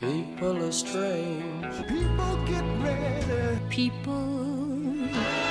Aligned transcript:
People 0.00 0.62
are 0.62 0.72
strange. 0.72 1.88
People 1.88 2.36
get 2.44 2.64
ready. 2.82 3.58
People. 3.70 5.45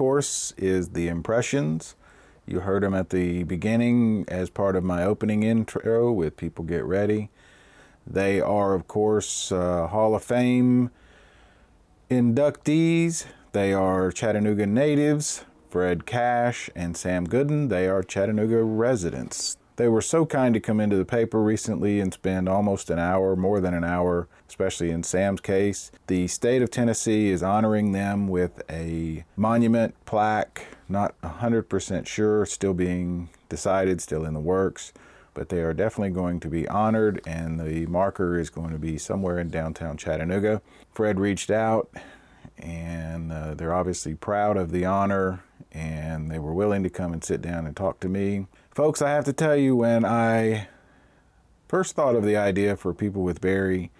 Course, 0.00 0.54
is 0.56 0.88
the 0.92 1.08
impressions. 1.08 1.94
You 2.46 2.60
heard 2.60 2.82
them 2.82 2.94
at 2.94 3.10
the 3.10 3.42
beginning 3.42 4.24
as 4.28 4.48
part 4.48 4.74
of 4.74 4.82
my 4.82 5.04
opening 5.04 5.42
intro 5.42 6.10
with 6.10 6.38
People 6.38 6.64
Get 6.64 6.86
Ready. 6.86 7.28
They 8.06 8.40
are, 8.40 8.72
of 8.72 8.88
course, 8.88 9.52
uh, 9.52 9.88
Hall 9.88 10.14
of 10.14 10.24
Fame 10.24 10.90
inductees. 12.10 13.26
They 13.52 13.74
are 13.74 14.10
Chattanooga 14.10 14.64
natives, 14.64 15.44
Fred 15.68 16.06
Cash 16.06 16.70
and 16.74 16.96
Sam 16.96 17.26
Gooden. 17.26 17.68
They 17.68 17.86
are 17.86 18.02
Chattanooga 18.02 18.62
residents. 18.62 19.58
They 19.80 19.88
were 19.88 20.02
so 20.02 20.26
kind 20.26 20.52
to 20.52 20.60
come 20.60 20.78
into 20.78 20.96
the 20.96 21.06
paper 21.06 21.40
recently 21.42 22.00
and 22.00 22.12
spend 22.12 22.50
almost 22.50 22.90
an 22.90 22.98
hour, 22.98 23.34
more 23.34 23.60
than 23.60 23.72
an 23.72 23.82
hour, 23.82 24.28
especially 24.46 24.90
in 24.90 25.02
Sam's 25.02 25.40
case. 25.40 25.90
The 26.06 26.28
state 26.28 26.60
of 26.60 26.70
Tennessee 26.70 27.30
is 27.30 27.42
honoring 27.42 27.92
them 27.92 28.28
with 28.28 28.60
a 28.68 29.24
monument 29.36 29.94
plaque, 30.04 30.66
not 30.86 31.18
100% 31.22 32.06
sure, 32.06 32.44
still 32.44 32.74
being 32.74 33.30
decided, 33.48 34.02
still 34.02 34.26
in 34.26 34.34
the 34.34 34.38
works, 34.38 34.92
but 35.32 35.48
they 35.48 35.62
are 35.62 35.72
definitely 35.72 36.10
going 36.10 36.40
to 36.40 36.48
be 36.48 36.68
honored, 36.68 37.22
and 37.26 37.58
the 37.58 37.86
marker 37.86 38.38
is 38.38 38.50
going 38.50 38.72
to 38.72 38.78
be 38.78 38.98
somewhere 38.98 39.38
in 39.38 39.48
downtown 39.48 39.96
Chattanooga. 39.96 40.60
Fred 40.92 41.18
reached 41.18 41.50
out, 41.50 41.88
and 42.58 43.32
uh, 43.32 43.54
they're 43.54 43.72
obviously 43.72 44.14
proud 44.14 44.58
of 44.58 44.72
the 44.72 44.84
honor, 44.84 45.42
and 45.72 46.30
they 46.30 46.38
were 46.38 46.52
willing 46.52 46.82
to 46.82 46.90
come 46.90 47.14
and 47.14 47.24
sit 47.24 47.40
down 47.40 47.66
and 47.66 47.74
talk 47.74 47.98
to 48.00 48.10
me. 48.10 48.44
Folks, 48.80 49.02
I 49.02 49.10
have 49.10 49.26
to 49.26 49.34
tell 49.34 49.56
you, 49.56 49.76
when 49.76 50.06
I 50.06 50.68
first 51.68 51.94
thought 51.94 52.16
of 52.16 52.24
the 52.24 52.38
idea 52.38 52.76
for 52.76 52.94
People 52.94 53.22
with 53.22 53.42
Barry, 53.42 53.90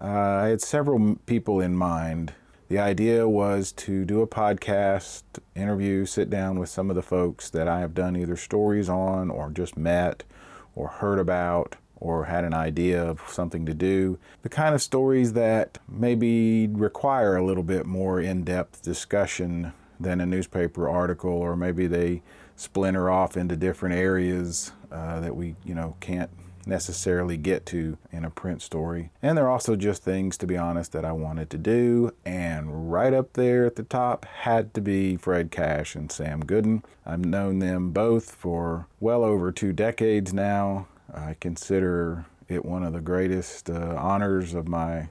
uh, 0.00 0.06
I 0.06 0.46
had 0.46 0.62
several 0.62 1.16
people 1.26 1.60
in 1.60 1.76
mind. 1.76 2.32
The 2.68 2.78
idea 2.78 3.28
was 3.28 3.70
to 3.72 4.06
do 4.06 4.22
a 4.22 4.26
podcast, 4.26 5.24
interview, 5.54 6.06
sit 6.06 6.30
down 6.30 6.58
with 6.58 6.70
some 6.70 6.88
of 6.88 6.96
the 6.96 7.02
folks 7.02 7.50
that 7.50 7.68
I 7.68 7.80
have 7.80 7.92
done 7.92 8.16
either 8.16 8.34
stories 8.34 8.88
on 8.88 9.28
or 9.30 9.50
just 9.50 9.76
met 9.76 10.24
or 10.74 10.88
heard 10.88 11.18
about 11.18 11.76
or 11.96 12.24
had 12.24 12.44
an 12.44 12.54
idea 12.54 13.04
of 13.04 13.20
something 13.28 13.66
to 13.66 13.74
do. 13.74 14.18
The 14.40 14.48
kind 14.48 14.74
of 14.74 14.80
stories 14.80 15.34
that 15.34 15.76
maybe 15.86 16.66
require 16.68 17.36
a 17.36 17.44
little 17.44 17.62
bit 17.62 17.84
more 17.84 18.22
in 18.22 18.42
depth 18.42 18.80
discussion 18.80 19.74
than 20.00 20.22
a 20.22 20.26
newspaper 20.26 20.88
article, 20.88 21.30
or 21.30 21.56
maybe 21.56 21.86
they 21.86 22.22
splinter 22.56 23.10
off 23.10 23.36
into 23.36 23.56
different 23.56 23.94
areas 23.94 24.72
uh, 24.90 25.20
that 25.20 25.36
we, 25.36 25.56
you 25.64 25.74
know, 25.74 25.96
can't 26.00 26.30
necessarily 26.66 27.36
get 27.36 27.66
to 27.66 27.98
in 28.10 28.24
a 28.24 28.30
print 28.30 28.62
story. 28.62 29.10
And 29.22 29.36
they're 29.36 29.50
also 29.50 29.76
just 29.76 30.02
things, 30.02 30.36
to 30.38 30.46
be 30.46 30.56
honest, 30.56 30.92
that 30.92 31.04
I 31.04 31.12
wanted 31.12 31.50
to 31.50 31.58
do. 31.58 32.12
And 32.24 32.90
right 32.90 33.12
up 33.12 33.34
there 33.34 33.66
at 33.66 33.76
the 33.76 33.82
top 33.82 34.24
had 34.24 34.72
to 34.74 34.80
be 34.80 35.16
Fred 35.16 35.50
Cash 35.50 35.94
and 35.94 36.10
Sam 36.10 36.42
Gooden. 36.42 36.82
I've 37.04 37.24
known 37.24 37.58
them 37.58 37.90
both 37.90 38.30
for 38.30 38.86
well 39.00 39.24
over 39.24 39.52
two 39.52 39.72
decades 39.72 40.32
now. 40.32 40.86
I 41.12 41.36
consider 41.38 42.24
it 42.48 42.64
one 42.64 42.82
of 42.82 42.92
the 42.92 43.00
greatest 43.00 43.70
uh, 43.70 43.96
honors 43.98 44.54
of 44.54 44.68
my 44.68 45.08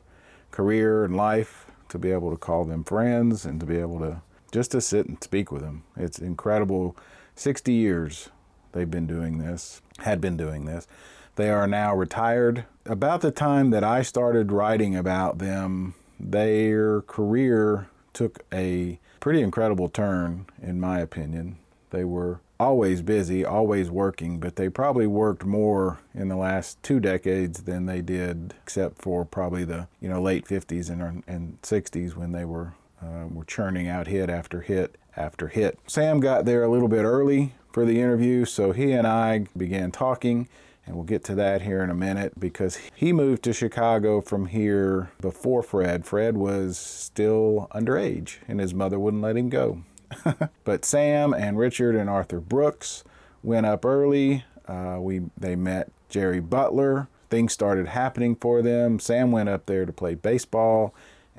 career 0.51 1.03
and 1.03 1.15
life 1.15 1.65
to 1.89 1.97
be 1.97 2.11
able 2.11 2.31
to 2.31 2.37
call 2.37 2.65
them 2.65 2.83
friends 2.83 3.45
and 3.45 3.59
to 3.59 3.65
be 3.65 3.77
able 3.77 3.99
to 3.99 4.21
just 4.51 4.71
to 4.71 4.81
sit 4.81 5.07
and 5.07 5.21
speak 5.23 5.51
with 5.51 5.63
them. 5.63 5.83
It's 5.97 6.19
incredible. 6.19 6.95
60 7.35 7.73
years 7.73 8.29
they've 8.73 8.89
been 8.89 9.07
doing 9.07 9.37
this, 9.37 9.81
had 9.99 10.19
been 10.19 10.37
doing 10.37 10.65
this. 10.65 10.87
They 11.35 11.49
are 11.49 11.67
now 11.67 11.95
retired. 11.95 12.65
About 12.85 13.21
the 13.21 13.31
time 13.31 13.69
that 13.71 13.83
I 13.83 14.01
started 14.01 14.51
writing 14.51 14.95
about 14.95 15.39
them, 15.39 15.95
their 16.19 17.01
career 17.01 17.87
took 18.13 18.43
a 18.53 18.99
pretty 19.19 19.41
incredible 19.41 19.89
turn, 19.89 20.45
in 20.61 20.79
my 20.79 20.99
opinion. 20.99 21.57
They 21.89 22.03
were 22.03 22.41
always 22.59 23.01
busy, 23.01 23.43
always 23.43 23.89
working, 23.89 24.39
but 24.39 24.55
they 24.55 24.69
probably 24.69 25.07
worked 25.07 25.43
more 25.43 25.99
in 26.13 26.29
the 26.29 26.35
last 26.35 26.81
two 26.83 26.99
decades 26.99 27.63
than 27.63 27.85
they 27.85 28.01
did, 28.01 28.53
except 28.63 29.01
for 29.01 29.25
probably 29.25 29.65
the 29.65 29.87
you 29.99 30.09
know 30.09 30.21
late 30.21 30.45
50s 30.45 30.89
and, 30.89 31.23
and 31.27 31.61
60s 31.61 32.15
when 32.15 32.31
they 32.31 32.45
were 32.45 32.73
uh, 33.01 33.27
were 33.29 33.45
churning 33.45 33.87
out 33.87 34.07
hit 34.07 34.29
after 34.29 34.61
hit 34.61 34.95
after 35.15 35.47
hit. 35.47 35.79
Sam 35.87 36.19
got 36.19 36.45
there 36.45 36.63
a 36.63 36.69
little 36.69 36.87
bit 36.87 37.03
early 37.03 37.53
for 37.71 37.85
the 37.85 37.99
interview, 37.99 38.45
so 38.45 38.71
he 38.71 38.91
and 38.91 39.07
I 39.07 39.45
began 39.57 39.91
talking. 39.91 40.47
And 40.85 40.95
we'll 40.95 41.05
get 41.05 41.23
to 41.25 41.35
that 41.35 41.61
here 41.61 41.81
in 41.81 41.89
a 41.89 41.95
minute 41.95 42.39
because 42.39 42.77
he 42.93 43.13
moved 43.13 43.43
to 43.43 43.53
Chicago 43.53 44.19
from 44.19 44.47
here 44.47 45.11
before 45.21 45.63
Fred. 45.63 46.05
Fred 46.05 46.35
was 46.35 46.77
still 46.77 47.69
underage 47.73 48.37
and 48.49 48.59
his 48.59 48.73
mother 48.73 48.99
wouldn't 48.99 49.23
let 49.23 49.37
him 49.37 49.49
go. 49.49 49.83
but 50.65 50.83
Sam 50.83 51.33
and 51.33 51.57
Richard 51.57 51.95
and 51.95 52.09
Arthur 52.09 52.41
Brooks 52.41 53.05
went 53.41 53.65
up 53.65 53.85
early. 53.85 54.43
Uh, 54.67 54.97
we 54.99 55.21
they 55.37 55.55
met 55.55 55.89
Jerry 56.09 56.41
Butler. 56.41 57.07
Things 57.29 57.53
started 57.53 57.87
happening 57.87 58.35
for 58.35 58.61
them. 58.61 58.99
Sam 58.99 59.31
went 59.31 59.49
up 59.49 59.65
there 59.65 59.85
to 59.85 59.93
play 59.93 60.15
baseball, 60.15 60.93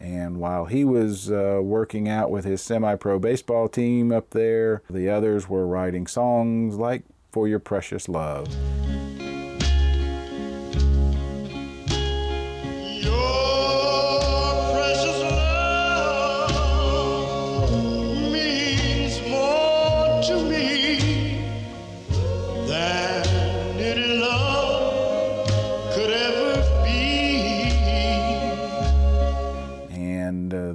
and 0.04 0.36
while 0.36 0.66
he 0.66 0.84
was 0.84 1.30
uh, 1.30 1.60
working 1.62 2.08
out 2.08 2.30
with 2.30 2.44
his 2.44 2.60
semi-pro 2.60 3.18
baseball 3.18 3.68
team 3.68 4.12
up 4.12 4.30
there, 4.30 4.82
the 4.90 5.08
others 5.08 5.48
were 5.48 5.66
writing 5.66 6.06
songs 6.06 6.76
like 6.76 7.04
"For 7.32 7.48
Your 7.48 7.58
Precious 7.58 8.06
Love." 8.06 8.46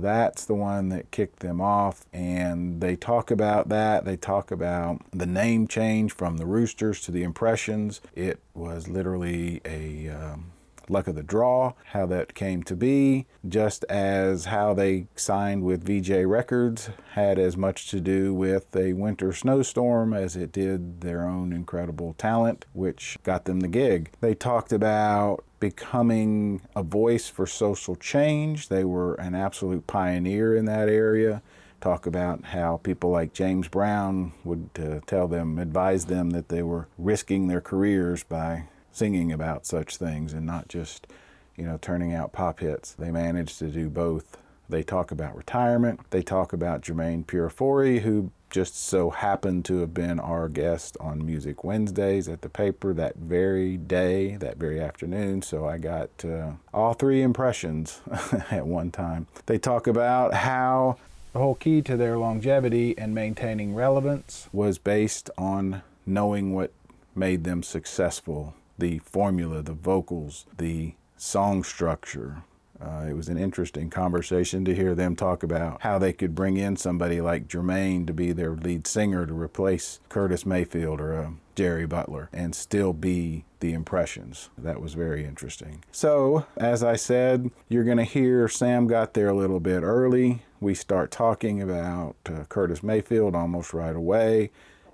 That's 0.10 0.46
the 0.46 0.56
one 0.56 0.90
that 0.90 1.12
kicked 1.12 1.40
them 1.40 1.62
off. 1.62 2.06
And 2.12 2.82
they 2.82 2.96
talk 2.96 3.30
about 3.30 3.70
that. 3.70 4.06
They 4.06 4.18
talk 4.18 4.50
about 4.50 5.02
the 5.12 5.28
name 5.28 5.68
change 5.68 6.14
from 6.14 6.38
the 6.38 6.48
Roosters 6.48 7.02
to 7.02 7.12
the 7.12 7.24
Impressions. 7.24 8.02
It 8.16 8.40
was 8.54 8.88
literally 8.88 9.62
a. 9.66 10.10
Um, 10.10 10.52
luck 10.90 11.08
of 11.08 11.16
the 11.16 11.24
draw, 11.24 11.74
how 11.86 12.06
that 12.08 12.34
came 12.34 12.64
to 12.64 12.76
be, 12.76 13.26
just 13.48 13.84
as 13.86 14.46
how 14.46 14.74
they 14.74 15.08
signed 15.16 15.64
with 15.64 15.84
Vee-Jay 15.84 16.26
Records 16.26 16.90
had 17.14 17.38
as 17.40 17.56
much 17.56 17.90
to 17.90 18.00
do 18.00 18.34
with 18.34 18.76
a 18.76 18.94
winter 18.94 19.34
snowstorm 19.34 20.14
as 20.14 20.36
it 20.36 20.52
did 20.52 21.02
their 21.02 21.26
own 21.26 21.54
incredible 21.54 22.16
talent, 22.18 22.66
which 22.74 23.18
got 23.24 23.46
them 23.46 23.60
the 23.60 23.68
gig. 23.68 24.12
They 24.22 24.34
talked 24.34 24.74
about 24.74 25.44
becoming 25.60 26.62
a 26.76 26.84
voice 26.84 27.28
for 27.28 27.46
social 27.46 27.96
change. 27.96 28.70
They 28.70 28.84
were 28.84 29.16
an 29.16 29.36
absolute 29.36 29.88
pioneer 29.88 30.56
in 30.56 30.66
that 30.66 30.90
area 30.90 31.42
talk 31.82 32.06
about 32.06 32.46
how 32.46 32.78
people 32.84 33.10
like 33.10 33.34
James 33.34 33.68
Brown 33.68 34.34
would 34.44 34.70
uh, 34.78 35.00
tell 35.06 35.28
them, 35.28 35.58
advise 35.58 36.06
them 36.06 36.32
that 36.32 36.50
they 36.50 36.62
were 36.62 36.88
risking 36.98 37.48
their 37.48 37.62
careers 37.62 38.24
by 38.24 38.66
singing 38.92 39.32
about 39.32 39.66
such 39.66 39.98
things 39.98 40.34
and 40.34 40.46
not 40.46 40.68
just, 40.68 41.08
you 41.56 41.66
know, 41.66 41.78
turning 41.82 42.14
out 42.14 42.34
pop 42.34 42.60
hits. 42.60 42.94
They 42.94 43.12
managed 43.12 43.60
to 43.60 43.68
do 43.68 43.90
both. 43.90 44.38
They 44.70 44.84
talk 44.84 45.12
about 45.12 45.36
retirement. 45.36 46.00
They 46.12 46.22
talk 46.22 46.54
about 46.54 46.82
Jermaine 46.82 47.26
Purifory, 47.26 48.02
who 48.02 48.32
just 48.50 48.76
so 48.76 49.10
happened 49.10 49.66
to 49.66 49.80
have 49.80 49.94
been 49.94 50.20
our 50.20 50.50
guest 50.50 50.98
on 51.00 51.26
Music 51.26 51.64
Wednesdays 51.64 52.28
at 52.28 52.42
the 52.42 52.50
paper 52.50 52.94
that 52.94 53.16
very 53.16 53.78
day, 53.78 54.38
that 54.38 54.58
very 54.58 54.80
afternoon. 54.80 55.42
So 55.42 55.68
I 55.68 55.78
got 55.78 56.10
uh, 56.26 56.52
all 56.74 56.94
three 56.94 57.22
impressions 57.22 58.02
at 58.52 58.66
one 58.66 58.92
time. 58.92 59.28
They 59.46 59.58
talk 59.58 59.88
about 59.88 60.34
how 60.34 60.98
the 61.34 61.40
whole 61.40 61.56
key 61.56 61.82
to 61.84 61.96
their 61.96 62.18
longevity 62.18 62.98
and 62.98 63.14
maintaining 63.14 63.76
relevance 63.76 64.50
was 64.52 64.78
based 64.78 65.30
on 65.38 65.84
knowing 66.06 66.54
what 66.54 66.72
made 67.16 67.44
them 67.44 67.62
successful 67.62 68.56
the 68.80 69.00
formula, 69.00 69.62
the 69.62 69.74
vocals, 69.74 70.46
the 70.58 70.96
song 71.18 71.64
structure. 71.64 72.44
Uh, 72.82 73.06
it 73.10 73.14
was 73.14 73.28
an 73.28 73.38
interesting 73.38 73.90
conversation 73.90 74.64
to 74.64 74.74
hear 74.74 74.96
them 74.96 75.14
talk 75.14 75.44
about 75.44 75.82
how 75.82 76.00
they 76.00 76.14
could 76.14 76.34
bring 76.34 76.56
in 76.56 76.78
somebody 76.78 77.20
like 77.20 77.48
Jermaine 77.48 78.08
to 78.08 78.14
be 78.14 78.32
their 78.32 78.52
lead 78.52 78.88
singer 78.88 79.26
to 79.26 79.34
replace 79.34 80.00
Curtis 80.08 80.46
Mayfield 80.46 81.02
or 81.02 81.14
uh, 81.14 81.30
Jerry 81.56 81.86
Butler 81.86 82.30
and 82.32 82.56
still 82.56 82.94
be 82.94 83.44
the 83.60 83.74
impressions. 83.74 84.50
That 84.58 84.80
was 84.80 84.94
very 84.94 85.26
interesting. 85.26 85.84
So, 85.92 86.46
as 86.56 86.82
I 86.82 86.96
said, 86.96 87.52
you're 87.68 87.84
going 87.84 87.98
to 87.98 88.06
hear 88.06 88.48
Sam 88.48 88.88
got 88.88 89.14
there 89.14 89.28
a 89.28 89.36
little 89.36 89.60
bit 89.60 89.84
early. 89.84 90.44
We 90.62 90.74
start 90.74 91.12
talking 91.12 91.62
about 91.62 92.16
uh, 92.26 92.46
Curtis 92.48 92.82
Mayfield 92.82 93.36
almost 93.36 93.74
right 93.74 93.96
away. 93.96 94.52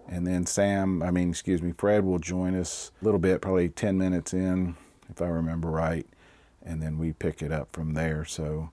And 0.07 0.25
then 0.25 0.46
Sam, 0.46 1.02
I 1.02 1.12
mean, 1.12 1.30
excuse 1.30 1.62
me, 1.62 1.74
Fred 1.78 2.06
will 2.06 2.19
join 2.19 2.56
us 2.56 2.92
a 3.02 3.06
little 3.06 3.19
bit, 3.19 3.42
probably 3.42 3.69
10 3.69 3.98
minutes 3.98 4.34
in, 4.34 4.75
if 5.10 5.22
I 5.22 5.28
remember 5.28 5.69
right. 5.69 6.06
And 6.63 6.81
then 6.81 6.98
we 6.98 7.13
pick 7.13 7.42
it 7.42 7.52
up 7.52 7.69
from 7.72 7.94
there. 7.94 8.25
So 8.25 8.69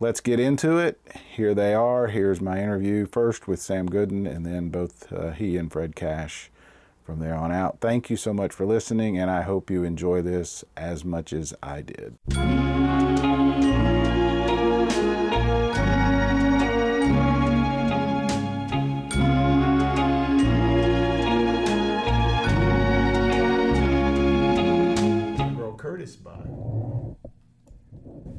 let's 0.00 0.20
get 0.20 0.40
into 0.40 0.78
it. 0.78 1.00
Here 1.34 1.54
they 1.54 1.74
are. 1.74 2.08
Here's 2.08 2.40
my 2.40 2.60
interview 2.60 3.06
first 3.06 3.46
with 3.46 3.60
Sam 3.60 3.88
Gooden, 3.88 4.26
and 4.28 4.44
then 4.44 4.68
both 4.68 5.12
uh, 5.12 5.30
he 5.30 5.56
and 5.56 5.72
Fred 5.72 5.96
Cash 5.96 6.50
from 7.04 7.18
there 7.18 7.34
on 7.34 7.50
out. 7.50 7.78
Thank 7.80 8.10
you 8.10 8.16
so 8.16 8.32
much 8.32 8.52
for 8.52 8.64
listening, 8.66 9.18
and 9.18 9.30
I 9.30 9.42
hope 9.42 9.70
you 9.70 9.84
enjoy 9.84 10.22
this 10.22 10.64
as 10.76 11.04
much 11.04 11.32
as 11.32 11.54
I 11.62 11.82
did. 11.82 13.01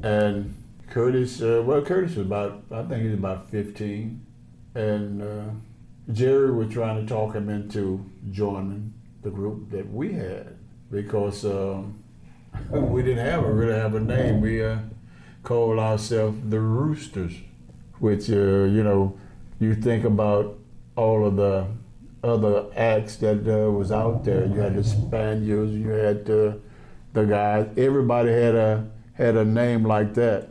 And 0.04 0.54
Curtis, 0.90 1.42
uh, 1.42 1.64
well, 1.66 1.82
Curtis 1.82 2.18
was 2.18 2.28
about, 2.28 2.64
I 2.70 2.84
think 2.84 3.02
he 3.02 3.08
was 3.08 3.18
about 3.18 3.50
15. 3.50 4.26
And 4.76 5.22
uh, 5.22 5.52
Jerry 6.12 6.52
was 6.52 6.74
trying 6.74 7.02
to 7.02 7.08
talk 7.08 7.36
him 7.36 7.50
into 7.50 8.04
joining 8.30 8.94
the 9.22 9.30
group 9.30 9.72
that 9.72 9.92
we 9.92 10.14
had 10.14 10.58
because 10.92 11.46
um, 11.46 12.04
we 12.70 13.02
didn't 13.02 13.26
have 13.26 13.46
a 13.46 13.52
really 13.52 13.76
have 13.76 13.96
a 13.96 14.00
name. 14.02 14.42
We 14.42 14.64
uh, 14.64 14.80
called 15.42 15.80
ourselves 15.80 16.38
the 16.50 16.60
Roosters, 16.60 17.34
which, 18.00 18.30
uh, 18.30 18.66
you 18.66 18.84
know, 18.84 19.18
you 19.60 19.74
think 19.74 20.04
about 20.04 20.60
all 20.98 21.26
of 21.26 21.38
the 21.38 21.66
other 22.24 22.66
acts 22.76 23.16
that 23.18 23.48
uh, 23.48 23.72
was 23.72 23.92
out 23.92 24.26
there. 24.26 24.46
You 24.46 24.60
had 24.60 24.76
the 24.76 24.84
Spaniels, 24.84 25.72
you 25.72 25.90
had 25.90 26.30
uh, 26.30 26.54
the 27.14 27.24
guys. 27.24 27.70
Everybody 27.78 28.32
had 28.32 28.56
a 28.56 28.88
had 29.14 29.36
a 29.36 29.46
name 29.46 29.84
like 29.84 30.14
that, 30.16 30.50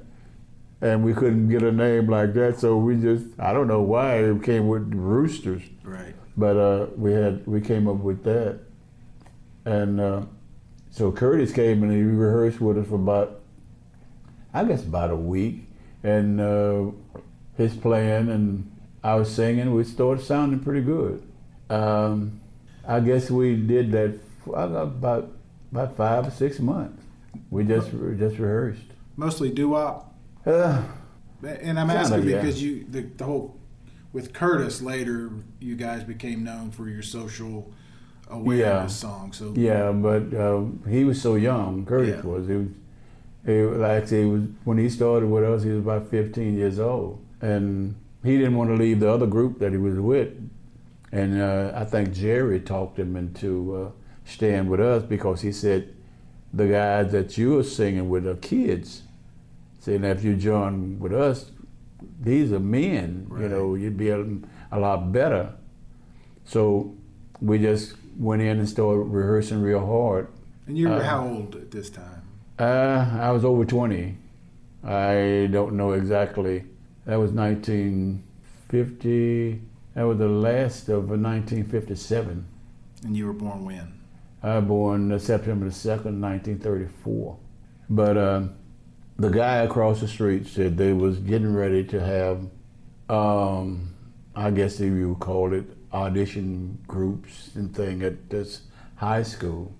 and 0.80 1.04
we 1.04 1.12
couldn't 1.14 1.48
get 1.48 1.62
a 1.62 1.72
name 1.72 2.08
like 2.08 2.34
that. 2.34 2.58
So 2.60 2.76
we 2.76 2.96
just 2.96 3.26
I 3.38 3.52
don't 3.52 3.68
know 3.68 3.82
why 3.82 4.16
it 4.16 4.42
came 4.42 4.68
with 4.68 4.92
Roosters, 4.94 5.62
Right. 5.84 6.14
but 6.36 6.56
uh, 6.56 6.86
we 6.96 7.12
had 7.12 7.46
we 7.46 7.60
came 7.60 7.88
up 7.88 7.96
with 7.96 8.22
that, 8.24 8.60
and 9.64 10.00
uh, 10.00 10.22
so 10.90 11.10
Curtis 11.12 11.52
came 11.52 11.82
and 11.82 11.92
he 11.92 12.02
rehearsed 12.02 12.60
with 12.60 12.78
us 12.78 12.86
for 12.88 12.96
about 12.96 13.40
I 14.54 14.64
guess 14.64 14.82
about 14.84 15.10
a 15.10 15.16
week, 15.16 15.66
and 16.02 16.40
uh, 16.40 16.90
his 17.56 17.74
playing 17.74 18.28
and 18.30 18.68
I 19.02 19.14
was 19.16 19.34
singing. 19.34 19.74
We 19.74 19.84
started 19.84 20.24
sounding 20.24 20.60
pretty 20.60 20.82
good. 20.82 21.22
Um, 21.70 22.40
I 22.86 23.00
guess 23.00 23.30
we 23.30 23.56
did 23.56 23.92
that 23.92 24.18
for 24.44 24.56
about 24.56 25.32
about 25.72 25.96
five 25.96 26.26
or 26.26 26.30
six 26.30 26.60
months. 26.60 27.01
We 27.50 27.64
just 27.64 27.90
just 27.90 28.38
rehearsed. 28.38 28.82
Mostly 29.16 29.50
doo-wop. 29.50 30.14
Uh, 30.46 30.82
And 31.42 31.78
I'm 31.78 31.90
asking 31.90 32.28
yeah. 32.28 32.36
because 32.40 32.62
you 32.62 32.84
the, 32.88 33.02
the 33.02 33.24
whole 33.24 33.56
with 34.12 34.32
Curtis 34.32 34.80
later 34.82 35.30
you 35.60 35.74
guys 35.76 36.04
became 36.04 36.44
known 36.44 36.70
for 36.70 36.88
your 36.88 37.02
social 37.02 37.72
awareness 38.30 38.62
Yeah. 38.62 38.86
song. 38.86 39.32
So 39.32 39.52
yeah, 39.56 39.92
but 39.92 40.32
uh, 40.34 40.64
he 40.88 41.04
was 41.04 41.20
so 41.20 41.34
young. 41.34 41.84
Curtis 41.86 42.20
Yeah. 42.24 42.30
was. 42.30 42.46
He 42.48 42.54
was. 42.54 42.68
He, 43.44 43.60
like 43.62 44.02
I 44.04 44.06
say, 44.06 44.20
he 44.20 44.26
was 44.28 44.42
when 44.64 44.78
he 44.78 44.88
started 44.88 45.28
with 45.28 45.42
us. 45.44 45.64
He 45.64 45.70
was 45.70 45.80
about 45.80 46.08
15 46.08 46.56
years 46.56 46.78
old, 46.78 47.18
and 47.40 47.96
he 48.22 48.38
didn't 48.38 48.54
want 48.56 48.70
to 48.70 48.76
leave 48.76 49.00
the 49.00 49.10
other 49.10 49.26
group 49.26 49.58
that 49.58 49.72
he 49.72 49.78
was 49.78 49.98
with. 49.98 50.30
And 51.10 51.40
uh, 51.42 51.72
I 51.74 51.84
think 51.84 52.12
Jerry 52.14 52.60
talked 52.60 52.98
him 53.00 53.16
into 53.16 53.74
uh, 53.76 53.90
staying 54.24 54.68
with 54.68 54.78
us 54.80 55.02
because 55.02 55.40
he 55.42 55.50
said 55.50 55.92
the 56.52 56.68
guys 56.68 57.12
that 57.12 57.36
you 57.38 57.54
were 57.54 57.62
singing 57.62 58.08
with 58.08 58.26
are 58.26 58.36
kids. 58.36 59.02
Saying 59.78 60.04
if 60.04 60.22
you 60.22 60.36
join 60.36 60.98
with 61.00 61.12
us, 61.12 61.50
these 62.20 62.52
are 62.52 62.60
men. 62.60 63.26
You 63.38 63.48
know, 63.48 63.74
you'd 63.74 63.96
be 63.96 64.10
a, 64.10 64.24
a 64.70 64.78
lot 64.78 65.10
better. 65.12 65.54
So 66.44 66.94
we 67.40 67.58
just 67.58 67.94
went 68.18 68.42
in 68.42 68.58
and 68.58 68.68
started 68.68 69.00
rehearsing 69.04 69.62
real 69.62 69.84
hard. 69.84 70.28
and 70.66 70.76
you 70.78 70.88
were 70.88 70.96
Uh, 70.96 71.02
how 71.02 71.26
old 71.26 71.56
at 71.56 71.70
this 71.70 71.90
time? 71.90 72.22
Uh, 72.58 73.08
I 73.20 73.30
was 73.32 73.44
over 73.44 73.64
20. 73.64 74.16
I 74.84 75.48
don't 75.50 75.74
know 75.76 75.92
exactly. 75.92 76.64
That 77.06 77.16
was 77.16 77.32
1950. 77.32 79.60
That 79.94 80.02
was 80.02 80.18
the 80.18 80.28
last 80.28 80.88
of 80.88 81.08
1957. 81.10 82.44
And 83.04 83.16
you 83.16 83.26
were 83.26 83.32
born 83.32 83.64
when? 83.64 83.92
I 84.42 84.58
was 84.58 84.64
born 84.64 85.18
September 85.20 85.66
the 85.66 85.70
2nd, 85.70 86.20
1934. 86.20 87.38
But 87.88 88.16
uh, 88.16 88.42
the 89.16 89.28
guy 89.28 89.58
across 89.58 90.00
the 90.00 90.08
street 90.08 90.46
said 90.46 90.76
they 90.76 90.92
was 90.92 91.18
getting 91.18 91.54
ready 91.54 91.84
to 91.84 92.00
have, 92.00 92.48
um, 93.08 93.94
I 94.34 94.50
guess 94.50 94.80
if 94.80 94.92
you 94.92 95.10
would 95.10 95.20
call 95.20 95.52
it, 95.52 95.64
audition 95.92 96.78
groups 96.88 97.50
and 97.54 97.74
thing 97.74 98.02
at 98.02 98.30
this 98.30 98.62
high 98.96 99.22
school. 99.22 99.72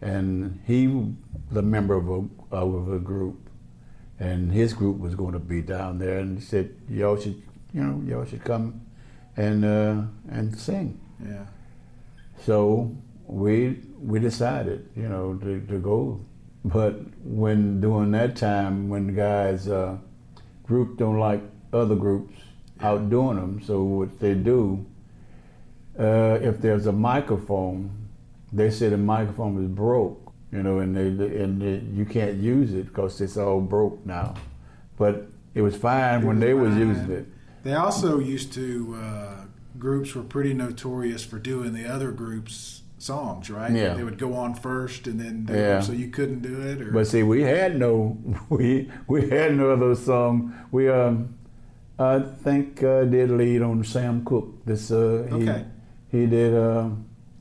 And 0.00 0.60
he 0.66 0.86
was 0.86 1.56
a 1.56 1.62
member 1.62 1.94
of 1.94 2.08
a, 2.08 2.54
of 2.54 2.92
a 2.92 2.98
group. 2.98 3.48
And 4.20 4.52
his 4.52 4.72
group 4.72 4.98
was 4.98 5.14
going 5.14 5.32
to 5.32 5.40
be 5.40 5.62
down 5.62 5.98
there. 5.98 6.18
And 6.18 6.38
he 6.38 6.44
said, 6.44 6.76
y'all 6.88 7.16
should, 7.16 7.42
you 7.72 7.82
know, 7.82 8.02
y'all 8.06 8.24
should 8.24 8.44
come 8.44 8.82
and, 9.36 9.64
uh, 9.64 10.02
and 10.30 10.56
sing. 10.56 11.00
Yeah. 11.26 11.46
So 12.44 12.94
we 13.30 13.78
we 14.00 14.18
decided, 14.18 14.88
you 14.96 15.08
know, 15.08 15.34
to, 15.34 15.60
to 15.66 15.78
go. 15.78 16.20
But 16.64 17.00
when 17.22 17.80
during 17.80 18.10
that 18.12 18.36
time, 18.36 18.88
when 18.88 19.06
the 19.06 19.12
guys 19.12 19.68
uh, 19.68 19.96
group 20.64 20.98
don't 20.98 21.18
like 21.18 21.42
other 21.72 21.94
groups 21.94 22.34
outdoing 22.80 23.36
them, 23.36 23.62
so 23.62 23.82
what 23.82 24.18
they 24.18 24.34
do, 24.34 24.84
uh, 25.98 26.38
if 26.42 26.60
there's 26.60 26.86
a 26.86 26.92
microphone, 26.92 28.08
they 28.52 28.70
say 28.70 28.88
the 28.88 28.98
microphone 28.98 29.62
is 29.62 29.70
broke, 29.70 30.32
you 30.52 30.62
know, 30.62 30.80
and 30.80 30.96
they 30.96 31.42
and 31.42 31.62
they, 31.62 31.78
you 31.96 32.04
can't 32.04 32.36
use 32.36 32.74
it 32.74 32.86
because 32.86 33.20
it's 33.20 33.36
all 33.36 33.60
broke 33.60 34.04
now. 34.04 34.34
But 34.96 35.28
it 35.54 35.62
was 35.62 35.76
fine 35.76 36.26
when 36.26 36.40
they 36.40 36.52
was 36.52 36.74
using 36.76 37.10
it. 37.10 37.26
They 37.62 37.74
also 37.74 38.18
used 38.18 38.52
to 38.54 38.98
uh, 39.00 39.44
groups 39.78 40.14
were 40.14 40.22
pretty 40.22 40.52
notorious 40.52 41.24
for 41.24 41.38
doing 41.38 41.72
the 41.74 41.86
other 41.86 42.10
groups 42.10 42.82
songs, 43.02 43.50
right? 43.50 43.72
Yeah. 43.72 43.94
They 43.94 44.02
would 44.04 44.18
go 44.18 44.34
on 44.34 44.54
first, 44.54 45.06
and 45.06 45.18
then 45.20 45.46
they, 45.46 45.58
Yeah. 45.60 45.80
so 45.80 45.92
you 45.92 46.08
couldn't 46.08 46.42
do 46.42 46.60
it. 46.60 46.80
Or 46.80 46.92
But 46.92 47.06
see, 47.06 47.22
we 47.22 47.42
had 47.42 47.78
no 47.78 48.16
we 48.48 48.90
we 49.08 49.28
had 49.28 49.56
no 49.56 49.70
other 49.70 49.94
song. 49.94 50.54
We 50.70 50.88
um 50.88 51.34
I 51.98 52.18
think 52.20 52.82
uh, 52.82 53.04
did 53.04 53.30
lead 53.30 53.62
on 53.62 53.84
Sam 53.84 54.24
Cooke. 54.24 54.64
This 54.64 54.90
uh 54.90 55.26
he 55.30 55.34
Okay. 55.48 55.64
he 56.08 56.26
did 56.26 56.54
uh, 56.54 56.88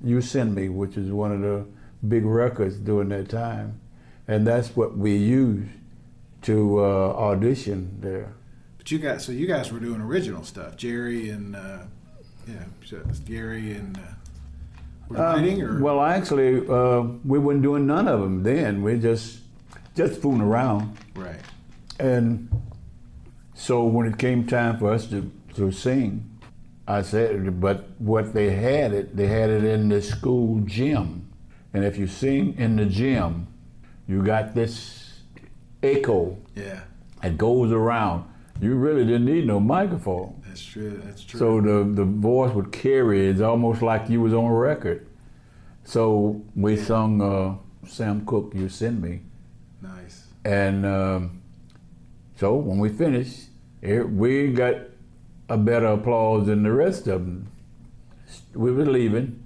You 0.03 0.21
Send 0.21 0.55
Me, 0.55 0.69
which 0.69 0.97
is 0.97 1.11
one 1.11 1.31
of 1.31 1.41
the 1.41 1.65
big 2.07 2.25
records 2.25 2.77
during 2.77 3.09
that 3.09 3.29
time, 3.29 3.79
and 4.27 4.45
that's 4.47 4.75
what 4.75 4.97
we 4.97 5.15
used 5.15 5.69
to 6.43 6.79
uh, 6.79 7.13
audition 7.29 7.97
there. 8.01 8.33
But 8.77 8.91
you 8.91 8.99
guys, 8.99 9.25
so 9.25 9.31
you 9.33 9.45
guys 9.47 9.71
were 9.73 9.79
doing 9.81 9.99
original 10.01 10.43
stuff, 10.43 10.77
Jerry 10.77 11.29
and 11.29 11.55
uh, 11.55 11.79
yeah, 12.47 12.63
Jerry 13.25 13.73
and 13.73 13.97
uh, 13.97 14.01
writing 15.09 15.61
or 15.61 15.69
Um, 15.77 15.81
well, 15.81 16.01
actually, 16.01 16.67
uh, 16.67 17.01
we 17.25 17.39
weren't 17.39 17.61
doing 17.61 17.85
none 17.87 18.07
of 18.07 18.19
them 18.21 18.43
then. 18.43 18.81
We 18.81 18.99
just 18.99 19.39
just 19.95 20.21
fooling 20.21 20.41
around. 20.41 20.97
right. 21.15 21.39
And 21.99 22.49
so 23.53 23.83
when 23.83 24.07
it 24.07 24.17
came 24.17 24.47
time 24.47 24.77
for 24.79 24.93
us 24.93 25.07
to, 25.07 25.29
to 25.55 25.71
sing, 25.71 26.23
I 26.87 27.01
said, 27.01 27.59
but 27.59 27.89
what 27.99 28.33
they 28.33 28.51
had 28.51 28.93
it, 28.93 29.17
they 29.17 29.27
had 29.27 29.49
it 29.49 29.65
in 29.65 29.89
the 29.89 30.01
school 30.01 30.61
gym. 30.61 31.29
And 31.73 31.83
if 31.83 31.97
you 31.97 32.07
sing 32.07 32.55
in 32.57 32.77
the 32.77 32.85
gym, 32.85 33.47
you 34.07 34.23
got 34.23 34.55
this 34.55 35.19
echo 35.83 36.37
Yeah, 36.55 36.81
that 37.21 37.37
goes 37.37 37.71
around. 37.73 38.25
You 38.61 38.75
really 38.75 39.03
didn't 39.05 39.25
need 39.25 39.45
no 39.45 39.59
microphone. 39.59 40.38
That's 40.49 40.63
true. 40.63 41.01
That's 41.05 41.23
true. 41.23 41.39
So 41.39 41.61
the, 41.61 41.83
the 41.93 42.03
voice 42.03 42.53
would 42.53 42.71
carry. 42.71 43.27
It's 43.29 43.41
almost 43.41 43.81
like 43.81 44.09
you 44.09 44.21
was 44.21 44.33
on 44.33 44.47
record. 44.47 45.07
So 45.83 46.41
we 46.55 46.75
sung 46.75 47.21
uh, 47.21 47.55
Sam 47.87 48.25
Cooke, 48.25 48.53
You 48.55 48.69
Send 48.69 49.01
Me. 49.01 49.21
nice. 49.81 50.25
And 50.43 50.85
um, 50.85 51.41
so 52.35 52.55
when 52.55 52.79
we 52.79 52.89
finished, 52.89 53.49
it, 53.81 54.09
we 54.09 54.51
got 54.51 54.75
a 55.47 55.57
better 55.57 55.87
applause 55.87 56.47
than 56.47 56.63
the 56.63 56.71
rest 56.71 57.07
of 57.07 57.25
them. 57.25 57.47
We 58.53 58.71
were 58.71 58.85
leaving, 58.85 59.43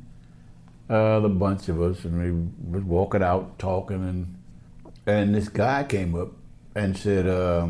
uh, 0.90 1.20
the 1.22 1.30
bunch 1.30 1.70
of 1.70 1.82
us, 1.82 2.04
and 2.06 2.22
we 2.22 2.78
was 2.78 2.84
walking 2.84 3.24
out 3.24 3.58
talking, 3.58 4.04
and 4.08 4.36
and 5.06 5.34
this 5.36 5.50
guy 5.50 5.84
came 5.84 6.16
up 6.16 6.30
and 6.76 6.98
said, 6.98 7.28
uh, 7.28 7.70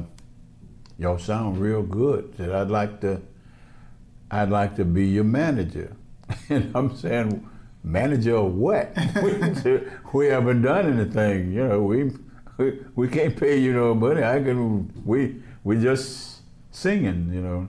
"Y'all 1.04 1.20
sound 1.20 1.60
real 1.60 1.84
good." 1.84 2.34
Said, 2.38 2.52
"I'd 2.52 2.72
like 2.72 3.02
to, 3.02 3.22
I'd 4.32 4.50
like 4.50 4.76
to 4.78 4.86
be 4.86 5.06
your 5.08 5.26
manager." 5.26 5.96
And 6.50 6.72
I'm 6.76 6.96
saying, 6.96 7.48
"Manager 7.84 8.38
of 8.38 8.56
what? 8.56 8.98
we, 9.24 9.82
we 10.14 10.26
haven't 10.28 10.64
done 10.64 11.00
anything. 11.00 11.54
You 11.54 11.68
know, 11.68 11.82
we." 11.84 12.12
we, 12.58 12.80
we 12.96 13.08
can't 13.08 13.36
pay 13.36 13.58
you 13.58 13.74
no 13.74 13.94
money. 13.94 14.24
I 14.24 14.42
can 14.42 14.92
we 15.06 15.42
we 15.64 15.82
just 15.82 16.42
singing, 16.72 17.32
you 17.34 17.42
know. 17.42 17.68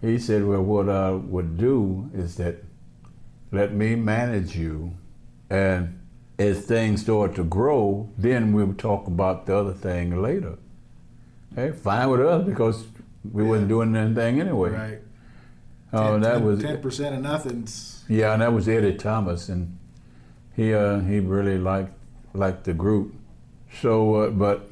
He 0.00 0.18
said, 0.18 0.44
Well 0.44 0.62
what 0.62 0.88
I 0.88 1.10
would 1.12 1.56
do 1.56 2.10
is 2.14 2.36
that 2.36 2.56
let 3.52 3.72
me 3.72 3.94
manage 3.94 4.56
you 4.56 4.94
and 5.48 6.00
as 6.38 6.66
things 6.66 7.02
start 7.02 7.36
to 7.36 7.44
grow, 7.44 8.10
then 8.18 8.52
we'll 8.52 8.74
talk 8.74 9.06
about 9.06 9.46
the 9.46 9.56
other 9.56 9.72
thing 9.72 10.20
later. 10.20 10.58
Hey, 11.54 11.70
fine 11.70 12.10
with 12.10 12.20
us 12.20 12.44
because 12.44 12.84
we 13.30 13.42
wasn't 13.44 13.68
doing 13.68 13.94
anything 13.94 14.40
anyway. 14.40 14.70
Right. 14.70 14.98
Oh, 15.92 16.18
that 16.18 16.42
was 16.42 16.60
ten 16.60 16.82
percent 16.82 17.14
of 17.14 17.22
nothing's. 17.22 18.04
yeah, 18.08 18.32
and 18.32 18.42
that 18.42 18.52
was 18.52 18.68
Eddie 18.68 18.96
Thomas, 18.96 19.48
and 19.48 19.78
he 20.56 20.74
uh, 20.74 21.00
he 21.00 21.20
really 21.20 21.58
liked 21.58 21.92
liked 22.32 22.64
the 22.64 22.74
group. 22.74 23.14
So, 23.80 24.14
uh, 24.16 24.30
but 24.30 24.68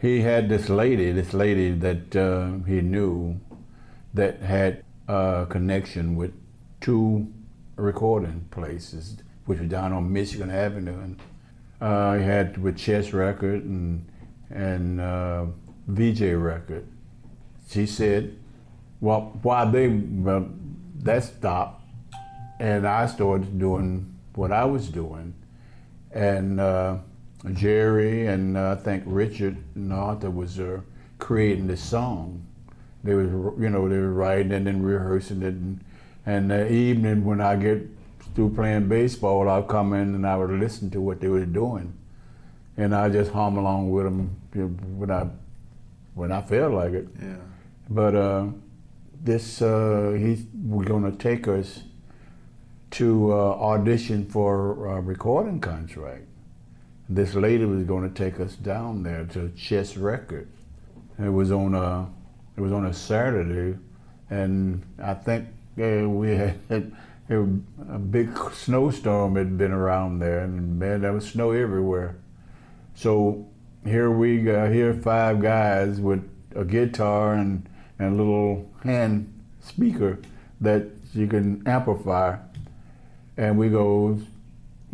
he 0.00 0.20
had 0.20 0.48
this 0.48 0.68
lady, 0.68 1.10
this 1.12 1.34
lady 1.34 1.72
that 1.72 2.14
uh, 2.16 2.64
he 2.66 2.80
knew, 2.80 3.40
that 4.14 4.40
had 4.40 4.84
a 5.08 5.46
connection 5.48 6.14
with 6.14 6.32
two 6.80 7.32
recording 7.74 8.46
places, 8.52 9.16
which 9.46 9.58
was 9.58 9.68
down 9.68 9.92
on 9.92 10.12
Michigan 10.12 10.50
Avenue, 10.50 11.00
and 11.00 11.20
uh, 11.80 12.14
he 12.14 12.22
had 12.22 12.58
with 12.58 12.78
Chess 12.78 13.12
Record 13.12 13.64
and 13.64 14.06
and 14.50 15.00
uh, 15.00 15.46
Vee-Jay 15.86 16.34
Record. 16.34 16.86
She 17.68 17.86
said, 17.86 18.36
well, 19.00 19.38
while 19.42 19.70
they 19.70 19.88
well, 19.88 20.48
that 21.02 21.24
stopped, 21.24 21.82
and 22.58 22.86
I 22.86 23.06
started 23.06 23.58
doing 23.58 24.14
what 24.34 24.52
I 24.52 24.64
was 24.66 24.88
doing, 24.88 25.34
and 26.12 26.60
uh, 26.60 26.98
Jerry 27.52 28.26
and 28.26 28.56
uh, 28.56 28.76
I 28.78 28.82
think 28.82 29.04
Richard 29.06 29.56
and 29.74 29.92
Arthur 29.92 30.30
was 30.30 30.60
uh, 30.60 30.80
creating 31.18 31.66
this 31.66 31.82
song. 31.82 32.46
They 33.02 33.14
was 33.14 33.30
you 33.58 33.70
know 33.70 33.88
they 33.88 33.96
were 33.96 34.12
writing 34.12 34.52
and 34.52 34.66
then 34.66 34.82
rehearsing 34.82 35.42
it, 35.42 35.54
and, 35.54 35.82
and 36.26 36.50
the 36.50 36.70
evening 36.70 37.24
when 37.24 37.40
I 37.40 37.56
get 37.56 37.88
through 38.34 38.54
playing 38.54 38.88
baseball, 38.88 39.48
I'll 39.48 39.62
come 39.62 39.94
in 39.94 40.14
and 40.14 40.26
I 40.26 40.36
would 40.36 40.50
listen 40.50 40.90
to 40.90 41.00
what 41.00 41.20
they 41.20 41.28
were 41.28 41.46
doing, 41.46 41.94
and 42.76 42.94
I 42.94 43.08
just 43.08 43.32
hum 43.32 43.56
along 43.56 43.90
with 43.90 44.04
them 44.04 44.98
when 44.98 45.10
I 45.10 45.28
when 46.14 46.32
I 46.32 46.42
felt 46.42 46.72
like 46.72 46.92
it. 46.92 47.08
Yeah. 47.20 47.36
But 47.88 48.14
uh, 48.14 48.46
this, 49.22 49.62
uh, 49.62 50.16
he's 50.18 50.44
we're 50.64 50.84
going 50.84 51.10
to 51.10 51.16
take 51.16 51.48
us 51.48 51.82
to 52.92 53.32
uh, 53.32 53.36
audition 53.36 54.26
for 54.26 54.96
a 54.96 55.00
recording 55.00 55.60
contract. 55.60 56.24
This 57.08 57.34
lady 57.34 57.64
was 57.64 57.84
going 57.84 58.12
to 58.12 58.14
take 58.14 58.40
us 58.40 58.54
down 58.54 59.02
there 59.02 59.24
to 59.26 59.50
Chess 59.56 59.96
Records. 59.96 60.50
It 61.18 61.28
was 61.28 61.50
on 61.50 61.74
a, 61.74 62.08
it 62.56 62.60
was 62.60 62.72
on 62.72 62.86
a 62.86 62.94
Saturday, 62.94 63.78
and 64.30 64.82
I 65.02 65.14
think 65.14 65.48
uh, 65.78 66.08
we 66.08 66.30
had, 66.36 66.92
a 67.30 67.98
big 67.98 68.36
snowstorm 68.52 69.36
had 69.36 69.58
been 69.58 69.72
around 69.72 70.18
there, 70.18 70.40
and 70.40 70.78
man, 70.78 71.02
there 71.02 71.12
was 71.12 71.28
snow 71.28 71.50
everywhere. 71.50 72.16
So 72.94 73.49
here 73.84 74.10
we 74.10 74.38
go, 74.38 74.70
here 74.70 74.92
five 74.94 75.40
guys 75.40 76.00
with 76.00 76.28
a 76.54 76.64
guitar 76.64 77.34
and, 77.34 77.68
and 77.98 78.14
a 78.14 78.16
little 78.16 78.70
hand 78.82 79.32
speaker 79.60 80.18
that 80.60 80.86
you 81.14 81.26
can 81.26 81.66
amplify. 81.66 82.36
And 83.36 83.58
we 83.58 83.68
go 83.70 84.20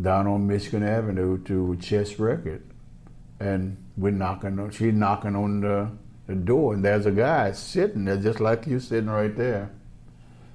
down 0.00 0.26
on 0.26 0.46
Michigan 0.46 0.82
Avenue 0.82 1.42
to 1.44 1.76
Chess 1.76 2.18
Record. 2.18 2.62
And 3.40 3.76
we're 3.96 4.12
knocking 4.12 4.58
on, 4.58 4.70
she's 4.70 4.94
knocking 4.94 5.34
on 5.34 5.60
the, 5.60 5.90
the 6.26 6.34
door, 6.34 6.74
and 6.74 6.84
there's 6.84 7.06
a 7.06 7.10
guy 7.10 7.52
sitting 7.52 8.04
there 8.04 8.16
just 8.16 8.40
like 8.40 8.66
you 8.66 8.78
sitting 8.78 9.10
right 9.10 9.36
there. 9.36 9.70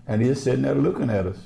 And 0.08 0.22
he's 0.22 0.42
sitting 0.42 0.64
there 0.64 0.76
looking 0.76 1.10
at 1.10 1.28
us. 1.28 1.38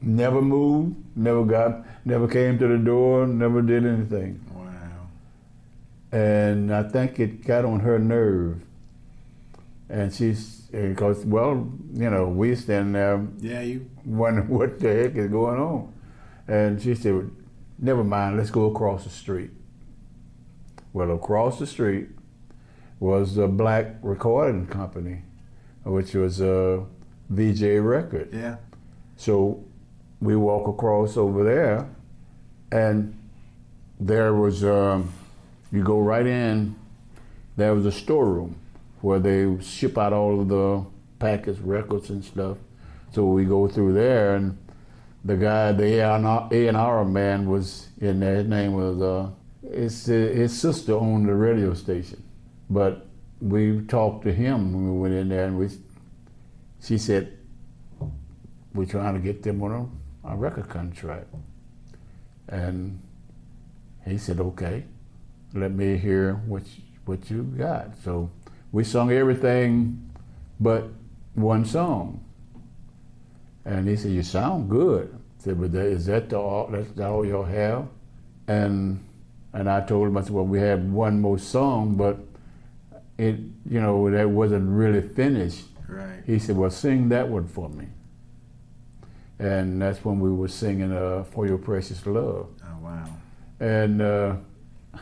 Never 0.00 0.42
moved, 0.42 0.96
never 1.16 1.44
got, 1.44 1.84
never 2.04 2.26
came 2.26 2.58
to 2.58 2.66
the 2.66 2.78
door, 2.78 3.26
never 3.26 3.62
did 3.62 3.86
anything. 3.86 4.40
And 6.14 6.72
I 6.72 6.84
think 6.84 7.18
it 7.18 7.44
got 7.44 7.64
on 7.64 7.80
her 7.80 7.98
nerve. 7.98 8.60
And 9.88 10.12
she's 10.14 10.60
because 10.70 11.24
well, 11.24 11.68
you 11.92 12.08
know, 12.08 12.28
we 12.28 12.54
stand 12.54 12.94
there 12.94 13.26
Yeah, 13.40 13.60
you. 13.60 13.90
wondering 14.04 14.48
what 14.48 14.78
the 14.78 14.88
heck 14.94 15.16
is 15.16 15.28
going 15.30 15.60
on, 15.60 15.92
and 16.48 16.80
she 16.80 16.94
said, 16.94 17.30
"Never 17.78 18.02
mind, 18.04 18.36
let's 18.36 18.50
go 18.50 18.70
across 18.70 19.04
the 19.04 19.10
street." 19.10 19.50
Well, 20.92 21.10
across 21.10 21.58
the 21.58 21.66
street 21.66 22.08
was 23.00 23.36
a 23.36 23.48
black 23.48 23.96
recording 24.02 24.66
company, 24.66 25.22
which 25.84 26.14
was 26.14 26.40
a 26.40 26.84
Vee-Jay 27.28 27.78
Record. 27.80 28.28
Yeah. 28.32 28.56
So 29.16 29.64
we 30.20 30.36
walk 30.36 30.68
across 30.68 31.16
over 31.16 31.42
there, 31.44 31.88
and 32.70 33.14
there 34.00 34.32
was, 34.34 34.64
um, 34.64 35.12
you 35.74 35.82
go 35.82 35.98
right 35.98 36.26
in, 36.26 36.76
there 37.56 37.74
was 37.74 37.86
a 37.86 37.92
storeroom 37.92 38.56
where 39.00 39.18
they 39.18 39.60
ship 39.62 39.98
out 39.98 40.12
all 40.12 40.40
of 40.40 40.48
the 40.48 40.84
packets, 41.18 41.58
records, 41.58 42.10
and 42.10 42.24
stuff. 42.24 42.58
So 43.12 43.26
we 43.26 43.44
go 43.44 43.68
through 43.68 43.92
there, 43.92 44.36
and 44.36 44.58
the 45.24 45.36
guy, 45.36 45.72
the 45.72 46.00
A&R 46.00 47.04
man 47.04 47.48
was 47.48 47.88
in 48.00 48.20
there. 48.20 48.36
His 48.36 48.48
name 48.48 48.72
was, 48.72 49.00
uh, 49.00 49.30
his, 49.72 50.06
his 50.06 50.58
sister 50.58 50.94
owned 50.94 51.28
the 51.28 51.34
radio 51.34 51.74
station. 51.74 52.22
But 52.68 53.06
we 53.40 53.82
talked 53.82 54.24
to 54.24 54.32
him 54.32 54.72
when 54.72 54.94
we 54.94 55.00
went 55.00 55.14
in 55.14 55.28
there, 55.28 55.46
and 55.46 55.58
we, 55.58 55.68
she 56.82 56.98
said, 56.98 57.36
we're 58.74 58.86
trying 58.86 59.14
to 59.14 59.20
get 59.20 59.42
them 59.42 59.62
on 59.62 59.90
a, 60.24 60.32
a 60.32 60.36
record 60.36 60.68
contract. 60.68 61.28
And 62.48 63.00
he 64.04 64.18
said, 64.18 64.40
okay, 64.40 64.84
let 65.54 65.72
me 65.72 65.96
hear 65.96 66.34
what 66.46 66.62
you, 66.64 66.82
what 67.04 67.30
you 67.30 67.42
got. 67.42 67.96
So 68.02 68.30
we 68.72 68.84
sung 68.84 69.12
everything 69.12 70.10
but 70.60 70.88
one 71.34 71.64
song. 71.64 72.20
And 73.64 73.88
he 73.88 73.96
said, 73.96 74.10
"You 74.10 74.22
sound 74.22 74.68
good." 74.68 75.14
I 75.14 75.42
said, 75.42 75.60
"But 75.60 75.72
that, 75.72 75.86
is 75.86 76.06
that 76.06 76.28
the, 76.28 76.38
all? 76.38 76.66
That's 76.66 76.98
all 77.00 77.24
y'all 77.24 77.44
have?" 77.44 77.86
And 78.46 79.02
and 79.52 79.70
I 79.70 79.80
told 79.80 80.08
him, 80.08 80.16
I 80.18 80.22
said, 80.22 80.32
"Well, 80.32 80.44
we 80.44 80.58
had 80.58 80.92
one 80.92 81.20
more 81.20 81.38
song, 81.38 81.94
but 81.94 82.18
it, 83.16 83.36
you 83.68 83.80
know, 83.80 84.10
that 84.10 84.28
wasn't 84.28 84.68
really 84.68 85.00
finished." 85.00 85.64
Right. 85.88 86.22
He 86.26 86.38
said, 86.38 86.56
"Well, 86.56 86.70
sing 86.70 87.08
that 87.10 87.28
one 87.28 87.46
for 87.46 87.68
me." 87.70 87.86
And 89.38 89.80
that's 89.80 90.04
when 90.04 90.20
we 90.20 90.30
were 90.30 90.48
singing 90.48 90.92
uh, 90.92 91.24
"For 91.24 91.46
Your 91.46 91.58
Precious 91.58 92.04
Love." 92.04 92.48
Oh 92.62 92.78
wow. 92.82 93.06
and 93.60 94.02
uh, 94.02 94.36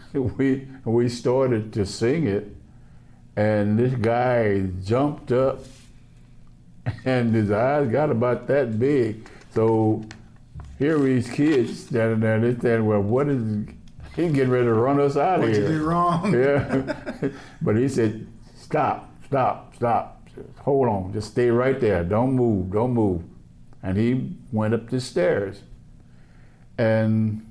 we 0.13 0.69
we 0.85 1.09
started 1.09 1.73
to 1.75 1.87
sing 1.87 2.27
it, 2.27 2.55
and 3.37 3.79
this 3.79 3.95
guy 3.95 4.69
jumped 4.85 5.33
up, 5.33 5.61
and 7.05 7.35
his 7.35 7.51
eyes 7.51 7.89
got 7.89 8.11
about 8.11 8.47
that 8.49 8.79
big. 8.79 9.29
So 9.55 10.05
here 10.79 10.99
these 10.99 11.29
kids 11.29 11.87
standing 11.87 12.21
there, 12.21 12.37
and 12.37 12.45
they 12.45 12.61
saying, 12.61 12.87
"Well, 12.87 13.01
what 13.01 13.29
is 13.29 13.67
he 14.15 14.29
getting 14.29 14.51
ready 14.51 14.67
to 14.67 14.75
run 14.75 15.01
us 15.01 15.17
out 15.17 15.43
of 15.43 15.49
here. 15.49 15.63
What'd 15.63 15.63
you 15.63 15.69
here?" 15.69 15.79
do 15.79 15.85
wrong? 15.85 16.35
Yeah, 17.23 17.29
but 17.61 17.77
he 17.77 17.89
said, 17.89 18.27
"Stop, 18.57 19.11
stop, 19.27 19.75
stop! 19.77 20.29
Hold 20.61 20.89
on, 20.89 21.13
just 21.13 21.33
stay 21.33 21.51
right 21.51 21.79
there. 21.81 22.05
Don't 22.05 22.33
move, 22.33 22.73
don't 22.73 22.93
move." 22.93 23.23
And 23.83 23.97
he 23.97 24.37
went 24.53 24.75
up 24.75 24.91
the 24.91 25.01
stairs, 25.01 25.63
and 26.79 27.47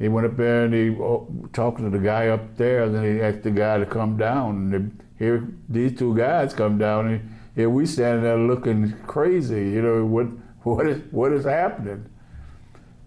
he 0.00 0.08
went 0.08 0.26
up 0.26 0.36
there 0.36 0.64
and 0.64 0.72
he 0.72 0.90
oh, 0.98 1.28
talking 1.52 1.84
to 1.84 1.90
the 1.90 2.02
guy 2.02 2.28
up 2.28 2.56
there. 2.56 2.84
And 2.84 2.94
then 2.94 3.14
he 3.14 3.20
asked 3.20 3.42
the 3.42 3.50
guy 3.50 3.78
to 3.78 3.84
come 3.84 4.16
down. 4.16 4.72
And 4.72 4.72
they, 4.72 5.24
here 5.24 5.46
these 5.68 5.98
two 5.98 6.16
guys 6.16 6.54
come 6.54 6.78
down, 6.78 7.06
and 7.06 7.36
here 7.54 7.68
we 7.68 7.84
standing 7.84 8.22
there 8.22 8.38
looking 8.38 8.92
crazy. 9.06 9.70
You 9.70 9.82
know 9.82 10.06
what 10.06 10.26
what 10.62 10.86
is 10.86 11.02
what 11.10 11.32
is 11.32 11.44
happening? 11.44 12.08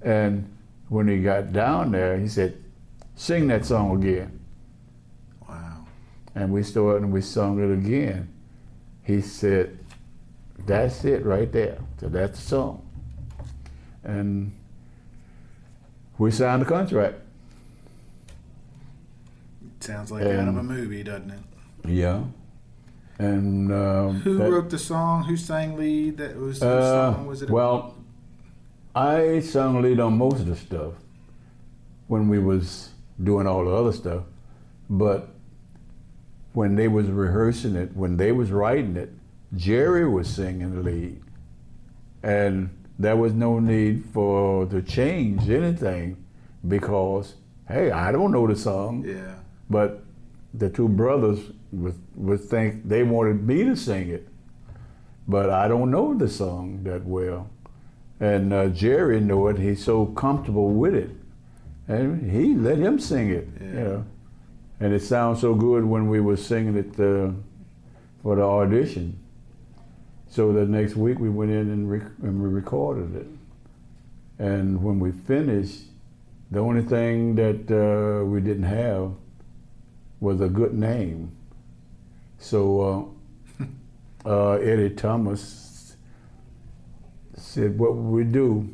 And 0.04 0.56
when 0.90 1.08
he 1.08 1.22
got 1.24 1.52
down 1.52 1.92
there, 1.92 2.20
he 2.20 2.28
said, 2.28 2.64
"Sing 3.16 3.48
that 3.48 3.66
song 3.66 4.04
again." 4.04 4.40
Wow. 5.50 5.88
And 6.36 6.54
we 6.54 6.62
started 6.62 7.02
and 7.04 7.12
we 7.12 7.22
sung 7.22 7.60
it 7.60 7.74
again. 7.74 8.30
He 9.04 9.22
said, 9.22 9.78
That's 10.66 11.04
it 11.06 11.26
right 11.26 11.52
there. 11.52 11.80
So 12.00 12.08
that's 12.08 12.40
the 12.40 12.46
song. 12.46 12.90
And 14.04 14.54
we 16.18 16.32
signed 16.32 16.62
the 16.62 16.66
contract. 16.66 17.16
Sounds 19.80 20.12
like 20.12 20.24
out 20.24 20.48
of 20.48 20.58
a 20.58 20.64
movie, 20.64 21.04
doesn't 21.04 21.32
it? 21.32 21.40
Yeah. 21.90 22.24
And 23.20 23.72
um, 23.72 24.16
Who 24.22 24.38
that- 24.38 24.50
wrote 24.52 24.70
the 24.70 24.78
song? 24.80 25.24
Who 25.26 25.36
sang 25.38 25.78
lead? 25.78 26.18
That 26.18 26.38
was 26.38 26.60
the 26.60 26.68
Uh, 26.70 27.14
song. 27.14 27.28
Was 27.28 27.42
it? 27.42 27.50
a- 27.50 27.54
well, 27.54 27.96
I 28.96 29.40
sang 29.42 29.82
lead 29.82 30.00
on 30.00 30.18
most 30.18 30.40
of 30.40 30.46
the 30.46 30.56
stuff 30.56 30.94
when 32.08 32.30
we 32.30 32.40
was 32.40 32.92
doing 33.22 33.46
all 33.46 33.66
the 33.66 33.72
other 33.72 33.92
stuff, 33.92 34.24
but 34.90 35.30
when 36.54 36.76
they 36.76 36.88
was 36.88 37.08
rehearsing 37.08 37.76
it, 37.76 37.96
when 37.96 38.18
they 38.18 38.32
was 38.32 38.52
writing 38.52 38.96
it, 38.96 39.12
Jerry 39.56 40.08
was 40.08 40.28
singing 40.28 40.74
the 40.76 40.82
lead, 40.82 41.22
and 42.24 42.70
there 43.04 43.16
was 43.16 43.34
no 43.34 43.60
need 43.60 44.06
for 44.14 44.66
to 44.68 44.82
change 44.82 45.50
anything 45.50 46.24
because 46.68 47.36
hey, 47.68 47.92
I 47.92 48.12
don't 48.12 48.32
know 48.32 48.48
the 48.48 48.56
song, 48.56 49.04
yeah. 49.06 49.36
but 49.70 50.04
the 50.54 50.70
two 50.70 50.88
brothers 50.88 51.40
would, 51.72 52.00
would 52.16 52.42
think 52.42 52.88
they 52.88 53.04
wanted 53.04 53.48
me 53.48 53.64
to 53.64 53.76
sing 53.76 54.10
it, 54.10 54.28
but 55.28 55.50
I 55.50 55.68
don't 55.68 55.92
know 55.92 56.14
the 56.14 56.28
song 56.28 56.84
that 56.84 57.04
well. 57.06 57.50
And 58.20 58.54
uh, 58.54 58.68
Jerry 58.68 59.20
knew 59.20 59.48
it. 59.48 59.58
He's 59.58 59.84
so 59.84 60.06
comfortable 60.06 60.70
with 60.70 60.94
it, 60.94 61.10
and 61.88 62.32
he 62.32 62.56
let 62.56 62.78
him 62.78 63.00
sing 63.00 63.30
it. 63.30 63.48
Yeah. 63.60 63.68
You 63.68 63.74
know, 63.74 64.06
and 64.80 64.94
it 64.94 65.02
sounds 65.02 65.42
so 65.42 65.56
good 65.56 65.84
when 65.86 66.08
we 66.08 66.20
were 66.20 66.38
singing 66.38 66.76
it 66.76 67.00
uh, 67.00 67.32
for 68.22 68.36
the 68.36 68.44
audition. 68.44 69.20
So 70.34 70.52
the 70.52 70.66
next 70.66 70.96
week 70.96 71.20
we 71.20 71.30
went 71.30 71.52
in 71.52 71.70
and, 71.70 71.88
rec- 71.88 72.18
and 72.24 72.42
we 72.42 72.50
recorded 72.50 73.16
it. 73.16 73.28
And 74.40 74.82
when 74.82 75.00
we 75.00 75.12
finished, 75.12 75.82
the 76.50 76.58
only 76.58 76.82
thing 76.82 77.36
that 77.36 77.70
uh, 77.70 78.26
we 78.26 78.42
didn't 78.42 78.64
have 78.64 79.12
was 80.20 80.42
a 80.42 80.48
good 80.50 80.74
name. 80.74 81.38
So 82.40 83.14
uh, 84.26 84.26
uh, 84.28 84.54
Eddie 84.54 84.96
Thomas 84.96 85.98
said, 87.36 87.78
"What 87.78 87.94
would 87.96 88.12
we 88.12 88.24
do? 88.24 88.74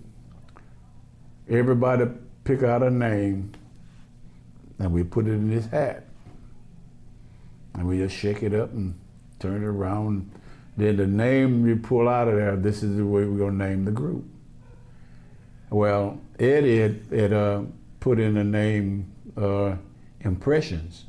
Everybody 1.49 2.05
pick 2.45 2.63
out 2.63 2.83
a 2.83 2.89
name, 2.89 3.51
and 4.79 4.93
we 4.93 5.03
put 5.03 5.27
it 5.27 5.33
in 5.33 5.49
his 5.49 5.65
hat, 5.65 6.05
and 7.73 7.85
we 7.85 7.97
just 7.97 8.15
shake 8.15 8.43
it 8.43 8.53
up 8.53 8.71
and 8.71 8.97
turn 9.39 9.61
it 9.61 9.67
around. 9.67 10.31
Then 10.79 10.97
the 10.97 11.07
name 11.07 11.67
you 11.67 11.75
pull 11.75 12.07
out 12.07 12.27
of 12.27 12.35
there, 12.35 12.55
this 12.55 12.83
is 12.83 12.97
the 12.97 13.05
way 13.05 13.25
we're 13.25 13.37
gonna 13.37 13.69
name 13.69 13.85
the 13.85 13.91
group." 13.91 14.25
Well, 15.69 16.19
Eddie 16.39 16.79
had, 16.79 17.01
had 17.11 17.33
uh, 17.33 17.61
put 17.99 18.19
in 18.19 18.33
the 18.33 18.43
name 18.43 19.11
uh, 19.37 19.75
Impressions. 20.21 21.05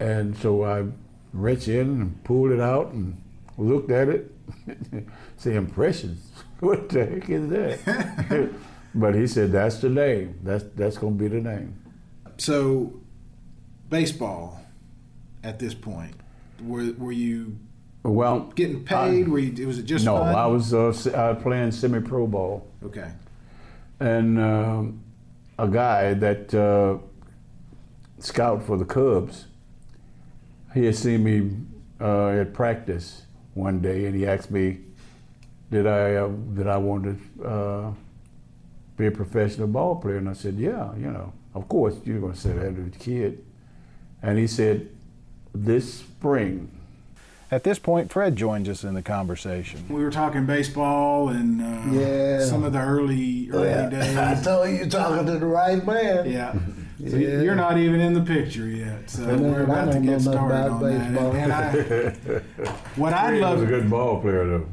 And 0.00 0.36
so 0.36 0.64
I 0.64 0.84
reached 1.32 1.68
in 1.68 1.80
and 1.80 2.24
pulled 2.24 2.50
it 2.50 2.60
out 2.60 2.92
and 2.92 3.20
looked 3.56 3.90
at 3.90 4.08
it. 4.08 4.32
Say, 5.36 5.54
Impressions? 5.54 6.30
What 6.60 6.88
the 6.88 7.06
heck 7.06 7.30
is 7.30 7.48
that? 7.50 8.52
but 8.94 9.14
he 9.14 9.28
said, 9.28 9.52
that's 9.52 9.76
the 9.78 9.88
name. 9.88 10.40
That's, 10.42 10.64
that's 10.74 10.98
going 10.98 11.16
to 11.16 11.22
be 11.22 11.28
the 11.28 11.40
name. 11.40 11.80
So, 12.36 13.00
baseball. 13.88 14.60
At 15.44 15.60
this 15.60 15.72
point, 15.72 16.16
were 16.60 16.92
were 16.98 17.12
you 17.12 17.56
Well, 18.10 18.52
getting 18.54 18.84
paid? 18.84 19.28
were 19.28 19.38
you, 19.38 19.66
was 19.66 19.78
it 19.78 19.84
just 19.84 20.04
no, 20.04 20.18
fun? 20.18 20.34
I 20.34 20.46
was 20.46 20.72
uh, 20.72 20.92
se- 20.92 21.36
playing 21.42 21.72
semi 21.72 22.00
pro 22.00 22.26
ball. 22.26 22.66
Okay. 22.84 23.10
and 24.00 24.38
um, 24.38 25.00
a 25.58 25.66
guy 25.68 26.14
that 26.14 26.54
uh, 26.54 26.98
scout 28.18 28.62
for 28.62 28.76
the 28.76 28.84
Cubs, 28.84 29.46
he 30.74 30.84
had 30.84 30.96
seen 30.96 31.24
me 31.24 31.56
uh, 32.00 32.28
at 32.28 32.52
practice 32.54 33.22
one 33.54 33.80
day, 33.80 34.06
and 34.06 34.14
he 34.14 34.26
asked 34.26 34.50
me, 34.50 34.78
"Did 35.70 35.86
I 35.86 36.14
uh, 36.14 36.28
did 36.28 36.66
I 36.68 36.76
want 36.76 37.04
to 37.04 37.44
uh, 37.44 37.92
be 38.96 39.06
a 39.06 39.10
professional 39.10 39.66
ball 39.66 39.96
player?" 39.96 40.18
And 40.18 40.28
I 40.28 40.34
said, 40.34 40.54
"Yeah, 40.54 40.94
you 40.94 41.10
know, 41.10 41.32
of 41.54 41.68
course 41.68 41.96
you're 42.04 42.20
going 42.20 42.34
to 42.34 42.38
say 42.38 42.52
that 42.52 42.76
to 42.76 42.82
a 42.86 42.90
kid." 42.90 43.44
And 44.22 44.38
he 44.38 44.46
said, 44.46 44.88
"This 45.52 45.94
spring." 45.94 46.77
At 47.50 47.64
this 47.64 47.78
point, 47.78 48.12
Fred 48.12 48.36
joins 48.36 48.68
us 48.68 48.84
in 48.84 48.92
the 48.94 49.00
conversation. 49.02 49.86
We 49.88 50.02
were 50.04 50.10
talking 50.10 50.44
baseball 50.44 51.30
and 51.30 51.62
uh, 51.62 51.98
Yeah. 52.00 52.44
some 52.44 52.62
of 52.62 52.74
the 52.74 52.80
early 52.80 53.48
early 53.50 53.72
I 53.72 53.88
days. 53.88 54.44
told 54.44 54.68
you 54.68 54.76
you're 54.76 54.86
talking 54.86 55.24
to 55.26 55.38
the 55.38 55.46
right 55.46 55.84
man. 55.86 56.30
Yeah. 56.30 56.52
So 57.08 57.16
Yeah. 57.16 57.40
you're 57.40 57.54
not 57.54 57.78
even 57.78 58.00
in 58.00 58.12
the 58.12 58.20
picture 58.20 58.66
yet. 58.66 59.08
So 59.08 59.22
Man, 59.22 59.50
we're 59.50 59.62
about 59.62 59.92
to 59.92 60.00
get 60.00 60.20
started 60.20 60.44
about 60.44 60.70
on 60.72 60.82
that. 60.82 60.92
And, 60.92 61.36
and 61.36 61.52
I, 61.52 62.38
what 62.96 63.14
I'd 63.14 63.28
Fred 63.30 63.40
love 63.40 63.60
was 63.60 63.62
a 63.68 63.70
good 63.72 63.88
ball 63.88 64.20
player, 64.20 64.46
though, 64.46 64.68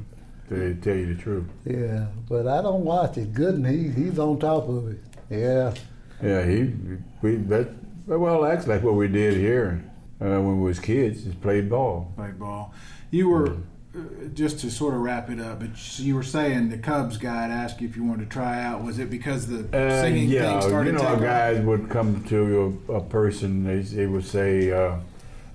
to 0.49 0.75
tell 0.75 0.95
you 0.95 1.13
the 1.15 1.21
truth. 1.21 1.45
Yeah, 1.65 2.07
but 2.27 2.45
I 2.45 2.61
don't 2.61 2.83
watch 2.83 3.17
it. 3.17 3.33
Good, 3.33 3.55
and 3.55 3.65
he, 3.67 3.89
he's 4.03 4.19
on 4.19 4.37
top 4.39 4.67
of 4.67 4.89
it. 4.89 4.99
Yeah. 5.29 5.73
Yeah, 6.21 6.45
he 6.45 6.73
we 7.21 7.35
that 7.35 7.69
well 8.07 8.41
that's 8.41 8.67
like 8.67 8.83
what 8.83 8.93
we 8.95 9.07
did 9.07 9.33
here 9.35 9.83
uh, 10.21 10.25
when 10.25 10.61
we 10.61 10.67
was 10.67 10.79
kids, 10.79 11.23
just 11.23 11.41
played 11.41 11.69
ball. 11.69 12.11
played 12.15 12.39
ball. 12.39 12.73
You 13.11 13.29
were 13.29 13.57
uh, 13.95 14.27
just 14.33 14.59
to 14.59 14.71
sort 14.71 14.93
of 14.93 15.01
wrap 15.01 15.29
it 15.29 15.39
up, 15.39 15.59
but 15.59 15.99
you 15.99 16.15
were 16.15 16.23
saying 16.23 16.69
the 16.69 16.77
Cubs 16.77 17.17
guy 17.17 17.47
asked 17.47 17.81
you 17.81 17.87
if 17.87 17.95
you 17.95 18.03
wanted 18.03 18.29
to 18.29 18.33
try 18.33 18.61
out. 18.61 18.83
Was 18.83 18.99
it 18.99 19.09
because 19.09 19.47
the 19.47 19.59
Uh, 19.77 20.01
singing 20.01 20.29
yeah, 20.29 20.59
thing 20.59 20.69
started 20.69 20.93
you 20.93 20.99
know, 20.99 21.15
guys 21.17 21.63
would 21.63 21.89
come 21.89 22.23
to 22.25 22.79
a, 22.89 22.93
a 22.93 23.01
person, 23.01 23.63
they, 23.63 23.79
they 23.79 24.05
would 24.07 24.25
say, 24.25 24.71
uh, 24.71 24.95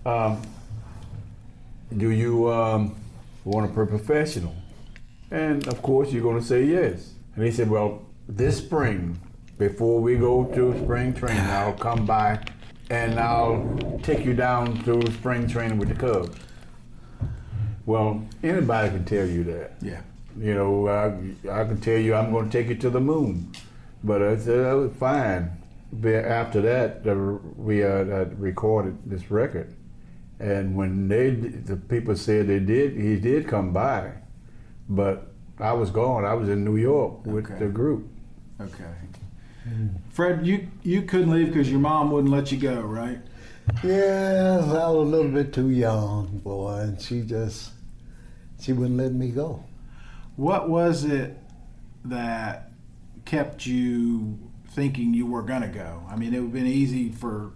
um, 0.07 0.43
"Do 1.97 2.11
you 2.11 2.51
um, 2.51 2.97
want 3.45 3.73
to 3.73 3.81
be 3.81 3.87
professional?" 3.89 4.55
And 5.31 5.67
of 5.69 5.83
course, 5.83 6.13
you're 6.13 6.23
going 6.23 6.41
to 6.41 6.47
say 6.47 6.65
yes. 6.65 7.13
And 7.37 7.45
he 7.45 7.51
said, 7.51 7.71
"Well, 7.71 8.03
this 8.29 8.59
spring, 8.59 9.21
before 9.59 10.01
we 10.01 10.17
go 10.17 10.45
to 10.45 10.79
spring 10.83 11.13
training, 11.15 11.43
I'll 11.43 11.75
come 11.75 12.07
by 12.07 12.41
and 12.91 13.19
I'll 13.19 13.99
take 14.03 14.25
you 14.25 14.35
down 14.35 14.83
to 14.85 15.01
spring 15.13 15.47
training 15.49 15.79
with 15.79 15.89
the 15.89 15.95
Cubs." 15.95 16.37
Well, 17.87 18.23
anybody 18.43 18.91
can 18.91 19.05
tell 19.05 19.27
you 19.27 19.43
that. 19.45 19.73
Yeah. 19.81 20.03
You 20.39 20.55
know, 20.55 20.89
I, 20.89 21.07
I 21.51 21.65
can 21.65 21.81
tell 21.81 21.99
you 21.99 22.15
I'm 22.15 22.31
going 22.31 22.49
to 22.49 22.59
take 22.59 22.69
you 22.69 22.77
to 22.77 22.91
the 22.91 23.01
moon. 23.01 23.51
But 24.05 24.23
I 24.23 24.37
said, 24.37 24.65
that 24.65 24.73
was 24.75 24.93
fine. 24.97 25.51
But 25.93 26.25
after 26.25 26.61
that, 26.61 27.03
the, 27.03 27.15
we 27.57 27.83
uh, 27.83 27.89
uh, 27.89 28.25
recorded 28.37 28.97
this 29.11 29.31
record. 29.31 29.75
And 30.39 30.77
when 30.77 31.09
they, 31.09 31.31
the 31.31 31.77
people 31.77 32.15
said 32.17 32.47
they 32.47 32.61
did, 32.61 32.97
he 32.97 33.17
did 33.17 33.49
come 33.49 33.73
by, 33.73 34.13
but 34.89 35.33
I 35.59 35.73
was 35.73 35.91
gone. 35.91 36.25
I 36.25 36.33
was 36.35 36.49
in 36.49 36.65
New 36.65 36.77
York 36.77 37.27
with 37.27 37.47
Okay. 37.51 37.59
the 37.59 37.67
group. 37.71 38.09
Okay. 38.61 38.85
Fred, 40.11 40.47
you 40.47 40.69
you 40.83 41.03
couldn't 41.03 41.31
leave 41.31 41.49
because 41.49 41.71
your 41.71 41.81
mom 41.81 42.11
wouldn't 42.11 42.33
let 42.33 42.51
you 42.53 42.59
go, 42.59 42.81
right? 42.81 43.19
Yeah, 43.85 44.59
I 44.61 44.67
was 44.67 44.73
a 44.73 44.91
little 44.91 45.31
bit 45.31 45.53
too 45.53 45.71
young, 45.71 46.41
boy, 46.43 46.79
and 46.81 47.01
she 47.01 47.23
just 47.23 47.73
she 48.61 48.73
wouldn't 48.73 48.99
let 48.99 49.13
me 49.13 49.31
go. 49.31 49.65
What 50.37 50.69
was 50.69 51.05
it 51.05 51.39
that 52.05 52.71
kept 53.25 53.67
you 53.67 54.39
thinking 54.71 55.15
you 55.15 55.27
were 55.27 55.43
gonna 55.43 55.69
go? 55.69 56.03
I 56.11 56.17
mean, 56.17 56.35
it 56.35 56.39
would 56.39 56.47
have 56.47 56.53
been 56.53 56.67
easy 56.67 57.11
for 57.11 57.53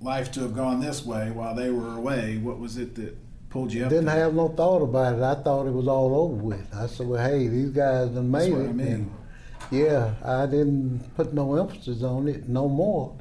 life 0.00 0.30
to 0.32 0.40
have 0.40 0.54
gone 0.54 0.80
this 0.80 1.04
way 1.04 1.30
while 1.30 1.54
they 1.54 1.70
were 1.70 1.94
away. 1.96 2.38
What 2.38 2.58
was 2.58 2.76
it 2.76 2.94
that 2.96 3.16
pulled 3.50 3.72
you 3.72 3.84
up? 3.84 3.90
Didn't 3.90 4.06
there? 4.06 4.16
have 4.16 4.34
no 4.34 4.48
thought 4.48 4.82
about 4.82 5.16
it. 5.18 5.22
I 5.22 5.34
thought 5.42 5.66
it 5.66 5.72
was 5.72 5.88
all 5.88 6.14
over 6.14 6.34
with. 6.34 6.74
I 6.74 6.86
said, 6.86 7.06
well, 7.06 7.24
hey, 7.24 7.48
these 7.48 7.70
guys 7.70 8.08
done 8.08 8.30
That's 8.30 8.46
made 8.46 8.52
what 8.52 8.62
it. 8.62 8.68
I 8.68 8.72
mean. 8.72 9.14
Yeah, 9.70 10.14
I 10.24 10.46
didn't 10.46 11.14
put 11.16 11.32
no 11.32 11.56
emphasis 11.56 12.02
on 12.02 12.28
it 12.28 12.48
no 12.48 12.68
more 12.68 13.16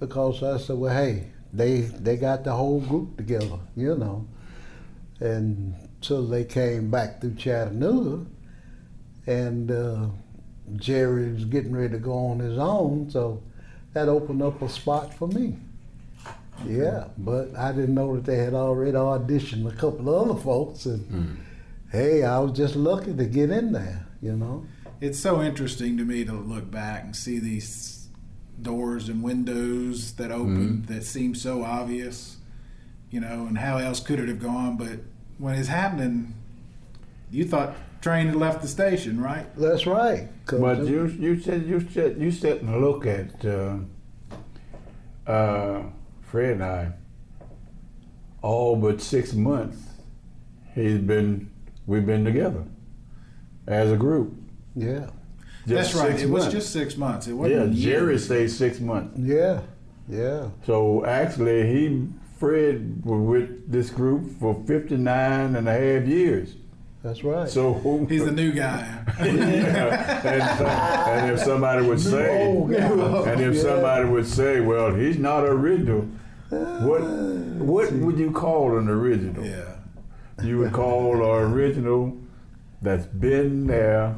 because 0.00 0.42
I 0.42 0.58
said, 0.58 0.76
well, 0.76 0.94
hey, 0.94 1.30
they 1.52 1.80
they 1.80 2.16
got 2.16 2.44
the 2.44 2.52
whole 2.52 2.80
group 2.80 3.16
together, 3.16 3.58
you 3.76 3.94
know. 3.96 4.26
And 5.20 5.74
so 6.00 6.24
they 6.26 6.44
came 6.44 6.90
back 6.90 7.20
through 7.20 7.34
Chattanooga, 7.34 8.26
and 9.26 9.70
uh, 9.70 10.06
Jerry 10.76 11.32
was 11.32 11.44
getting 11.46 11.74
ready 11.74 11.92
to 11.94 11.98
go 11.98 12.12
on 12.12 12.38
his 12.38 12.58
own, 12.58 13.10
so 13.10 13.42
that 13.94 14.08
opened 14.08 14.42
up 14.42 14.60
a 14.62 14.68
spot 14.68 15.14
for 15.14 15.28
me. 15.28 15.56
Yeah, 16.66 17.08
but 17.18 17.54
I 17.56 17.72
didn't 17.72 17.94
know 17.94 18.14
that 18.16 18.24
they 18.24 18.36
had 18.38 18.54
already 18.54 18.92
auditioned 18.92 19.70
a 19.70 19.76
couple 19.76 20.08
of 20.14 20.30
other 20.30 20.40
folks, 20.40 20.86
and 20.86 21.38
hey, 21.90 22.22
I 22.24 22.38
was 22.38 22.52
just 22.56 22.76
lucky 22.76 23.14
to 23.14 23.24
get 23.24 23.50
in 23.50 23.72
there, 23.72 24.06
you 24.22 24.36
know. 24.36 24.64
It's 25.00 25.18
so 25.18 25.42
interesting 25.42 25.96
to 25.98 26.04
me 26.04 26.24
to 26.24 26.32
look 26.32 26.70
back 26.70 27.04
and 27.04 27.14
see 27.14 27.38
these 27.38 28.08
doors 28.60 29.08
and 29.08 29.22
windows 29.22 30.12
that 30.14 30.30
opened 30.32 30.86
that 30.86 31.04
seem 31.04 31.34
so 31.34 31.62
obvious, 31.62 32.38
you 33.10 33.20
know, 33.20 33.46
and 33.46 33.58
how 33.58 33.76
else 33.76 34.00
could 34.00 34.18
it 34.18 34.28
have 34.28 34.40
gone? 34.40 34.76
But 34.78 35.00
when 35.38 35.54
it's 35.54 35.68
happening, 35.68 36.32
you 37.30 37.44
thought 37.44 37.74
train 38.00 38.26
had 38.28 38.36
left 38.36 38.62
the 38.62 38.68
station, 38.68 39.20
right? 39.20 39.46
That's 39.56 39.86
right. 39.86 40.28
But 40.46 40.80
it- 40.80 40.88
you 40.88 41.06
you 41.06 41.40
said 41.40 41.66
you 41.66 41.80
said 41.90 42.16
you 42.18 42.30
sit 42.30 42.62
and 42.62 42.80
look 42.80 43.04
at 43.06 43.44
uh, 43.44 43.76
uh, 45.30 45.82
Fred 46.22 46.52
and 46.52 46.64
I. 46.64 46.92
All 48.40 48.76
but 48.76 49.02
six 49.02 49.34
months, 49.34 49.76
he's 50.74 50.98
been 51.00 51.50
we've 51.86 52.06
been 52.06 52.24
together 52.24 52.64
as 53.66 53.92
a 53.92 53.96
group. 53.96 54.34
Yeah, 54.76 55.06
That's 55.66 55.94
right. 55.94 56.10
six 56.12 56.22
It 56.22 56.30
was 56.30 56.48
just 56.52 56.72
six 56.72 56.96
months. 56.96 57.26
It 57.26 57.32
wasn't. 57.32 57.74
Jerry 57.74 58.12
years. 58.12 58.24
stayed 58.26 58.50
six 58.50 58.78
months. 58.80 59.18
yeah, 59.18 59.62
yeah. 60.08 60.48
So 60.66 61.04
actually, 61.04 61.66
he 61.66 62.06
Fred 62.38 63.02
was 63.04 63.20
with 63.20 63.72
this 63.72 63.88
group 63.90 64.30
for 64.38 64.54
59 64.66 65.56
and 65.56 65.66
a 65.68 65.72
half 65.72 66.06
years. 66.06 66.54
That's 67.02 67.24
right. 67.24 67.48
So 67.48 68.04
He's 68.08 68.24
the 68.24 68.32
new 68.32 68.52
guy. 68.52 69.04
Yeah. 69.24 70.26
and, 70.26 70.58
so- 70.58 70.66
and 70.66 71.32
if 71.32 71.38
somebody 71.40 71.86
would 71.86 72.00
say, 72.00 72.46
old 72.46 72.72
and 72.72 73.40
if 73.40 73.54
Yeah. 73.54 73.62
somebody 73.62 74.08
would 74.08 74.26
say, 74.26 74.60
well, 74.60 74.92
he's 74.94 75.16
not 75.18 75.44
original, 75.44 76.02
what 76.50 77.00
ah, 77.02 77.06
what 77.64 77.92
would 77.92 78.18
you 78.18 78.30
call 78.32 78.76
an 78.78 78.88
original? 78.88 79.44
yeah. 79.44 79.76
You 80.42 80.58
would 80.58 80.72
call 80.72 81.14
an 81.14 81.52
original 81.52 82.16
that's 82.82 83.06
been 83.06 83.66
there, 83.66 84.14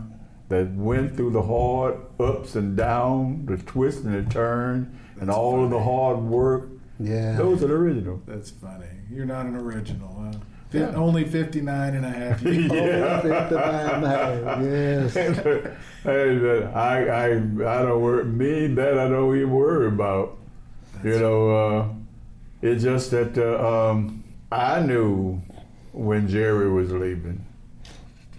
that 0.48 0.70
went 0.74 1.16
through 1.16 1.30
the 1.32 1.42
hard 1.42 1.96
ups 2.18 2.54
and 2.56 2.76
downs, 2.76 3.46
the 3.48 3.56
twists 3.58 4.02
and 4.04 4.14
the 4.26 4.30
turns, 4.32 4.88
and 5.20 5.28
That's 5.28 5.38
all 5.38 5.62
of 5.64 5.70
the 5.70 5.82
hard 5.82 6.18
work. 6.20 6.68
yeah. 6.98 7.36
Those 7.36 7.62
are 7.62 7.66
the 7.68 7.74
original. 7.74 8.22
That's 8.26 8.50
funny. 8.50 8.86
You're 9.10 9.26
not 9.26 9.46
an 9.46 9.56
original, 9.56 10.08
huh? 10.32 10.38
Fi- 10.70 10.78
Yeah. 10.78 10.94
Only 10.94 11.24
59 11.24 11.94
and 11.94 12.04
a 12.06 12.10
half 12.10 12.42
years. 12.42 12.70
Yeah. 12.72 13.20
59 13.20 13.94
and 13.94 14.04
a 14.04 14.08
half, 14.08 14.62
yes. 14.62 15.14
hey, 16.04 16.38
that 16.38 16.72
I, 16.74 17.08
I, 17.08 17.26
I 17.32 17.82
don't 17.84 18.00
worry. 18.02 18.24
Me, 18.24 18.66
that 18.74 18.98
I 18.98 19.08
don't 19.08 19.36
even 19.36 19.50
worry 19.50 19.88
about. 19.88 20.36
That's 20.94 21.04
You 21.06 21.18
know, 21.20 21.50
uh, 21.50 21.88
it's 22.62 22.82
just 22.82 23.10
that 23.12 23.36
uh, 23.38 23.90
um, 23.90 24.24
I 24.50 24.80
knew 24.80 25.40
when 25.92 26.28
Jerry 26.28 26.70
was 26.70 26.90
leaving 26.92 27.44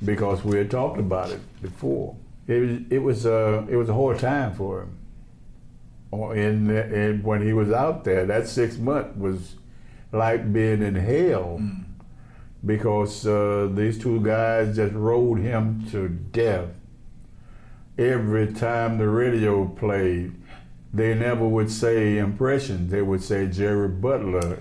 because 0.04 0.44
we 0.44 0.58
had 0.58 0.72
talked 0.72 1.00
about 1.00 1.32
it 1.32 1.42
before. 1.62 2.16
It 2.48 2.60
was, 2.60 2.80
it 2.90 3.00
was, 3.00 3.26
uh, 3.26 3.66
it 3.70 3.76
was 3.76 3.90
a 3.90 3.94
hard 3.94 4.20
time 4.20 4.54
for 4.56 4.82
him. 4.82 4.98
Or 6.12 6.36
In, 6.36 6.70
in 6.70 7.22
when 7.22 7.46
he 7.46 7.54
was 7.54 7.72
out 7.72 8.04
there, 8.04 8.26
that 8.26 8.48
six 8.48 8.78
month 8.78 9.16
was 9.16 9.56
like 10.12 10.52
being 10.52 10.82
in 10.82 10.96
hell 10.96 11.62
because 12.66 13.26
uh, 13.28 13.70
these 13.72 14.00
two 14.00 14.20
guys 14.22 14.76
just 14.76 14.94
rode 14.94 15.40
him 15.40 15.86
to 15.92 16.10
death. 16.10 16.70
Every 17.98 18.54
time 18.54 18.98
the 18.98 19.08
radio 19.08 19.66
played, 19.66 20.34
they 20.94 21.14
never 21.14 21.48
would 21.48 21.70
say 21.70 22.18
impressions. 22.18 22.92
They 22.92 23.02
would 23.02 23.22
say 23.22 23.48
Jerry 23.48 23.90
Butler. 23.90 24.60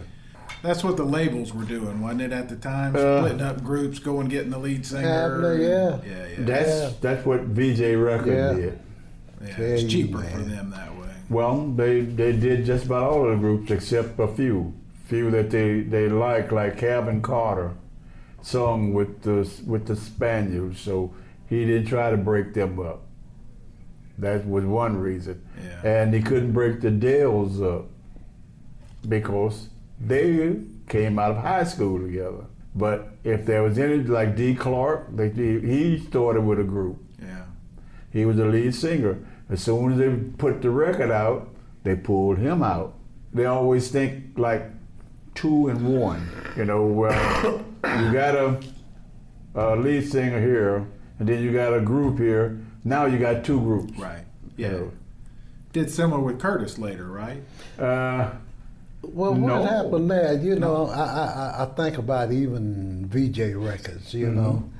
That's 0.62 0.82
what 0.82 0.96
the 0.96 1.04
labels 1.04 1.54
were 1.54 1.64
doing, 1.64 2.00
wasn't 2.00 2.22
it, 2.22 2.32
at 2.32 2.48
the 2.48 2.56
time? 2.56 2.96
Uh, 2.96 3.18
Splitting 3.20 3.42
up 3.42 3.62
groups, 3.62 3.98
going 3.98 4.28
getting 4.28 4.50
the 4.50 4.58
lead 4.58 4.84
singer. 4.84 5.08
Abner, 5.08 5.54
yeah. 5.56 5.98
Yeah, 6.04 6.26
yeah. 6.26 6.34
That's 6.44 6.68
Yeah. 6.68 6.90
that's 7.00 7.26
what 7.26 7.40
Vee-Jay 7.42 7.94
Record 7.96 8.32
Yeah. 8.34 8.52
did. 8.54 8.78
yeah 9.44 9.54
Tell 9.56 9.64
it's 9.64 9.82
you, 9.84 9.88
cheaper 9.88 10.22
for 10.22 10.38
them 10.40 10.70
that 10.70 10.98
way. 10.98 11.08
Well, 11.30 11.68
they 11.76 12.00
they 12.00 12.32
did 12.32 12.64
just 12.64 12.86
about 12.86 13.04
all 13.04 13.24
of 13.28 13.30
the 13.30 13.36
groups 13.36 13.70
except 13.70 14.18
a 14.18 14.26
few, 14.26 14.72
few 15.06 15.30
that 15.30 15.50
they 15.50 15.80
they 15.82 16.08
liked, 16.08 16.50
like 16.52 16.76
Calvin 16.78 17.20
Carter, 17.22 17.72
sung 18.42 18.92
with 18.94 19.22
the 19.22 19.48
with 19.66 19.86
the 19.86 19.94
Spaniels. 19.94 20.78
So 20.80 21.12
he 21.48 21.64
didn't 21.66 21.86
try 21.86 22.10
to 22.10 22.16
break 22.16 22.54
them 22.54 22.80
up. 22.80 23.02
That 24.18 24.48
was 24.48 24.64
one 24.64 24.96
reason. 24.96 25.40
Yeah. 25.62 25.88
And 26.02 26.12
he 26.12 26.20
couldn't 26.20 26.50
break 26.52 26.80
the 26.80 26.90
Dells 26.90 27.60
up 27.62 27.86
because 29.08 29.68
they 30.00 30.56
came 30.88 31.18
out 31.18 31.32
of 31.32 31.36
high 31.38 31.64
school 31.64 31.98
together. 32.00 32.44
But 32.74 33.08
if 33.24 33.44
there 33.46 33.62
was 33.62 33.78
any 33.78 33.96
like 33.98 34.36
Dee 34.36 34.54
Clark, 34.54 35.08
they, 35.16 35.28
he 35.30 35.98
started 35.98 36.42
with 36.42 36.60
a 36.60 36.64
group. 36.64 36.98
Yeah. 37.20 37.44
He 38.12 38.24
was 38.24 38.36
the 38.36 38.44
lead 38.46 38.74
singer. 38.74 39.18
As 39.50 39.62
soon 39.62 39.92
as 39.92 39.98
they 39.98 40.14
put 40.36 40.62
the 40.62 40.70
record 40.70 41.10
out, 41.10 41.48
they 41.82 41.96
pulled 41.96 42.38
him 42.38 42.62
out. 42.62 42.94
They 43.32 43.46
always 43.46 43.90
think 43.90 44.38
like 44.38 44.64
two 45.34 45.68
and 45.68 45.98
one. 46.00 46.28
You 46.56 46.64
know, 46.66 46.86
well, 46.86 47.64
you 47.84 48.12
got 48.12 48.34
a, 48.34 48.60
a 49.54 49.76
lead 49.76 50.08
singer 50.08 50.40
here, 50.40 50.86
and 51.18 51.28
then 51.28 51.42
you 51.42 51.52
got 51.52 51.74
a 51.74 51.80
group 51.80 52.18
here. 52.18 52.60
Now 52.84 53.06
you 53.06 53.18
got 53.18 53.44
two 53.44 53.60
groups. 53.60 53.98
Right. 53.98 54.24
you 54.56 54.66
Yeah. 54.66 54.70
know. 54.72 54.92
Did 55.72 55.90
similar 55.90 56.20
with 56.22 56.40
Curtis 56.40 56.78
later, 56.78 57.06
right? 57.06 57.42
Uh, 57.78 58.30
Well, 59.02 59.34
No. 59.34 59.60
what 59.60 59.70
happened 59.70 60.10
there? 60.10 60.34
You 60.34 60.56
know, 60.56 60.86
I, 60.86 61.04
I 61.04 61.24
I- 61.24 61.62
I 61.62 61.66
think 61.76 61.98
about 61.98 62.32
even 62.32 63.06
Vee-Jay 63.06 63.54
Records. 63.54 64.12
You 64.12 64.30
know, 64.30 64.64
mm-hmm. 64.64 64.76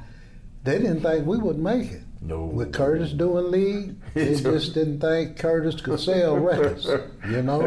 they 0.65 0.79
didn't 0.79 1.01
think 1.01 1.27
we 1.27 1.39
would 1.39 1.59
make 1.59 1.93
it. 1.93 2.03
No. 2.21 2.45
With 2.47 2.73
Curtis 2.73 3.13
doing 3.13 3.51
lead, 3.51 3.97
they 4.15 4.35
just 4.41 4.75
didn't 4.75 5.01
think 5.01 5.39
Curtis 5.39 5.81
could 5.81 6.01
sell 6.01 6.37
records. 6.37 6.87
You 7.29 7.43
know, 7.43 7.61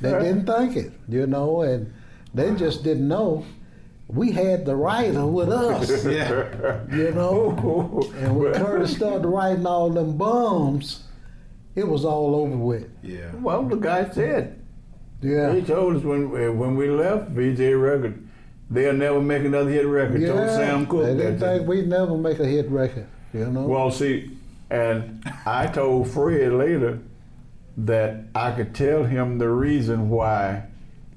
they 0.00 0.12
didn't 0.12 0.46
think 0.46 0.76
it. 0.76 0.92
You 1.08 1.26
know, 1.26 1.62
and 1.62 1.92
they 2.32 2.54
just 2.54 2.84
didn't 2.84 3.08
know 3.08 3.44
we 4.06 4.30
had 4.30 4.64
the 4.66 4.76
writer 4.76 5.26
with 5.26 5.48
us. 5.50 6.04
Yeah. 6.12 6.80
You 6.94 7.10
know, 7.12 8.08
and 8.16 8.36
when 8.38 8.52
Curtis 8.62 8.94
started 8.94 9.26
writing 9.26 9.66
all 9.66 9.90
them 9.90 10.16
bombs, 10.16 11.02
it 11.74 11.88
was 11.88 12.04
all 12.04 12.36
over 12.36 12.56
with. 12.56 12.88
Yeah. 13.02 13.34
well, 13.34 13.64
the 13.64 13.76
guy 13.76 14.08
said 14.10 14.61
Yeah. 15.22 15.54
he 15.54 15.62
told 15.62 15.96
us 15.96 16.02
when 16.02 16.26
uh, 16.26 16.52
when 16.52 16.76
we 16.76 16.88
left 16.90 17.30
Vee-Jay 17.30 17.74
Record, 17.74 18.26
they'll 18.70 18.92
never 18.92 19.20
make 19.20 19.44
another 19.44 19.70
hit 19.70 19.86
record. 19.86 20.20
told 20.20 20.40
Yeah, 20.40 20.56
Sam 20.56 20.86
Cooke. 20.86 21.04
they 21.06 21.16
didn't 21.16 21.38
think 21.38 21.66
we'd 21.68 21.88
never 21.88 22.16
make 22.16 22.38
a 22.40 22.46
hit 22.46 22.68
record. 22.68 23.06
You 23.32 23.46
know. 23.46 23.62
Well, 23.62 23.90
see, 23.90 24.30
and 24.70 25.24
I 25.46 25.66
told 25.68 26.08
Fred 26.10 26.52
later 26.52 26.98
that 27.76 28.24
I 28.34 28.52
could 28.52 28.74
tell 28.74 29.04
him 29.04 29.38
the 29.38 29.48
reason 29.48 30.10
why 30.10 30.64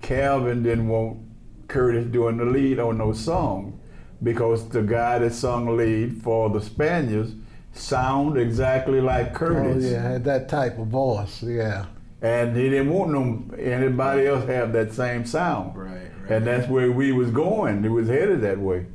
Calvin 0.01 0.63
didn't 0.63 0.87
want 0.87 1.19
Curtis 1.67 2.05
doing 2.05 2.37
the 2.37 2.45
lead 2.45 2.79
on 2.79 2.97
no 2.99 3.11
song 3.11 3.79
because 4.23 4.69
the 4.69 4.81
guy 4.81 5.19
that 5.19 5.33
sung 5.33 5.75
lead 5.75 6.21
for 6.21 6.49
the 6.49 6.61
Spaniels 6.61 7.33
sound 7.73 8.37
exactly 8.37 9.01
like 9.01 9.33
Curtis. 9.33 9.57
oh 9.59 9.73
Curtis. 9.73 9.91
yeah, 9.91 10.01
had 10.01 10.23
that 10.25 10.47
type 10.47 10.77
of 10.77 10.87
voice. 10.87 11.43
Yeah. 11.43 11.87
And 12.25 12.57
he 12.57 12.69
didn't 12.69 12.89
want 12.89 13.11
no 13.11 13.55
anybody 13.55 14.25
else 14.25 14.45
have 14.47 14.73
that 14.73 14.91
same 14.93 15.25
sound. 15.25 15.77
Right, 15.77 15.91
right. 15.91 16.31
And 16.31 16.47
that's 16.47 16.67
where 16.67 16.91
we 16.91 17.11
was 17.11 17.29
going. 17.29 17.85
It 17.85 17.89
was 17.89 18.07
headed 18.07 18.41
that 18.41 18.57
way. 18.57 18.87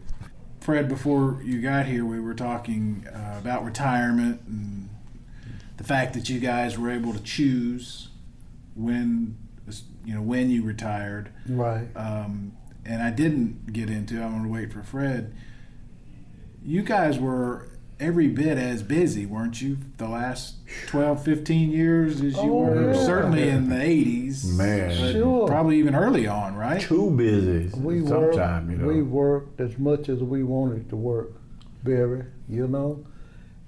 Fred, 0.61 0.89
before 0.89 1.41
you 1.45 1.63
got 1.63 1.87
here, 1.87 2.05
we 2.05 2.19
were 2.19 2.35
talking 2.35 3.07
uh, 3.07 3.37
about 3.39 3.65
retirement 3.65 4.41
and 4.47 4.91
the 5.77 5.85
fact 5.85 6.13
that 6.15 6.29
you 6.29 6.41
guys 6.41 6.77
were 6.77 6.91
able 6.91 7.13
to 7.13 7.23
choose 7.23 8.09
when, 8.75 9.39
you 10.05 10.15
know, 10.15 10.23
when 10.23 10.51
you 10.51 10.65
retired. 10.65 11.31
Right. 11.49 11.87
Um, 11.95 12.57
and 12.85 13.01
I 13.01 13.11
didn't 13.11 13.73
get 13.73 13.89
into. 13.89 14.21
I'm 14.21 14.31
going 14.31 14.43
to 14.43 14.49
wait 14.49 14.73
for 14.73 14.83
Fred. 14.83 15.35
You 16.65 16.83
guys 16.83 17.19
were 17.19 17.70
every 18.01 18.29
bit 18.29 18.59
as 18.59 18.83
busy, 18.83 19.27
weren't 19.27 19.61
you? 19.61 19.79
The 19.99 20.09
last 20.09 20.57
12, 20.87 21.23
15 21.25 21.71
years 21.71 22.17
as 22.23 22.35
you 22.35 22.41
Oh, 22.53 22.65
were 22.65 22.93
yeah. 22.93 23.05
certainly 23.07 23.49
in 23.49 23.69
the 23.69 23.77
80s. 23.77 24.57
Man. 24.57 25.13
Sure. 25.13 25.47
Probably 25.47 25.79
even 25.79 25.95
early 25.95 26.27
on, 26.27 26.57
right? 26.57 26.81
Too 26.81 27.11
busy. 27.11 27.71
We 27.79 28.01
sometime, 28.07 28.67
worked, 28.69 28.71
you 28.71 28.77
know. 28.79 28.87
we 28.93 29.03
worked 29.03 29.61
as 29.61 29.79
much 29.79 30.09
as 30.09 30.21
we 30.21 30.43
wanted 30.43 30.89
to 30.91 30.97
work, 30.97 31.33
Barry, 31.85 32.25
you 32.49 32.67
know, 32.67 33.05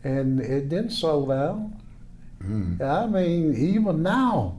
and 0.03 0.41
it 0.41 0.69
didn't 0.69 0.91
slow 0.91 1.27
down. 1.27 1.77
Mm. 2.43 2.81
I 2.81 3.07
mean, 3.07 3.55
even 3.57 4.03
now, 4.03 4.57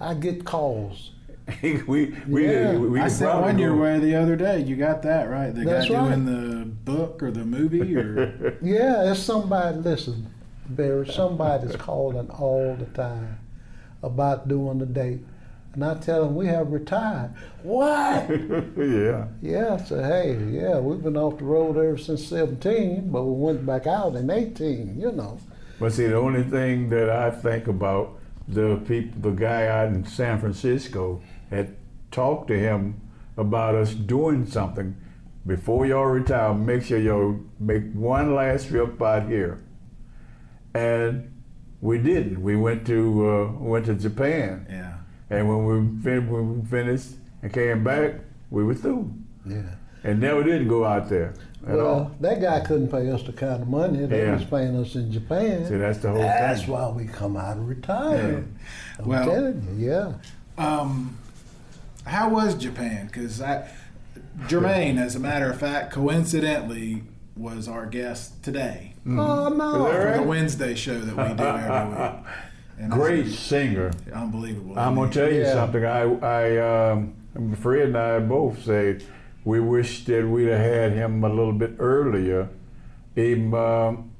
I 0.00 0.14
get 0.14 0.44
calls. 0.44 1.11
we 1.62 1.82
we, 2.28 2.46
Yeah. 2.52 2.72
we, 2.76 2.88
we 2.88 3.00
I 3.00 3.04
could 3.04 3.12
sent 3.12 3.40
one 3.40 3.58
your 3.58 3.76
way 3.76 3.98
the 3.98 4.14
other 4.14 4.36
day. 4.36 4.60
You 4.60 4.76
got 4.76 5.02
that 5.02 5.28
right. 5.28 5.54
The 5.54 5.64
That's 5.64 5.88
guy 5.88 5.94
right. 5.98 6.08
doing 6.08 6.24
the 6.26 6.64
book 6.66 7.22
or 7.22 7.30
the 7.30 7.44
movie 7.44 7.96
or 7.96 8.58
Yeah, 8.62 9.10
it's 9.10 9.20
somebody. 9.20 9.78
Listen, 9.78 10.32
Barry, 10.68 11.06
somebody's 11.08 11.76
calling 11.76 12.30
all 12.30 12.76
the 12.78 12.86
time 12.86 13.38
about 14.02 14.48
doing 14.48 14.78
the 14.78 14.86
date, 14.86 15.20
and 15.74 15.84
I 15.84 15.94
tell 15.94 16.24
them 16.24 16.34
we 16.36 16.46
have 16.46 16.70
retired. 16.72 17.34
What? 17.62 18.28
yeah. 18.78 19.26
Yeah, 19.40 19.74
I 19.80 19.84
so 19.84 20.02
hey, 20.02 20.36
yeah, 20.50 20.78
we've 20.78 21.02
been 21.02 21.16
off 21.16 21.38
the 21.38 21.44
road 21.44 21.76
ever 21.76 21.98
since 21.98 22.24
17, 22.26 23.10
but 23.10 23.24
we 23.24 23.32
went 23.46 23.66
back 23.66 23.86
out 23.86 24.14
in 24.16 24.30
18, 24.30 25.00
you 25.00 25.12
know. 25.12 25.38
But 25.80 25.92
see, 25.92 26.06
the 26.06 26.16
only 26.16 26.44
thing 26.44 26.88
that 26.90 27.10
I 27.10 27.30
think 27.30 27.66
about 27.66 28.18
the 28.48 28.76
people, 28.86 29.20
the 29.20 29.30
guy 29.30 29.66
out 29.66 29.88
in 29.88 30.04
San 30.06 30.38
Francisco 30.40 31.22
had 31.50 31.76
talked 32.10 32.48
to 32.48 32.58
him 32.58 33.00
about 33.36 33.74
us 33.74 33.94
doing 33.94 34.46
something 34.46 34.96
before 35.46 35.86
y'all 35.86 36.04
retire. 36.06 36.54
Make 36.54 36.82
sure 36.84 36.98
y'all 36.98 37.40
make 37.58 37.92
one 37.92 38.34
last 38.34 38.68
trip 38.68 39.00
out 39.00 39.28
here, 39.28 39.62
and 40.74 41.32
we 41.80 41.98
didn't. 41.98 42.42
We 42.42 42.56
went 42.56 42.86
to 42.86 43.28
uh, 43.28 43.52
went 43.58 43.86
to 43.86 43.94
Japan, 43.94 44.66
yeah. 44.68 44.98
and 45.30 45.48
when 45.48 45.64
we 45.66 46.02
fin- 46.02 46.30
when 46.30 46.60
we 46.60 46.66
finished 46.68 47.10
and 47.42 47.52
came 47.52 47.82
back, 47.84 48.14
we 48.50 48.64
were 48.64 48.74
through, 48.74 49.12
Yeah. 49.46 49.62
And 50.04 50.20
never 50.20 50.42
did 50.42 50.68
go 50.68 50.84
out 50.84 51.08
there 51.08 51.34
at 51.66 51.76
Well, 51.76 51.86
all. 51.86 52.10
that 52.20 52.40
guy 52.40 52.60
couldn't 52.60 52.88
pay 52.88 53.10
us 53.10 53.22
the 53.22 53.32
kind 53.32 53.62
of 53.62 53.68
money 53.68 54.04
that 54.04 54.16
Yeah. 54.16 54.34
was 54.34 54.44
paying 54.44 54.76
us 54.76 54.94
in 54.94 55.12
Japan. 55.12 55.66
See, 55.66 55.76
that's 55.76 55.98
the 55.98 56.08
whole 56.08 56.18
thing. 56.18 56.26
That's 56.26 56.62
thing. 56.62 56.70
why 56.72 56.88
we 56.88 57.04
come 57.04 57.36
out 57.36 57.56
of 57.56 57.68
retirement. 57.68 58.48
I'm 58.98 59.06
Well- 59.06 59.24
telling 59.24 59.66
you, 59.78 59.88
yeah. 59.90 60.12
Um, 60.58 61.16
how 62.04 62.28
was 62.30 62.54
Japan? 62.56 63.06
Because 63.06 63.40
I, 63.40 63.68
Jermaine, 64.48 64.98
as 64.98 65.14
a 65.14 65.20
matter 65.20 65.50
of 65.50 65.58
fact, 65.58 65.92
coincidentally, 65.92 67.04
was 67.36 67.66
our 67.66 67.86
guest 67.86 68.42
today 68.42 68.92
Oh 69.08 69.46
Is 69.46 69.50
that 69.52 69.56
no. 69.56 69.72
for 69.86 70.04
right? 70.04 70.16
the 70.16 70.22
Wednesday 70.22 70.74
show 70.74 70.98
that 71.00 71.16
we 71.16 71.34
do 71.34 71.44
every 71.44 72.02
week. 72.02 72.24
And 72.78 72.90
Great 72.92 73.28
singer. 73.28 73.86
it's 73.88 74.12
unbelievable. 74.14 74.78
I'm 74.78 74.94
gonna 74.96 75.10
tell 75.10 75.32
you 75.32 75.40
Yeah. 75.42 75.52
something. 75.54 75.84
I, 75.84 76.02
I, 76.02 76.90
um, 76.92 77.14
Fred 77.60 77.88
and 77.88 77.96
I 77.96 78.18
both 78.18 78.64
say 78.64 78.98
we 79.44 79.60
wish 79.60 80.04
that 80.04 80.26
we'd 80.28 80.48
have 80.48 80.60
had 80.60 80.92
him 80.92 81.22
a 81.24 81.28
little 81.28 81.52
bit 81.52 81.72
earlier, 81.78 82.48
even 83.16 83.52
um, 83.54 84.10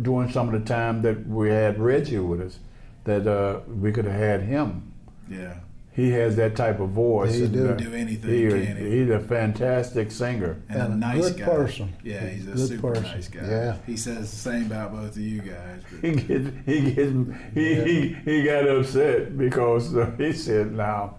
during 0.00 0.30
some 0.30 0.52
of 0.52 0.60
the 0.60 0.66
time 0.66 1.02
that 1.02 1.26
we 1.26 1.48
had 1.50 1.78
Reggie 1.78 2.18
with 2.18 2.40
us, 2.40 2.58
that 3.04 3.26
uh, 3.26 3.60
we 3.68 3.92
could 3.92 4.04
have 4.04 4.14
had 4.18 4.42
him. 4.42 4.92
Yeah. 5.30 5.54
He 5.92 6.10
has 6.10 6.36
that 6.36 6.56
type 6.56 6.78
of 6.80 6.90
voice. 6.90 7.34
He 7.34 7.44
and, 7.44 7.52
do. 7.54 7.68
uh, 7.70 7.72
Do 7.72 7.94
anything, 7.94 8.30
he- 8.30 8.48
can 8.66 8.76
he? 8.76 8.90
He's 8.98 9.08
a 9.08 9.18
fantastic 9.20 10.10
singer. 10.10 10.60
And, 10.68 10.82
And 10.82 10.92
a 10.92 10.96
a 10.96 10.98
nice 11.14 11.30
good 11.30 11.38
guy. 11.38 11.44
person. 11.46 11.94
Yeah, 12.04 12.26
he's 12.28 12.46
a 12.48 12.50
Good 12.50 12.68
super 12.68 12.88
person. 12.88 13.02
nice 13.04 13.28
guy. 13.28 13.40
Yeah. 13.48 13.76
He 13.86 13.96
says 13.96 14.30
the 14.30 14.36
same 14.36 14.66
about 14.66 14.92
both 14.92 15.12
of 15.12 15.18
you 15.18 15.40
guys. 15.40 15.80
He 16.02 16.12
gets, 16.12 16.48
he 16.66 16.80
gets, 16.92 17.12
he, 17.54 17.74
he, 17.76 18.16
he 18.26 18.42
got 18.44 18.68
upset 18.68 19.38
because 19.38 19.96
uh, 19.96 20.10
he 20.18 20.34
said, 20.34 20.72
"Now, 20.72 21.14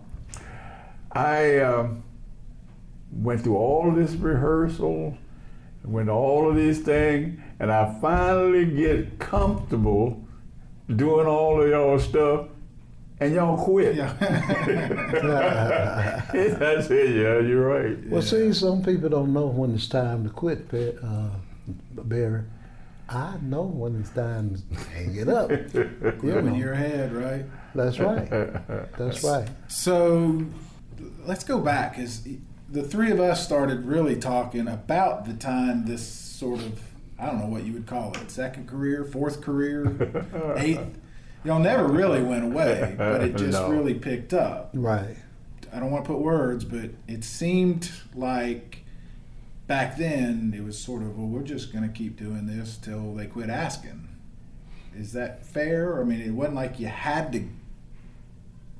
I 1.11 1.57
um, 1.59 2.03
went 3.11 3.41
through 3.41 3.57
all 3.57 3.89
of 3.89 3.95
this 3.95 4.13
rehearsal, 4.13 5.17
went 5.83 6.09
all 6.09 6.49
of 6.49 6.55
these 6.55 6.81
things, 6.81 7.39
and 7.59 7.71
I 7.71 7.97
finally 8.01 8.65
get 8.65 9.19
comfortable 9.19 10.25
doing 10.93 11.27
all 11.27 11.61
of 11.61 11.69
y'all 11.69 11.99
stuff, 11.99 12.47
and 13.19 13.33
y'all 13.33 13.63
quit." 13.63 13.95
Yeah. 13.95 14.13
I 16.33 16.81
said, 16.81 17.15
"Yeah, 17.15 17.39
you're 17.39 17.65
right." 17.65 17.97
Well, 18.07 18.21
see, 18.21 18.53
some 18.53 18.83
people 18.83 19.09
don't 19.09 19.33
know 19.33 19.47
when 19.47 19.73
it's 19.73 19.87
time 19.87 20.23
to 20.23 20.29
quit, 20.29 20.67
uh, 20.73 21.29
Barry. 21.91 22.43
I 23.09 23.37
know 23.41 23.63
when 23.63 23.99
it's 23.99 24.09
time 24.09 24.55
to 24.55 24.79
hang 24.89 25.15
it 25.15 25.29
up. 25.29 25.49
You 26.23 26.37
in 26.39 26.55
your 26.55 26.73
head, 26.73 27.13
right? 27.13 27.45
That's 27.73 27.99
right. 27.99 28.29
That's 28.97 29.23
right. 29.23 29.47
So 29.67 30.45
let's 31.25 31.43
go 31.43 31.59
back 31.59 31.95
because 31.95 32.27
the 32.69 32.83
three 32.83 33.11
of 33.11 33.19
us 33.19 33.43
started 33.43 33.85
really 33.85 34.15
talking 34.15 34.67
about 34.67 35.25
the 35.25 35.33
time 35.33 35.85
this 35.85 36.05
sort 36.05 36.59
of 36.59 36.81
I 37.19 37.25
don't 37.25 37.39
know 37.39 37.47
what 37.47 37.63
you 37.63 37.73
would 37.73 37.87
call 37.87 38.13
it 38.13 38.29
second 38.29 38.67
career, 38.67 39.03
fourth 39.03 39.41
career, 39.41 40.53
eighth. 40.57 40.99
Y'all 41.43 41.59
never 41.59 41.87
really 41.87 42.21
went 42.21 42.43
away, 42.43 42.93
but 42.97 43.23
it 43.23 43.35
just 43.37 43.59
No. 43.59 43.69
really 43.71 43.93
picked 43.95 44.33
up. 44.33 44.69
Right. 44.73 45.17
I 45.73 45.79
don't 45.79 45.89
want 45.91 46.05
to 46.05 46.11
put 46.11 46.19
words, 46.21 46.63
but 46.63 46.91
it 47.07 47.23
seemed 47.23 47.89
like 48.13 48.83
back 49.65 49.97
then 49.97 50.53
it 50.55 50.63
was 50.63 50.77
sort 50.77 51.01
of 51.01 51.17
well, 51.17 51.27
we're 51.27 51.41
just 51.43 51.71
going 51.73 51.83
to 51.87 51.93
keep 51.93 52.17
doing 52.17 52.45
this 52.45 52.77
till 52.77 53.15
they 53.15 53.25
quit 53.25 53.49
asking. 53.49 54.07
Is 54.95 55.13
that 55.13 55.45
fair? 55.45 55.99
I 56.01 56.03
mean, 56.03 56.21
it 56.21 56.31
wasn't 56.31 56.55
like 56.55 56.79
you 56.79 56.87
had 56.87 57.31
to 57.33 57.43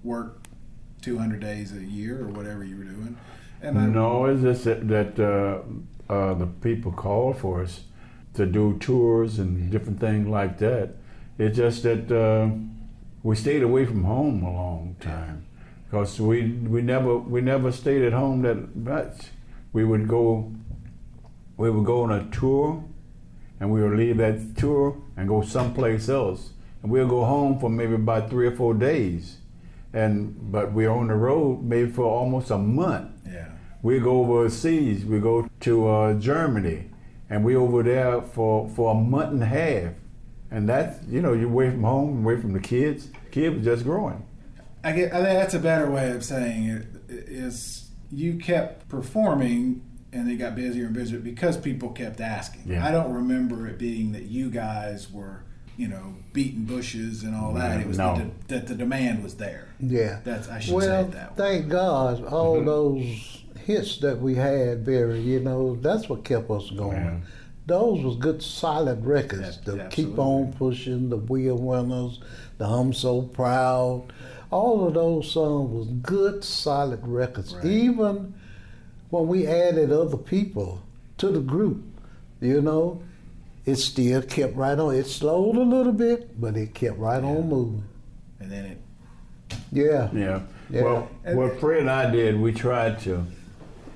work 0.03 0.41
200 1.01 1.39
days 1.39 1.71
a 1.73 1.83
year 1.83 2.21
or 2.23 2.27
whatever 2.27 2.63
you 2.63 2.77
were 2.77 2.83
doing. 2.83 3.17
And 3.61 3.79
I, 3.79 3.85
No, 3.87 4.25
it's 4.25 4.41
just 4.41 4.65
that, 4.65 5.19
uh, 5.19 6.11
uh, 6.13 6.33
the 6.35 6.47
people 6.47 6.91
called 6.91 7.37
for 7.37 7.63
us 7.63 7.81
to 8.35 8.45
do 8.45 8.77
tours 8.79 9.39
and 9.39 9.69
different 9.71 9.99
things 9.99 10.27
like 10.27 10.57
that. 10.59 10.91
It's 11.37 11.57
just 11.57 11.83
that 11.83 12.11
uh, 12.11 12.49
we 13.23 13.35
stayed 13.35 13.63
away 13.63 13.85
from 13.85 14.03
home 14.03 14.43
a 14.43 14.51
long 14.51 14.95
time 14.99 15.45
because 15.85 16.19
we 16.19 16.51
we 16.51 16.81
never 16.81 17.17
we 17.17 17.41
never 17.41 17.71
stayed 17.71 18.03
at 18.03 18.13
home 18.13 18.41
that 18.43 18.75
much. 18.75 19.27
We 19.73 19.83
would 19.83 20.07
go 20.07 20.51
we 21.57 21.69
would 21.69 21.85
go 21.85 22.03
on 22.03 22.11
a 22.11 22.29
tour 22.29 22.83
and 23.59 23.71
we 23.71 23.81
would 23.81 23.97
leave 23.97 24.17
that 24.17 24.55
tour 24.55 25.01
and 25.15 25.27
go 25.27 25.41
someplace 25.41 26.09
else. 26.09 26.51
And 26.81 26.91
we'll 26.91 27.07
go 27.07 27.25
home 27.25 27.59
for 27.59 27.69
maybe 27.69 27.95
about 27.95 28.29
three 28.29 28.47
or 28.47 28.55
four 28.55 28.73
days. 28.73 29.37
And 29.93 30.51
but 30.51 30.73
we're 30.73 30.91
on 30.91 31.07
the 31.07 31.15
road 31.15 31.63
maybe 31.63 31.91
for 31.91 32.03
almost 32.05 32.51
a 32.51 32.57
month. 32.57 33.11
Yeah. 33.91 33.97
We 33.97 34.03
go 34.03 34.19
overseas. 34.21 35.05
We 35.05 35.19
go 35.19 35.47
to 35.61 35.87
uh, 35.87 36.13
Germany, 36.19 36.89
and 37.29 37.43
we 37.43 37.55
over 37.55 37.83
there 37.83 38.21
for, 38.21 38.69
for 38.69 38.91
a 38.91 38.95
month 38.95 39.31
and 39.33 39.43
a 39.43 39.45
half. 39.47 39.93
And 40.49 40.69
that's 40.69 41.05
you 41.07 41.21
know 41.21 41.33
you're 41.33 41.49
away 41.49 41.69
from 41.71 41.83
home, 41.83 42.23
away 42.25 42.39
from 42.39 42.53
the 42.53 42.59
kids. 42.59 43.09
Kids 43.31 43.55
were 43.57 43.63
just 43.63 43.83
growing. 43.83 44.25
I, 44.83 44.93
get, 44.93 45.11
I 45.13 45.17
think 45.23 45.39
that's 45.39 45.53
a 45.53 45.59
better 45.59 45.89
way 45.91 46.11
of 46.11 46.23
saying 46.23 46.65
it. 46.69 46.85
Is 47.09 47.89
you 48.11 48.37
kept 48.37 48.87
performing 48.87 49.81
and 50.13 50.29
they 50.29 50.35
got 50.37 50.55
busier 50.55 50.85
and 50.85 50.93
busier 50.95 51.19
because 51.19 51.57
people 51.57 51.89
kept 51.89 52.21
asking. 52.21 52.61
Yeah. 52.65 52.85
I 52.87 52.91
don't 52.91 53.11
remember 53.11 53.67
it 53.67 53.77
being 53.77 54.13
that 54.13 54.23
you 54.23 54.49
guys 54.49 55.11
were, 55.11 55.43
you 55.75 55.89
know, 55.89 56.15
beating 56.31 56.63
bushes 56.63 57.23
and 57.23 57.35
all 57.35 57.53
that. 57.55 57.81
It 57.81 57.87
was 57.87 57.97
No. 57.97 58.15
the 58.15 58.23
de- 58.23 58.31
that 58.47 58.67
the 58.67 58.75
demand 58.75 59.23
was 59.23 59.35
there. 59.35 59.67
Yeah. 59.81 60.21
That's 60.23 60.47
I 60.47 60.59
should 60.59 60.73
well, 60.75 60.85
say 60.85 61.01
it 61.01 61.11
that 61.11 61.37
way. 61.37 61.59
thank 61.59 61.69
God, 61.69 62.23
all 62.23 62.55
Mm-hmm. 62.55 62.65
those 62.65 63.36
hits 63.67 63.97
that 63.97 64.19
we 64.21 64.33
had, 64.33 64.85
Barry. 64.85 65.19
You 65.19 65.41
know, 65.41 65.75
that's 65.75 66.07
what 66.07 66.23
kept 66.23 66.49
us 66.49 66.71
going. 66.71 66.95
Yeah. 66.97 67.19
Those 67.65 68.01
was 68.01 68.15
good, 68.15 68.41
solid 68.41 69.05
records 69.05 69.59
Yeah, 69.65 69.73
to 69.73 69.89
keep 69.89 70.17
on 70.17 70.53
pushing. 70.53 71.09
The 71.09 71.17
Wheel 71.17 71.57
Winners, 71.57 72.21
the 72.57 72.65
I'm 72.65 72.93
So 72.93 73.23
Proud. 73.23 74.13
All 74.49 74.87
of 74.87 74.93
those 74.93 75.29
songs 75.29 75.69
was 75.73 75.87
good, 76.01 76.45
solid 76.45 77.05
records. 77.05 77.53
Right. 77.53 77.65
Even 77.65 78.33
when 79.09 79.27
we 79.27 79.45
added 79.45 79.91
other 79.91 80.15
people 80.15 80.81
to 81.17 81.27
the 81.29 81.41
group, 81.41 81.83
you 82.39 82.61
know, 82.61 83.03
it 83.65 83.75
still 83.75 84.21
kept 84.21 84.55
right 84.55 84.79
on. 84.79 84.95
It 84.95 85.07
slowed 85.07 85.57
a 85.57 85.61
little 85.61 85.91
bit, 85.91 86.39
but 86.39 86.55
it 86.55 86.73
kept 86.73 86.97
right 86.97 87.21
on 87.21 87.49
moving. 87.49 87.83
And 88.39 88.49
then 88.49 88.63
it 88.65 88.77
Yeah. 89.73 90.09
Yeah. 90.13 90.39
Yeah. 90.69 90.83
Well, 90.83 91.09
what 91.25 91.59
Fred 91.59 91.81
and 91.81 91.89
I 91.89 92.09
did, 92.09 92.39
we 92.39 92.53
tried 92.53 92.99
to 93.01 93.25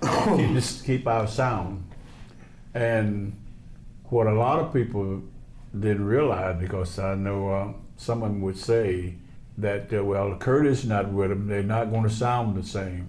keep, 0.01 0.53
this, 0.53 0.81
keep 0.81 1.07
our 1.07 1.27
sound. 1.27 1.83
And 2.73 3.33
what 4.05 4.27
a 4.27 4.33
lot 4.33 4.59
of 4.59 4.73
people 4.73 5.21
didn't 5.77 6.05
realize, 6.05 6.59
because 6.59 6.97
I 6.99 7.15
know 7.15 7.49
uh, 7.49 7.73
someone 7.97 8.41
would 8.41 8.57
say 8.57 9.15
that, 9.57 9.93
uh, 9.93 10.03
well, 10.03 10.35
Curtis 10.37 10.83
not 10.85 11.09
with 11.11 11.29
them, 11.29 11.47
they're 11.47 11.63
not 11.63 11.91
going 11.91 12.03
to 12.03 12.09
sound 12.09 12.55
the 12.55 12.63
same. 12.67 13.07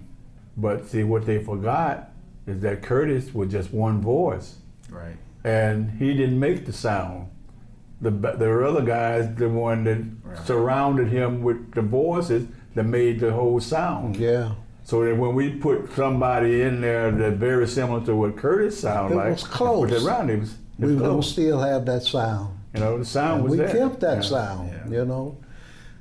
But 0.55 0.87
see, 0.87 1.03
what 1.03 1.25
they 1.25 1.43
forgot 1.43 2.11
is 2.45 2.61
that 2.61 2.81
Curtis 2.83 3.33
was 3.33 3.49
just 3.51 3.73
one 3.73 4.01
voice, 4.01 4.57
Right. 4.89 5.15
and 5.43 5.91
he 5.91 6.13
didn't 6.13 6.39
make 6.39 6.65
the 6.65 6.73
sound. 6.73 7.29
The, 8.01 8.11
the 8.11 8.65
other 8.67 8.81
guys, 8.81 9.33
the 9.35 9.49
one 9.49 9.85
that 9.85 9.99
Right. 10.23 10.45
surrounded 10.45 11.07
him 11.07 11.41
with 11.41 11.71
the 11.73 11.81
voices 11.81 12.47
that 12.75 12.83
made 12.83 13.19
the 13.21 13.31
whole 13.31 13.59
sound. 13.61 14.17
Yeah. 14.17 14.51
So 14.85 15.05
that 15.05 15.15
when 15.17 15.33
we 15.33 15.49
put 15.51 15.93
somebody 15.95 16.61
in 16.61 16.81
there 16.81 17.09
that 17.11 17.33
very 17.33 17.67
similar 17.67 18.05
to 18.05 18.15
what 18.15 18.35
Curtis 18.35 18.79
sounded 18.81 19.15
It 19.15 19.17
like, 19.17 19.31
was 19.33 19.43
close. 19.43 19.89
Put 19.89 19.97
it 20.01 20.05
around 20.05 20.29
him, 20.29 20.37
it 20.37 20.39
was 20.41 20.55
We 20.77 20.87
were 20.87 20.99
gonna 20.99 21.13
close. 21.13 21.31
still 21.31 21.59
have 21.61 21.85
that 21.85 22.03
sound. 22.03 22.57
You 22.73 22.79
know, 22.81 22.97
the 22.97 23.05
sound 23.05 23.33
And 23.35 23.43
was 23.43 23.51
we 23.51 23.57
there. 23.57 23.69
kept 23.71 23.99
that 24.01 24.15
Yeah. 24.15 24.21
sound, 24.21 24.69
Yeah. 24.89 24.99
you 24.99 25.05
know. 25.05 25.37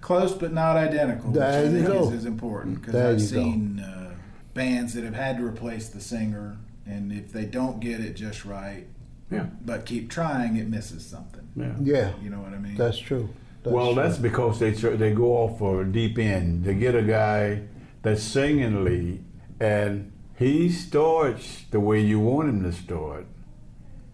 Close 0.00 0.32
but 0.32 0.52
not 0.52 0.76
identical. 0.76 1.30
which 1.30 1.38
There 1.38 1.60
I 1.60 1.64
you 1.64 1.70
think 1.72 1.86
go. 1.86 2.08
Is, 2.08 2.14
is 2.20 2.24
important 2.24 2.80
because 2.80 2.94
I've 2.96 3.22
seen 3.22 3.78
uh, 3.80 4.10
bands 4.54 4.94
that 4.94 5.04
have 5.04 5.14
had 5.14 5.36
to 5.38 5.46
replace 5.46 5.88
the 5.88 6.00
singer, 6.00 6.56
and 6.84 7.12
if 7.12 7.32
they 7.32 7.44
don't 7.44 7.78
get 7.78 8.00
it 8.00 8.14
just 8.16 8.44
right, 8.44 8.86
Yeah. 9.30 9.46
but 9.64 9.84
keep 9.86 10.10
trying, 10.10 10.56
it 10.56 10.68
misses 10.68 11.06
something. 11.06 11.42
Yeah. 11.54 11.72
Yeah, 11.82 12.10
You 12.20 12.30
know 12.30 12.38
what 12.40 12.52
I 12.52 12.58
mean? 12.58 12.74
that's 12.76 12.98
true. 12.98 13.28
That's 13.62 13.72
well, 13.72 13.92
true. 13.94 14.02
that's 14.02 14.18
because 14.18 14.58
they 14.58 14.72
tr- 14.72 14.96
they 14.96 15.12
go 15.14 15.36
off 15.36 15.58
for 15.60 15.82
a 15.82 15.84
deep 15.84 16.18
end. 16.18 16.64
They 16.64 16.74
get 16.74 16.96
a 16.96 17.02
guy 17.02 17.60
that's 18.02 18.22
singing 18.22 18.84
lead, 18.84 19.24
and 19.60 20.12
he 20.36 20.68
starts 20.70 21.64
the 21.70 21.80
way 21.80 22.00
you 22.00 22.18
want 22.20 22.48
him 22.48 22.62
to 22.64 22.72
start. 22.72 23.26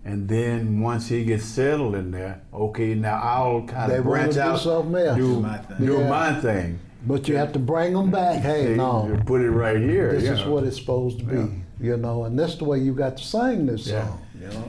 And 0.04 0.28
then 0.28 0.80
once 0.80 1.08
he 1.08 1.24
gets 1.24 1.44
settled 1.44 1.94
in 1.94 2.10
there, 2.12 2.40
okay, 2.52 2.94
now 2.94 3.20
I'll 3.22 3.62
kind 3.66 3.90
They 3.92 3.98
of 3.98 4.04
branch 4.04 4.34
do 4.34 4.40
out, 4.40 4.60
something 4.60 4.94
else. 4.94 5.16
do, 5.18 5.34
Do 5.34 5.40
my 5.40 5.58
thing. 5.58 5.86
do 5.86 5.92
Yeah. 5.98 6.08
my 6.08 6.40
thing. 6.40 6.78
But 7.06 7.28
you 7.28 7.36
have 7.36 7.52
to 7.52 7.58
bring 7.58 7.92
them 7.92 8.10
back. 8.10 8.40
Hey, 8.42 8.68
They- 8.68 8.76
no, 8.76 9.08
they 9.10 9.22
put 9.22 9.40
it 9.40 9.50
right 9.50 9.78
here. 9.78 10.12
this 10.12 10.24
is 10.24 10.40
know. 10.40 10.52
what 10.52 10.64
it's 10.64 10.76
supposed 10.78 11.18
to 11.20 11.24
be, 11.24 11.62
you 11.80 11.96
know, 11.96 12.24
and 12.24 12.38
that's 12.38 12.56
the 12.56 12.64
way 12.64 12.78
you 12.78 12.92
got 12.94 13.16
to 13.18 13.24
sing 13.24 13.66
this 13.66 13.86
Yeah. 13.86 14.06
song, 14.06 14.18
you 14.40 14.48
know. 14.48 14.64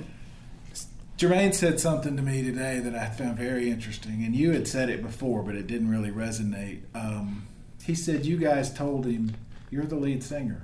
Jermaine 1.17 1.53
said 1.53 1.79
something 1.81 2.15
to 2.15 2.21
me 2.23 2.43
today 2.43 2.79
that 2.79 2.95
I 2.95 3.07
found 3.07 3.37
very 3.37 3.69
interesting, 3.69 4.23
and 4.23 4.33
you 4.35 4.51
had 4.51 4.67
said 4.67 4.89
it 4.89 5.01
before, 5.01 5.43
but 5.43 5.55
it 5.55 5.67
didn't 5.67 5.89
really 5.89 6.11
resonate. 6.11 6.79
Um, 6.95 7.43
he 7.83 7.95
said 7.95 8.25
you 8.25 8.37
guys 8.37 8.73
told 8.73 9.05
him 9.05 9.33
you're 9.69 9.85
the 9.85 9.95
lead 9.95 10.23
singer, 10.23 10.63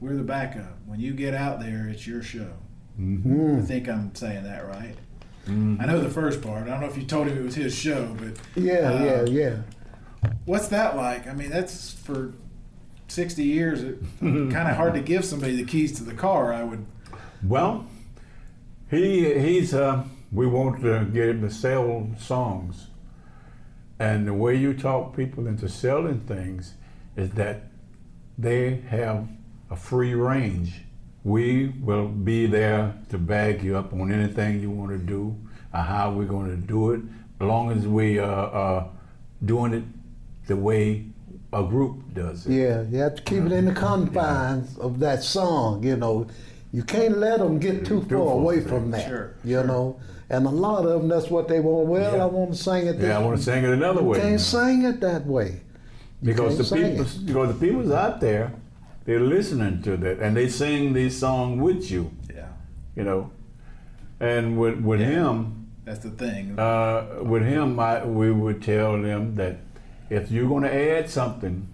we're 0.00 0.14
the 0.14 0.22
backup. 0.22 0.78
When 0.86 1.00
you 1.00 1.12
get 1.12 1.34
out 1.34 1.60
there, 1.60 1.88
it's 1.88 2.06
your 2.06 2.22
show. 2.22 2.52
Mm-hmm. 3.00 3.58
I 3.58 3.62
think 3.62 3.88
I'm 3.88 4.14
saying 4.14 4.44
that 4.44 4.66
right. 4.66 4.96
I 5.48 5.86
know 5.86 6.00
the 6.00 6.10
first 6.10 6.40
part. 6.40 6.64
I 6.64 6.70
don't 6.70 6.80
know 6.80 6.86
if 6.86 6.96
you 6.96 7.04
told 7.04 7.26
him 7.26 7.36
it 7.36 7.42
was 7.42 7.56
his 7.56 7.74
show, 7.74 8.16
but 8.18 8.38
Yeah, 8.54 8.92
uh, 8.92 9.04
yeah, 9.04 9.24
yeah. 9.24 9.56
What's 10.44 10.68
that 10.68 10.96
like? 10.96 11.26
I 11.26 11.32
mean, 11.32 11.50
that's 11.50 11.92
for 11.92 12.32
60 13.08 13.42
years. 13.42 13.82
It 13.82 13.98
kind 14.20 14.54
of 14.54 14.76
hard 14.76 14.94
to 14.94 15.00
give 15.00 15.24
somebody 15.24 15.56
the 15.56 15.64
keys 15.64 15.92
to 15.96 16.04
the 16.04 16.14
car. 16.14 16.52
I 16.52 16.62
would. 16.62 16.86
Well, 17.42 17.86
he 18.88 19.36
he's 19.40 19.74
uh, 19.74 20.04
we 20.30 20.46
want 20.46 20.80
to 20.82 21.06
get 21.06 21.28
him 21.28 21.40
to 21.42 21.50
sell 21.50 22.08
songs, 22.18 22.86
and 24.02 24.26
the 24.26 24.34
way 24.34 24.56
you 24.56 24.74
talk 24.74 25.16
people 25.16 25.46
into 25.46 25.68
selling 25.68 26.20
things 26.20 26.74
is 27.16 27.30
that 27.42 27.56
they 28.36 28.80
have 28.88 29.28
a 29.70 29.76
free 29.76 30.14
range. 30.14 30.80
We 31.22 31.68
will 31.80 32.08
be 32.08 32.46
there 32.46 32.94
to 33.10 33.18
back 33.18 33.62
you 33.62 33.76
up 33.76 33.92
on 33.92 34.10
anything 34.12 34.60
you 34.60 34.70
want 34.70 34.90
to 34.90 34.98
do, 34.98 35.36
or 35.72 35.80
how 35.80 36.10
we're 36.12 36.24
going 36.36 36.50
to 36.50 36.56
do 36.56 36.90
it, 36.94 37.00
as 37.40 37.46
long 37.46 37.70
as 37.70 37.86
we 37.86 38.18
are 38.18 38.54
uh, 38.62 38.84
doing 39.44 39.72
it 39.72 39.84
the 40.48 40.56
way 40.56 41.06
a 41.52 41.62
group 41.62 42.12
does 42.12 42.46
it. 42.46 42.52
Yeah, 42.54 42.82
you 42.90 42.98
have 42.98 43.14
to 43.14 43.22
keep 43.22 43.44
it 43.44 43.52
in 43.52 43.66
the 43.66 43.72
confines 43.74 44.76
of 44.78 44.98
that 44.98 45.22
song, 45.22 45.84
you 45.84 45.96
know. 45.96 46.26
You 46.72 46.82
can't 46.82 47.18
let 47.18 47.38
them 47.38 47.58
get 47.60 47.84
too 47.84 48.00
Too 48.02 48.16
far 48.16 48.26
far, 48.26 48.38
away 48.40 48.60
from 48.62 48.90
that, 48.90 49.06
Sure, 49.06 49.34
you 49.44 49.58
sure. 49.58 49.64
know. 49.66 50.00
And 50.32 50.46
a 50.46 50.50
lot 50.50 50.86
of 50.86 51.00
them, 51.00 51.08
that's 51.08 51.28
what 51.30 51.46
they 51.46 51.60
want. 51.60 51.86
Well, 51.88 52.16
Yeah. 52.16 52.22
I 52.24 52.26
want 52.26 52.52
to 52.52 52.56
sing 52.56 52.86
it. 52.86 52.94
This 52.98 53.08
Yeah, 53.08 53.18
I 53.18 53.22
want 53.22 53.36
to 53.36 53.42
sing 53.42 53.62
it 53.64 53.70
another 53.70 54.00
You 54.00 54.06
way. 54.08 54.18
can't 54.18 54.30
now. 54.32 54.36
sing 54.38 54.82
it 54.82 55.00
that 55.00 55.26
way. 55.26 55.60
You 56.22 56.32
because 56.32 56.56
the 56.58 56.64
can't 56.76 56.90
people 56.92 57.06
because 57.26 57.48
the 57.54 57.66
people's 57.66 57.90
out 57.90 58.20
there 58.20 58.52
they're 59.04 59.20
listening 59.20 59.82
to 59.82 59.96
that 59.98 60.20
and 60.20 60.36
they 60.36 60.48
sing 60.48 60.92
these 60.92 61.18
songs 61.18 61.60
with 61.60 61.90
you 61.90 62.12
Yeah, 62.32 62.46
you 62.96 63.02
know 63.02 63.30
and 64.20 64.56
with 64.56 64.78
with 64.80 65.00
him 65.00 65.66
that's 65.84 65.98
the 65.98 66.10
thing. 66.10 66.56
uh, 66.58 67.18
with 67.24 67.44
him 67.44 67.80
I, 67.80 68.04
we 68.06 68.30
would 68.30 68.62
tell 68.62 69.02
them 69.02 69.34
that 69.34 69.56
if 70.10 70.30
you're 70.30 70.48
going 70.48 70.62
to 70.62 70.72
add 70.72 71.10
something 71.10 71.66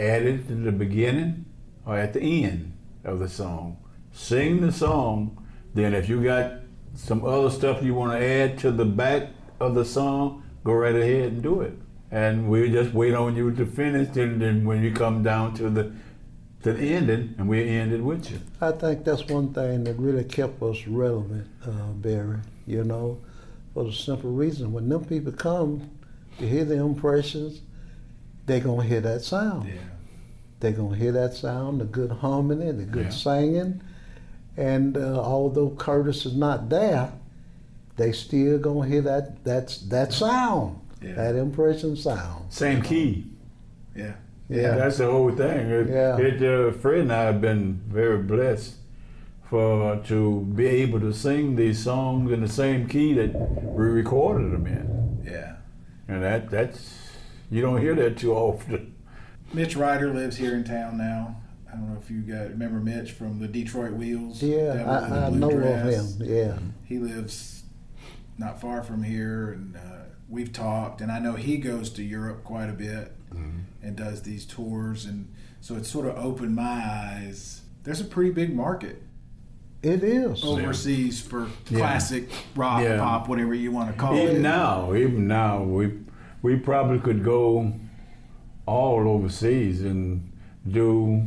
add 0.00 0.22
it 0.24 0.48
in 0.50 0.64
the 0.64 0.72
beginning 0.72 1.44
or 1.86 1.96
at 1.96 2.12
the 2.14 2.44
end 2.44 2.72
of 3.04 3.20
the 3.20 3.28
song 3.28 3.76
sing 4.12 4.60
the 4.60 4.72
song 4.72 5.38
then 5.72 5.94
if 5.94 6.08
you 6.08 6.20
got 6.22 6.50
some 6.96 7.24
other 7.24 7.50
stuff 7.50 7.82
you 7.82 7.94
want 7.94 8.12
to 8.12 8.24
add 8.26 8.58
to 8.58 8.70
the 8.70 8.84
back 8.84 9.28
of 9.60 9.74
the 9.74 9.84
song 9.84 10.42
go 10.64 10.72
right 10.72 10.94
ahead 10.96 11.32
and 11.32 11.42
do 11.42 11.60
it 11.60 11.74
and 12.10 12.48
we 12.48 12.70
just 12.70 12.92
wait 12.92 13.14
on 13.14 13.36
you 13.36 13.50
to 13.52 13.64
finish 13.66 14.16
and 14.16 14.40
then 14.40 14.64
when 14.64 14.82
you 14.82 14.92
come 14.92 15.22
down 15.22 15.52
to 15.54 15.68
the 15.70 15.92
to 16.62 16.72
the 16.72 16.82
ending 16.82 17.34
and 17.38 17.48
we 17.48 17.68
end 17.68 17.92
it 17.92 18.00
with 18.00 18.30
you 18.30 18.40
I 18.60 18.72
think 18.72 19.04
that's 19.04 19.26
one 19.28 19.52
thing 19.52 19.84
that 19.84 19.94
really 19.98 20.24
kept 20.24 20.62
us 20.62 20.86
relevant, 20.86 21.46
uh, 21.64 21.70
Barry. 21.94 22.38
You 22.66 22.82
know, 22.82 23.18
for 23.74 23.84
the 23.84 23.92
simple 23.92 24.32
reason 24.32 24.72
when 24.72 24.88
them 24.88 25.04
people 25.04 25.30
come 25.32 25.88
to 26.38 26.48
hear 26.48 26.64
the 26.64 26.76
impressions, 26.76 27.60
they're 28.46 28.60
gonna 28.60 28.82
hear 28.82 29.00
that 29.02 29.20
sound. 29.22 29.68
yeah, 29.68 29.74
They're 30.60 30.72
gonna 30.72 30.96
hear 30.96 31.12
that 31.12 31.34
sound, 31.34 31.80
the 31.80 31.84
good 31.84 32.10
harmony, 32.10 32.72
the 32.72 32.84
good 32.84 33.04
Yeah. 33.06 33.10
singing, 33.10 33.80
and 34.56 34.96
uh, 34.96 35.20
although 35.20 35.70
Curtis 35.70 36.26
is 36.26 36.34
not 36.36 36.68
there, 36.68 37.12
they 37.96 38.12
still 38.12 38.58
gonna 38.58 38.86
hear 38.88 39.02
that 39.02 39.44
that's 39.44 39.78
that 39.88 40.12
sound, 40.12 40.80
Yeah. 41.02 41.14
that 41.14 41.34
impression 41.36 41.96
sound. 41.96 42.52
same 42.52 42.82
key 42.82 43.26
yeah. 43.94 44.12
Yeah, 44.48 44.76
That's 44.76 44.98
the 44.98 45.06
whole 45.10 45.32
thing. 45.32 45.70
It, 45.70 45.88
Yeah. 45.88 46.16
it, 46.18 46.40
uh, 46.42 46.70
Fred 46.70 47.00
and 47.00 47.12
I 47.12 47.22
have 47.24 47.40
been 47.40 47.80
very 47.88 48.18
blessed 48.18 48.74
for 49.50 49.96
to 50.06 50.40
be 50.54 50.66
able 50.66 51.00
to 51.00 51.12
sing 51.12 51.56
these 51.56 51.80
songs 51.82 52.30
in 52.30 52.42
the 52.42 52.48
same 52.48 52.86
key 52.86 53.12
that 53.14 53.32
we 53.74 53.86
recorded 53.86 54.52
them 54.52 54.66
in, 54.66 55.18
Yeah. 55.24 55.54
and 56.08 56.22
that 56.22 56.50
that's 56.50 56.94
you 57.50 57.60
don't 57.62 57.80
hear 57.80 57.94
that 57.96 58.18
too 58.18 58.34
often. 58.34 58.94
Mitch 59.54 59.76
Ryder 59.76 60.12
lives 60.12 60.36
here 60.36 60.54
in 60.54 60.62
town 60.64 60.96
now. 60.98 61.36
I 61.68 61.76
don't 61.76 61.92
know 61.92 61.98
if 62.00 62.10
you 62.10 62.20
got 62.22 62.48
remember 62.50 62.78
Mitch 62.80 63.12
from 63.12 63.38
the 63.38 63.48
Detroit 63.48 63.92
Wheels. 63.92 64.42
yeah, 64.42 64.74
Devil 64.74 64.94
in 65.04 65.10
the 65.10 65.16
I, 65.16 65.26
I 65.26 65.30
know 65.30 65.50
Dress. 65.50 66.14
of 66.14 66.20
him. 66.20 66.34
Yeah, 66.36 66.58
He 66.84 66.98
lives 66.98 67.64
not 68.38 68.60
far 68.60 68.82
from 68.82 69.02
here, 69.02 69.52
and 69.52 69.76
uh, 69.76 69.80
we've 70.28 70.52
talked. 70.52 71.00
And 71.00 71.10
I 71.10 71.18
know 71.18 71.32
he 71.34 71.56
goes 71.58 71.90
to 71.90 72.02
Europe 72.02 72.44
quite 72.44 72.68
a 72.68 72.72
bit 72.74 73.12
and 73.82 73.94
does 73.96 74.22
these 74.22 74.46
tours, 74.46 75.04
and 75.04 75.32
so 75.60 75.76
it's 75.76 75.90
sort 75.90 76.06
of 76.06 76.16
opened 76.16 76.54
my 76.54 76.62
eyes. 76.62 77.62
There's 77.82 78.00
a 78.00 78.04
pretty 78.04 78.30
big 78.30 78.54
market 78.54 79.02
it 79.82 80.02
is. 80.02 80.42
overseas 80.42 81.20
for 81.20 81.48
Yeah. 81.70 81.78
classic 81.78 82.28
rock, 82.54 82.82
Yeah. 82.82 82.98
pop, 82.98 83.28
whatever 83.28 83.54
you 83.54 83.70
want 83.72 83.90
to 83.92 83.96
call 83.98 84.16
Even 84.16 84.36
it. 84.36 84.40
now, 84.40 84.94
even 84.94 85.26
now, 85.28 85.62
we 85.62 85.92
we 86.42 86.56
probably 86.56 86.98
could 86.98 87.22
go 87.24 87.72
all 88.66 89.06
overseas 89.08 89.82
and 89.82 90.30
do. 90.70 91.22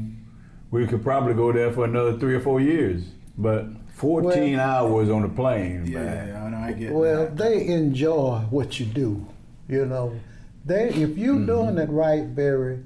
We 0.72 0.86
could 0.88 1.04
probably 1.04 1.34
go 1.34 1.52
there 1.52 1.72
for 1.72 1.86
another 1.86 2.18
three 2.18 2.36
or 2.36 2.40
four 2.40 2.62
years, 2.62 3.04
but 3.38 3.66
14 3.96 4.60
hours 4.60 5.10
on 5.10 5.24
the 5.24 5.30
plane. 5.30 5.86
Yeah, 5.88 6.04
man. 6.04 6.36
I 6.36 6.50
know. 6.50 6.58
I 6.58 6.72
get 6.74 6.92
Well, 6.94 7.26
that. 7.26 7.38
they 7.38 7.68
enjoy 7.68 8.40
what 8.50 8.80
you 8.80 8.86
do. 8.86 9.26
You 9.68 9.86
know, 9.86 10.20
they 10.66 10.90
if 10.90 11.18
you 11.18 11.34
Mm-hmm. 11.36 11.46
doing 11.46 11.78
it 11.80 11.90
right, 11.90 12.34
Barry, 12.36 12.80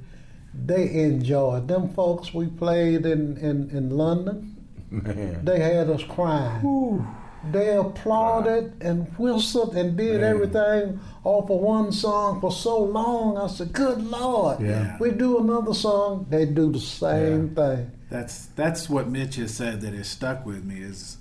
they 0.53 1.03
enjoy. 1.03 1.57
it. 1.57 1.67
Them 1.67 1.89
folks 1.89 2.33
we 2.33 2.47
played 2.47 3.05
in 3.05 3.37
in, 3.37 3.69
in 3.71 3.89
London, 3.97 4.55
Man. 4.91 5.43
they 5.43 5.59
had 5.59 5.89
us 5.89 6.03
crying. 6.03 6.61
They 7.51 7.75
applauded 7.75 8.73
and 8.81 9.07
whistled 9.17 9.75
and 9.75 9.97
did 9.97 10.21
Man. 10.21 10.29
everything 10.29 10.99
off 11.23 11.49
of 11.49 11.59
one 11.59 11.91
song 11.91 12.39
for 12.39 12.51
so 12.51 12.81
long. 12.83 13.37
I 13.37 13.47
said, 13.47 13.73
"Good 13.73 14.03
Lord!" 14.03 14.61
Yeah. 14.61 14.97
We 14.99 15.11
do 15.11 15.39
another 15.39 15.73
song, 15.73 16.25
they 16.29 16.45
do 16.45 16.71
the 16.71 16.79
same 16.79 17.55
thing. 17.55 17.91
That's 18.09 18.45
that's 18.47 18.89
what 18.89 19.09
Mitch 19.09 19.35
has 19.35 19.53
said 19.53 19.81
that 19.81 19.93
has 19.93 20.07
stuck 20.07 20.45
with 20.45 20.63
me 20.63 20.81
is 20.81 21.17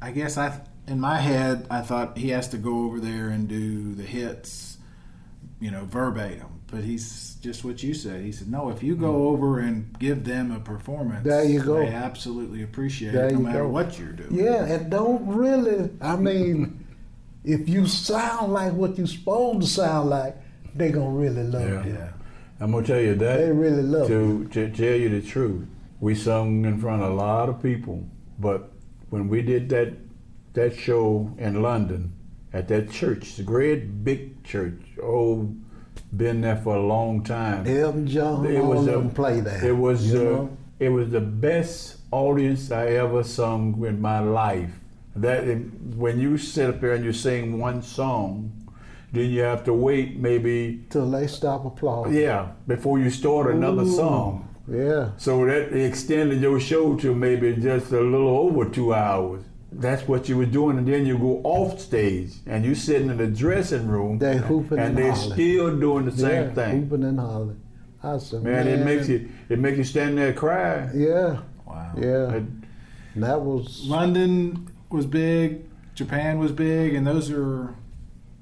I 0.00 0.12
guess 0.12 0.38
I 0.38 0.60
in 0.86 1.00
my 1.00 1.18
head 1.18 1.66
I 1.70 1.80
thought 1.82 2.16
he 2.16 2.30
has 2.30 2.48
to 2.48 2.58
go 2.58 2.84
over 2.84 3.00
there 3.00 3.28
and 3.28 3.48
do 3.48 3.94
the 3.94 4.02
hits 4.02 4.74
you 5.60 5.70
know, 5.70 5.84
verbatim. 5.86 6.53
But 6.74 6.82
he's 6.82 7.36
just 7.40 7.64
what 7.64 7.84
you 7.84 7.94
said. 7.94 8.24
He 8.24 8.32
said, 8.32 8.50
"No, 8.50 8.68
if 8.68 8.82
you 8.82 8.96
go 8.96 9.12
mm. 9.12 9.32
over 9.32 9.60
and 9.60 9.96
give 10.00 10.24
them 10.24 10.50
a 10.50 10.58
performance, 10.58 11.22
There 11.22 11.44
you 11.44 11.60
go. 11.60 11.78
They 11.78 11.86
absolutely 11.86 12.64
appreciate 12.64 13.12
There 13.12 13.28
it, 13.28 13.34
no 13.34 13.38
matter 13.38 13.58
go. 13.60 13.68
what 13.68 13.96
you're 13.96 14.10
doing." 14.10 14.34
Yeah, 14.34 14.64
and 14.64 14.90
don't 14.90 15.24
really. 15.24 15.90
I 16.00 16.16
mean, 16.16 16.84
if 17.44 17.68
you 17.68 17.86
sound 17.86 18.52
like 18.52 18.72
what 18.72 18.98
you're 18.98 19.06
supposed 19.06 19.60
to 19.60 19.68
sound 19.68 20.10
like, 20.10 20.36
they're 20.74 20.90
gonna 20.90 21.10
really 21.10 21.44
love 21.44 21.62
Yeah. 21.62 21.86
you. 21.86 21.92
yeah. 21.92 22.08
I'm 22.58 22.72
gonna 22.72 22.84
tell 22.84 23.00
you 23.00 23.14
that. 23.14 23.36
They 23.38 23.52
really 23.52 23.82
love 23.84 24.10
you. 24.10 24.48
to, 24.50 24.68
to 24.68 24.76
tell 24.76 24.98
you 24.98 25.10
the 25.10 25.22
truth, 25.22 25.68
we 26.00 26.16
sung 26.16 26.64
in 26.64 26.80
front 26.80 27.02
of 27.04 27.12
a 27.12 27.14
lot 27.14 27.48
of 27.48 27.62
people, 27.62 28.04
but 28.40 28.72
when 29.10 29.28
we 29.28 29.42
did 29.42 29.68
that 29.68 29.92
that 30.54 30.74
show 30.74 31.30
in 31.38 31.62
London 31.62 32.14
at 32.52 32.66
that 32.66 32.90
church, 32.90 33.36
the 33.36 33.44
great 33.44 34.02
big 34.02 34.42
church, 34.42 34.80
oh, 35.00 35.54
been 36.16 36.40
there 36.40 36.56
for 36.56 36.76
a 36.76 36.82
long 36.86 37.22
time. 37.22 37.66
Elton 37.66 38.06
John, 38.06 38.46
It 38.46 38.64
was 38.64 38.86
a- 38.86 39.00
play 39.14 39.40
there. 39.40 39.64
It 39.64 39.76
was 39.76 40.12
you 40.12 40.22
know? 40.24 40.50
it 40.78 40.88
was 40.90 41.10
the 41.10 41.20
best 41.20 41.96
audience 42.10 42.70
I 42.70 42.86
ever 42.88 43.22
sung 43.24 43.84
in 43.84 44.00
my 44.00 44.20
life. 44.20 44.80
That 45.16 45.44
when 45.96 46.18
you 46.18 46.38
sit 46.38 46.68
up 46.70 46.80
there 46.80 46.92
and 46.94 47.04
you 47.04 47.12
sing 47.12 47.58
one 47.60 47.82
song, 47.82 48.50
then 49.12 49.30
you 49.30 49.42
have 49.42 49.62
to 49.64 49.72
wait 49.72 50.18
maybe 50.18 50.84
till 50.90 51.08
they 51.10 51.28
stop 51.28 51.64
applauding. 51.64 52.14
yeah 52.14 52.48
before 52.66 52.98
you 52.98 53.10
start 53.10 53.54
another 53.54 53.82
Ooh. 53.82 53.96
song. 53.96 54.48
Yeah. 54.66 55.10
So 55.18 55.44
that 55.46 55.72
extended 55.72 56.40
your 56.40 56.58
show 56.58 56.96
to 56.96 57.14
maybe 57.14 57.54
just 57.54 57.92
a 57.92 58.00
little 58.00 58.28
over 58.38 58.64
two 58.68 58.94
hours. 58.94 59.42
That's 59.76 60.06
what 60.06 60.28
you 60.28 60.36
were 60.36 60.46
doing, 60.46 60.78
and 60.78 60.86
then 60.86 61.04
you 61.06 61.18
go 61.18 61.40
off 61.44 61.80
stage 61.80 62.32
and 62.46 62.64
you 62.64 62.74
sitting 62.74 63.10
in 63.10 63.16
the 63.18 63.26
dressing 63.26 63.86
room, 63.88 64.18
They 64.18 64.36
hooping 64.38 64.78
and 64.78 64.88
and 64.88 64.96
they 64.98 65.10
hollering. 65.10 65.32
still 65.32 65.76
doing 65.78 66.04
the 66.04 66.12
same 66.12 66.44
yeah, 66.48 66.54
thing. 66.54 66.82
Hooping 66.88 67.04
and 67.04 67.18
hollering. 67.20 67.60
I 68.02 68.18
said, 68.18 68.42
Man, 68.42 68.66
man, 68.66 68.68
it 68.68 68.84
makes 68.84 69.08
you 69.08 69.28
it 69.48 69.58
makes 69.58 69.78
you 69.78 69.84
stand 69.84 70.18
there 70.18 70.28
and 70.28 70.36
cry. 70.36 70.90
Yeah, 70.94 71.40
Wow. 71.66 71.92
yeah. 71.98 72.34
It- 72.34 72.44
that 73.16 73.40
was 73.40 73.84
London 73.86 74.68
was 74.90 75.06
big, 75.06 75.64
Japan 75.94 76.38
was 76.38 76.50
big, 76.52 76.94
and 76.94 77.06
those 77.06 77.30
are 77.30 77.74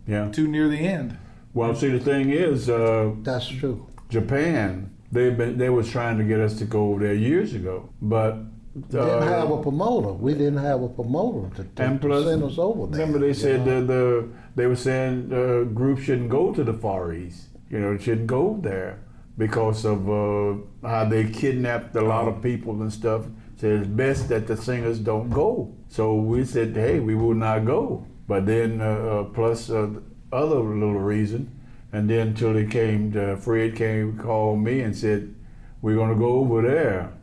yeah. 0.06 0.30
too 0.30 0.48
near 0.48 0.68
the 0.68 0.78
end. 0.78 1.16
Well, 1.54 1.74
see, 1.74 1.88
the 1.90 2.00
thing 2.00 2.30
is, 2.30 2.70
uh, 2.70 3.12
that's 3.22 3.46
true. 3.48 3.86
Japan. 4.08 4.90
They've 5.12 5.36
been 5.36 5.58
they 5.58 5.68
was 5.68 5.90
trying 5.90 6.16
to 6.18 6.24
get 6.24 6.40
us 6.40 6.54
to 6.58 6.64
go 6.64 6.90
over 6.92 7.04
there 7.04 7.14
years 7.14 7.54
ago, 7.54 7.90
but 8.00 8.38
Didn't 8.74 9.00
uh, 9.00 9.20
have 9.20 9.50
a 9.50 9.62
promoter. 9.62 10.14
We 10.14 10.32
didn't 10.32 10.58
have 10.58 10.82
a 10.82 10.88
promoter 10.88 11.54
to, 11.56 11.64
to, 11.64 11.98
plus, 12.00 12.24
send 12.24 12.42
us 12.42 12.58
over 12.58 12.86
there. 12.86 13.00
remember 13.00 13.18
they 13.26 13.34
said 13.34 13.66
the, 13.66 13.82
the 13.82 14.28
they 14.54 14.66
were 14.66 14.76
saying 14.76 15.30
uh, 15.30 15.64
groups 15.74 16.04
shouldn't 16.04 16.30
go 16.30 16.54
to 16.54 16.64
the 16.64 16.72
Far 16.72 17.12
East. 17.12 17.48
You 17.68 17.80
know, 17.80 17.92
it 17.92 18.02
shouldn't 18.02 18.28
go 18.28 18.58
there 18.62 19.00
because 19.36 19.84
of 19.84 20.08
uh, 20.08 20.54
how 20.86 21.04
they 21.04 21.28
kidnapped 21.30 21.94
a 21.96 22.02
lot 22.02 22.28
of 22.28 22.42
people 22.42 22.80
and 22.80 22.92
stuff. 22.92 23.26
Said 23.56 23.80
it's 23.80 23.88
best 23.88 24.28
that 24.30 24.46
the 24.46 24.56
singers 24.56 24.98
don't 24.98 25.28
go. 25.28 25.74
So 25.88 26.14
we 26.14 26.44
said, 26.44 26.74
hey, 26.74 27.00
we 27.00 27.14
will 27.14 27.34
not 27.34 27.66
go. 27.66 28.06
But 28.26 28.46
then 28.46 28.80
uh, 28.80 28.84
uh, 28.84 29.24
plus 29.24 29.68
uh, 29.68 29.90
other 30.32 30.60
little 30.60 30.98
reason, 30.98 31.60
and 31.92 32.08
then 32.08 32.28
until 32.28 32.56
it 32.56 32.70
came, 32.70 33.12
to, 33.12 33.36
Fred 33.36 33.76
came 33.76 34.16
called 34.18 34.60
me 34.60 34.80
and 34.80 34.96
said, 34.96 35.34
we're 35.82 35.96
gonna 35.96 36.14
go 36.14 36.38
over 36.40 36.62
there. 36.62 37.12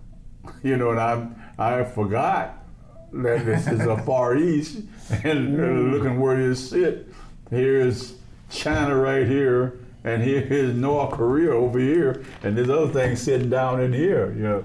You 0.64 0.78
know, 0.78 0.90
and 0.92 1.00
I 1.00 1.28
I 1.60 1.84
forgot 1.84 2.64
that 3.12 3.46
this 3.46 3.68
is 3.68 3.82
a 3.82 3.98
Far 4.06 4.38
East, 4.38 4.80
and 5.24 5.92
looking 5.92 6.20
where 6.20 6.40
you 6.40 6.56
sit, 6.56 7.08
here's 7.50 8.14
China 8.50 8.96
right 8.96 9.28
here, 9.28 9.80
and 10.04 10.24
here 10.24 10.48
is 10.50 10.74
North 10.76 11.12
Korea 11.12 11.52
over 11.52 11.78
here, 11.80 12.24
and 12.44 12.58
this 12.58 12.70
other 12.70 12.88
thing 12.88 13.16
sitting 13.16 13.50
down 13.50 13.82
in 13.82 13.92
here. 13.92 14.32
You 14.34 14.44
know, 14.44 14.64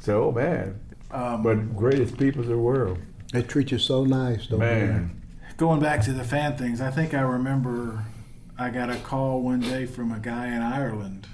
so 0.00 0.24
oh 0.24 0.32
man, 0.32 0.80
Um, 1.12 1.42
but 1.42 1.76
greatest 1.76 2.18
people 2.18 2.42
in 2.42 2.48
the 2.48 2.58
world, 2.58 2.98
They 3.32 3.42
treat 3.42 3.70
you 3.70 3.78
so 3.78 4.04
nice, 4.04 4.46
don't 4.48 4.58
man. 4.58 5.22
going 5.56 5.80
back 5.80 6.02
to 6.02 6.12
the 6.12 6.24
fan 6.24 6.56
things, 6.56 6.80
I 6.80 6.90
think 6.90 7.14
I 7.14 7.20
remember 7.20 8.04
I 8.58 8.70
got 8.70 8.90
a 8.90 8.96
call 8.96 9.42
one 9.42 9.60
day 9.60 9.86
from 9.86 10.10
a 10.12 10.18
guy 10.18 10.48
in 10.48 10.62
Ireland? 10.62 11.28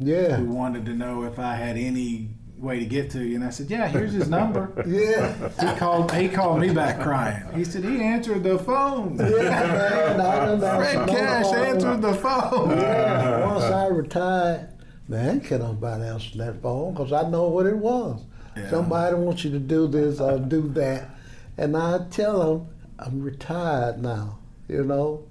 Yeah. 0.00 0.36
who 0.36 0.44
wanted 0.52 0.84
to 0.86 0.92
know 0.94 1.24
if 1.24 1.38
I 1.40 1.54
had 1.56 1.76
any 1.76 2.28
way 2.58 2.78
to 2.78 2.84
get 2.84 3.10
to 3.10 3.24
you, 3.24 3.36
and 3.36 3.44
I 3.44 3.50
said, 3.50 3.70
"Yeah, 3.70 3.86
here's 3.88 4.12
his 4.12 4.28
number." 4.28 4.72
Yeah. 4.88 5.50
He 5.60 5.78
called. 5.78 6.12
He 6.12 6.28
called 6.28 6.60
me 6.60 6.72
back 6.72 7.00
crying. 7.00 7.44
He 7.54 7.64
said 7.64 7.84
he 7.84 8.00
answered 8.02 8.42
the 8.42 8.58
phone. 8.58 9.16
Yeah, 9.18 9.26
man. 9.26 10.20
I 10.20 10.46
done 10.46 10.60
had 10.60 10.76
Fred 10.94 11.08
Cash 11.08 11.52
answered 11.52 12.02
the 12.02 12.14
phone. 12.14 12.70
Yeah. 12.70 13.46
Once 13.52 13.64
I 13.64 13.86
retired, 13.86 14.68
man, 15.08 15.40
can 15.40 15.60
nobody 15.60 16.04
answer 16.04 16.38
that 16.38 16.62
phone 16.62 16.94
because 16.94 17.12
I 17.12 17.28
know 17.28 17.48
what 17.48 17.66
it 17.66 17.76
was. 17.76 18.22
Yeah. 18.56 18.70
Somebody 18.70 19.16
wants 19.16 19.44
you 19.44 19.50
to 19.52 19.58
do 19.58 19.86
this 19.86 20.20
or 20.20 20.38
do 20.38 20.68
that, 20.70 21.10
and 21.56 21.76
I 21.76 22.06
tell 22.10 22.38
them 22.54 22.68
I'm 22.98 23.22
retired 23.22 24.02
now, 24.02 24.38
you 24.68 24.82
know, 24.84 25.26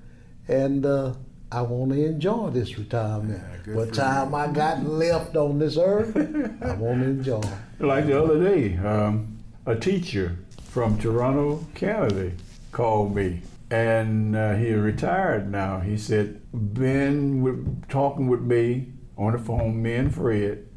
and 0.47 0.85
uh, 0.85 1.13
I 1.51 1.61
want 1.61 1.91
to 1.93 2.05
enjoy 2.05 2.49
this 2.49 2.77
retirement. 2.77 3.41
Yeah, 3.67 3.73
what 3.75 3.89
for 3.89 3.95
time 3.95 4.35
I 4.35 4.47
got 4.47 4.83
left 4.85 5.35
on 5.37 5.59
this 5.59 5.77
earth, 5.77 6.15
I 6.15 6.73
want 6.75 7.01
to 7.03 7.07
enjoy. 7.09 7.39
it. 7.39 7.83
Like 7.85 8.05
the 8.07 8.21
other 8.21 8.43
day, 8.43 8.75
um, 8.77 9.37
a 9.65 9.75
teacher 9.75 10.37
from 10.63 10.97
Toronto, 10.97 11.65
Canada, 11.73 12.31
called 12.71 13.15
me, 13.15 13.41
and 13.71 14.35
uh, 14.35 14.55
he 14.55 14.73
retired 14.73 15.49
now. 15.51 15.79
He 15.79 15.97
said, 15.97 16.41
"Been 16.73 17.41
with, 17.41 17.87
talking 17.87 18.27
with 18.27 18.41
me 18.41 18.87
on 19.17 19.31
the 19.33 19.39
phone, 19.39 19.81
me 19.81 19.95
and 19.95 20.13
Fred, 20.13 20.67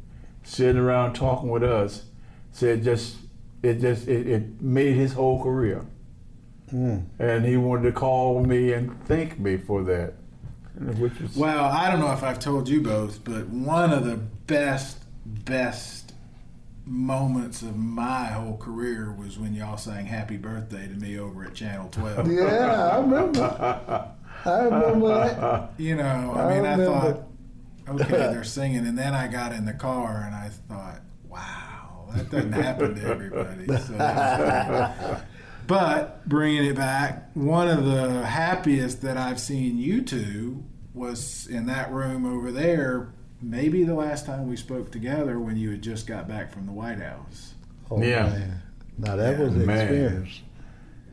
sitting 0.43 0.77
around 0.81 1.13
talking 1.13 1.49
with 1.49 1.63
us. 1.63 2.05
Said 2.53 2.83
just 2.83 3.17
it 3.61 3.75
just 3.81 4.07
it, 4.07 4.27
it 4.27 4.61
made 4.61 4.95
his 4.95 5.13
whole 5.13 5.41
career, 5.43 5.85
Mm. 6.73 7.03
and 7.19 7.45
he 7.45 7.57
wanted 7.57 7.83
to 7.83 7.91
call 7.91 8.41
me 8.43 8.71
and 8.73 8.91
thank 9.05 9.37
me 9.39 9.57
for 9.57 9.83
that, 9.83 10.13
which 10.13 10.20
is 10.89 11.35
Well, 11.35 11.65
I 11.65 11.89
don't 11.89 11.99
know 11.99 12.11
if 12.11 12.23
I've 12.23 12.39
told 12.39 12.67
you 12.67 12.81
both, 12.81 13.23
but 13.23 13.47
one 13.47 13.91
of 13.91 14.05
the 14.05 14.17
best, 14.17 14.99
best 15.25 16.13
moments 16.85 17.61
of 17.61 17.75
my 17.77 18.25
whole 18.25 18.57
career 18.57 19.11
was 19.11 19.37
when 19.37 19.53
y'all 19.53 19.77
sang 19.77 20.05
"Happy 20.05 20.37
Birthday" 20.37 20.87
to 20.87 20.93
me 20.95 21.17
over 21.19 21.43
at 21.43 21.53
Channel 21.53 21.89
12. 21.89 22.31
Yeah, 22.31 22.89
I 22.93 22.99
remember. 22.99 24.13
I 24.45 24.59
remember 24.63 25.07
that. 25.07 25.71
You 25.77 25.95
know, 25.95 26.33
I 26.35 26.43
I 26.43 26.55
mean, 26.55 26.65
I, 26.65 26.71
remember. 26.71 26.85
thought, 26.85 27.27
okay, 27.89 28.11
they're 28.11 28.43
singing, 28.43 28.85
and 28.87 28.97
then 28.97 29.13
I 29.13 29.27
got 29.27 29.51
in 29.51 29.65
the 29.65 29.73
car 29.73 30.23
and 30.25 30.35
I 30.35 30.49
thought, 30.49 31.01
wow, 31.27 32.09
that 32.15 32.29
doesn't 32.29 32.53
happen 32.53 32.95
to 32.95 33.07
everybody. 33.07 33.67
So, 33.67 35.21
but 35.67 36.27
bringing 36.27 36.65
it 36.65 36.75
back, 36.75 37.29
one 37.35 37.67
of 37.67 37.85
the 37.85 38.25
happiest 38.25 39.01
that 39.03 39.17
I've 39.17 39.39
seen 39.39 39.77
you 39.77 40.01
two 40.01 40.63
was 40.93 41.47
in 41.47 41.65
that 41.67 41.91
room 41.91 42.25
over 42.25 42.51
there. 42.51 43.09
Maybe 43.41 43.83
the 43.83 43.95
last 43.95 44.25
time 44.25 44.47
we 44.47 44.55
spoke 44.55 44.91
together 44.91 45.39
when 45.39 45.57
you 45.57 45.71
had 45.71 45.81
just 45.81 46.05
got 46.07 46.27
back 46.27 46.51
from 46.51 46.65
the 46.65 46.71
White 46.71 46.99
House. 46.99 47.53
Oh, 47.89 48.01
Yeah. 48.01 48.27
Man. 48.29 48.61
Now 48.97 49.15
that 49.15 49.37
Yeah, 49.39 49.45
was 49.45 49.55
an 49.55 49.69
experience. 49.69 50.41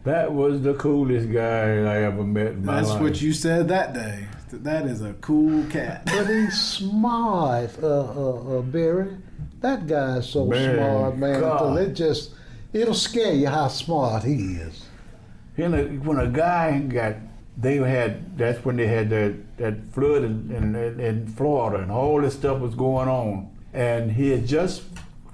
that 0.05 0.33
was 0.33 0.61
the 0.62 0.74
coolest 0.74 1.33
guy 1.33 1.79
I 1.85 2.03
ever 2.03 2.24
met 2.24 2.49
in 2.49 2.64
my 2.64 2.76
That's 2.76 2.91
life. 2.91 3.01
what 3.03 3.22
you 3.22 3.33
said 3.33 3.68
that 3.68 3.95
day. 3.95 4.26
That 4.51 4.64
that 4.64 4.87
is 4.87 5.01
a 5.03 5.14
cool 5.14 5.64
cat. 5.70 6.03
But 6.07 6.26
he's 6.26 6.61
smart, 6.61 7.70
uh, 7.83 7.87
uh, 7.87 8.59
uh, 8.59 8.62
Barry. 8.62 9.16
That 9.61 9.87
guy's 9.87 10.29
so 10.29 10.45
Man, 10.47 10.76
smart, 10.76 11.16
man. 11.18 11.41
God. 11.41 11.79
It 11.79 11.93
just, 11.95 12.33
it'll 12.72 12.95
scare 12.95 13.35
you 13.35 13.49
how 13.49 13.68
smart 13.68 14.24
he 14.24 14.35
is. 14.57 14.85
You 15.57 15.68
know, 15.68 15.85
when 15.85 16.18
a 16.18 16.29
guy 16.29 16.79
got, 16.81 17.16
they 17.59 17.76
had, 17.76 18.38
that's 18.38 18.64
when 18.64 18.76
they 18.76 18.86
had 18.86 19.11
that, 19.11 19.34
that 19.59 19.92
flood 19.92 20.22
in, 20.22 20.50
in, 20.52 21.00
in 21.00 21.26
Florida 21.26 21.82
and 21.82 21.90
all 21.90 22.20
this 22.20 22.34
stuff 22.34 22.61
was 22.61 22.74
going 22.76 23.09
on. 23.09 23.50
And 23.74 24.12
he 24.12 24.30
had 24.30 24.46
just 24.46 24.84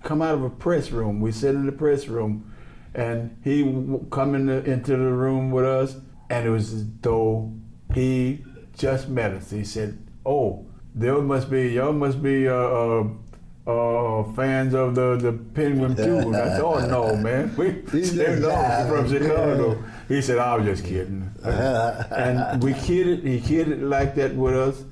come 0.03 0.23
out 0.23 0.35
of 0.35 0.43
a 0.43 0.51
press 0.51 0.91
room. 0.91 1.21
We 1.21 1.33
sat 1.33 1.55
in 1.55 1.67
the 1.67 1.73
press 1.73 2.09
room 2.09 2.51
and 2.95 3.37
he 3.45 3.63
w- 3.63 4.07
come 4.11 4.35
in 4.35 4.47
the, 4.47 4.65
into 4.65 4.93
the 4.93 4.97
room 4.97 5.51
with 5.51 5.67
us 5.67 5.97
and 6.31 6.47
it 6.47 6.51
was 6.51 6.73
as 6.73 6.87
though 7.03 7.53
he 7.93 8.43
just 8.75 9.09
met 9.11 9.33
us. 9.33 9.51
He 9.51 9.63
said, 9.63 9.99
oh, 10.25 10.67
there 10.95 11.21
must 11.21 11.51
be, 11.51 11.69
y'all 11.73 11.93
must 11.93 12.23
be 12.23 12.49
uh, 12.49 12.55
uh, 12.55 13.05
uh, 13.67 14.33
fans 14.33 14.75
of 14.75 14.95
the, 14.95 15.17
the 15.17 15.33
Penguin 15.33 15.95
too. 15.95 16.19
And 16.19 16.37
I 16.37 16.49
said, 16.57 16.61
oh 16.63 16.87
no, 16.87 17.17
man. 17.17 17.55
We, 17.59 17.83
He's 17.93 18.15
they're 18.17 18.39
from. 18.39 19.11
Chicago. 19.11 19.83
He 20.09 20.21
said, 20.21 20.39
I 20.39 20.57
was 20.57 20.67
just 20.67 20.85
kidding. 20.85 21.31
and 21.43 22.63
we 22.63 22.75
kidded, 22.75 23.25
he 23.25 23.41
kidded 23.41 23.83
like 23.83 24.15
that 24.17 24.35
with 24.35 24.55
us 24.57 24.85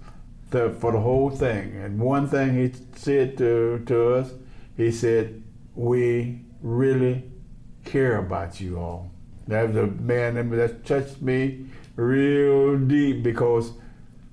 for 0.50 0.92
the 0.92 1.00
whole 1.00 1.30
thing. 1.30 1.76
And 1.76 1.98
one 1.98 2.28
thing 2.28 2.54
he 2.54 2.72
said 2.96 3.36
to, 3.38 3.82
to 3.86 4.14
us, 4.14 4.32
he 4.76 4.90
said, 4.90 5.42
we 5.74 6.40
really 6.62 7.24
care 7.84 8.18
about 8.18 8.60
you 8.60 8.78
all. 8.78 9.10
That 9.48 9.68
was 9.68 9.76
a 9.76 9.86
man 9.86 10.50
that 10.50 10.86
touched 10.86 11.20
me 11.20 11.66
real 11.96 12.78
deep 12.78 13.22
because 13.22 13.72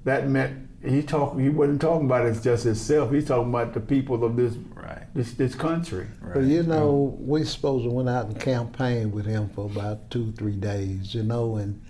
that 0.05 0.29
meant 0.29 0.68
he 0.83 1.01
talk 1.03 1.37
he 1.37 1.49
wasn't 1.49 1.81
talking 1.81 2.05
about 2.05 2.25
it 2.25 2.41
just 2.41 2.63
himself. 2.63 3.11
He's 3.11 3.27
talking 3.27 3.49
about 3.49 3.73
the 3.73 3.79
people 3.81 4.23
of 4.23 4.35
this 4.35 4.55
Right. 4.75 5.03
this 5.13 5.33
this 5.33 5.55
country. 5.55 6.07
But 6.33 6.43
you 6.43 6.63
know, 6.63 7.17
we 7.19 7.43
supposed 7.43 7.85
to 7.85 7.91
went 7.91 8.09
out 8.09 8.27
and 8.27 8.39
campaign 8.39 9.11
with 9.11 9.25
him 9.25 9.49
for 9.49 9.65
about 9.65 10.09
two, 10.09 10.31
three 10.33 10.55
days, 10.55 11.13
you 11.13 11.23
know, 11.23 11.57
and 11.57 11.81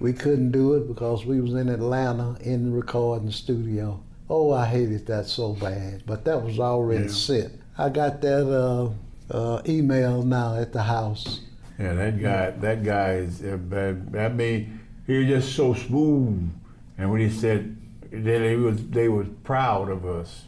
we 0.00 0.12
couldn't 0.12 0.50
do 0.50 0.74
it 0.74 0.88
because 0.88 1.24
we 1.24 1.40
was 1.40 1.54
in 1.54 1.68
Atlanta 1.68 2.36
in 2.40 2.64
the 2.70 2.76
recording 2.76 3.30
studio. 3.30 4.00
Oh, 4.28 4.52
I 4.52 4.66
hated 4.66 5.06
that 5.06 5.26
so 5.26 5.52
bad, 5.52 6.02
but 6.06 6.24
that 6.24 6.42
was 6.42 6.58
already 6.58 7.04
Yeah. 7.04 7.10
set. 7.10 7.50
I 7.78 7.88
got 7.90 8.20
that 8.22 8.46
uh, 8.48 8.90
uh, 9.30 9.62
email 9.68 10.22
now 10.22 10.56
at 10.56 10.72
the 10.72 10.82
house. 10.82 11.40
Yeah, 11.78 11.92
that 11.94 12.20
guy 12.20 12.50
that 12.50 12.84
guy 12.84 13.12
is 13.14 13.42
uh, 13.42 13.56
bad. 13.56 14.14
I 14.16 14.28
mean, 14.28 14.80
he 15.06 15.18
was 15.18 15.26
just 15.28 15.54
so 15.54 15.74
smooth. 15.74 16.50
And 16.98 17.10
when 17.10 17.20
he 17.20 17.28
said 17.30 17.76
that 18.22 18.42
he 18.42 18.56
was 18.56 18.86
they 18.88 19.08
was 19.08 19.26
proud 19.42 19.88
of 19.88 20.04
us, 20.06 20.44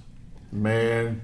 man. 0.53 1.21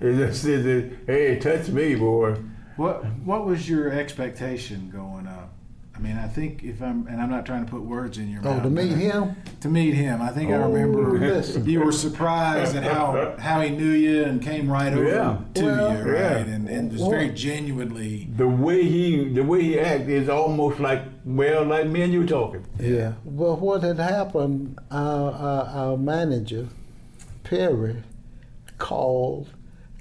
It 0.00 0.16
just 0.16 0.42
said, 0.42 0.98
"Hey, 1.06 1.38
touch 1.38 1.68
me, 1.68 1.94
boy." 1.94 2.36
What 2.76 3.04
What 3.24 3.44
was 3.46 3.68
your 3.68 3.90
expectation 3.90 4.90
going 4.90 5.26
up? 5.26 5.52
I 5.98 6.00
mean, 6.00 6.16
I 6.16 6.28
think 6.28 6.62
if 6.62 6.80
I'm, 6.80 7.08
and 7.08 7.20
I'm 7.20 7.28
not 7.28 7.44
trying 7.44 7.64
to 7.64 7.70
put 7.70 7.82
words 7.82 8.18
in 8.18 8.30
your 8.30 8.40
oh, 8.42 8.44
mouth. 8.44 8.60
Oh, 8.60 8.62
to 8.62 8.70
meet 8.70 8.92
him? 8.92 9.34
To 9.62 9.68
meet 9.68 9.94
him, 9.94 10.22
I 10.22 10.28
think 10.28 10.52
I 10.52 10.54
Oh, 10.54 10.70
remember 10.70 11.18
listen. 11.18 11.68
you 11.68 11.80
were 11.80 11.90
surprised 11.90 12.76
at 12.76 12.84
how 12.84 13.34
how 13.40 13.60
he 13.62 13.70
knew 13.70 13.90
you 13.90 14.22
and 14.22 14.40
came 14.40 14.70
right 14.70 14.92
over 14.92 15.04
Yeah. 15.04 15.38
to 15.54 15.64
Well, 15.64 15.98
you, 16.06 16.12
right? 16.12 16.20
yeah. 16.20 16.36
And 16.54 16.68
and 16.68 16.92
was 16.92 17.00
Well- 17.00 17.10
very 17.10 17.30
genuinely. 17.30 18.28
The 18.36 18.46
way 18.46 18.84
he 18.84 19.28
the 19.34 19.42
way 19.42 19.60
he 19.64 19.80
acted 19.80 20.10
is 20.10 20.28
almost 20.28 20.78
like 20.78 21.02
well, 21.28 21.64
like 21.64 21.86
me 21.86 22.02
and 22.02 22.12
you 22.12 22.26
talking. 22.26 22.64
Yeah. 22.80 23.12
Well, 23.24 23.56
what 23.56 23.82
had 23.82 23.98
happened, 23.98 24.78
our, 24.90 25.30
our, 25.32 25.64
our 25.66 25.96
manager, 25.98 26.68
Perry, 27.44 28.02
called 28.78 29.48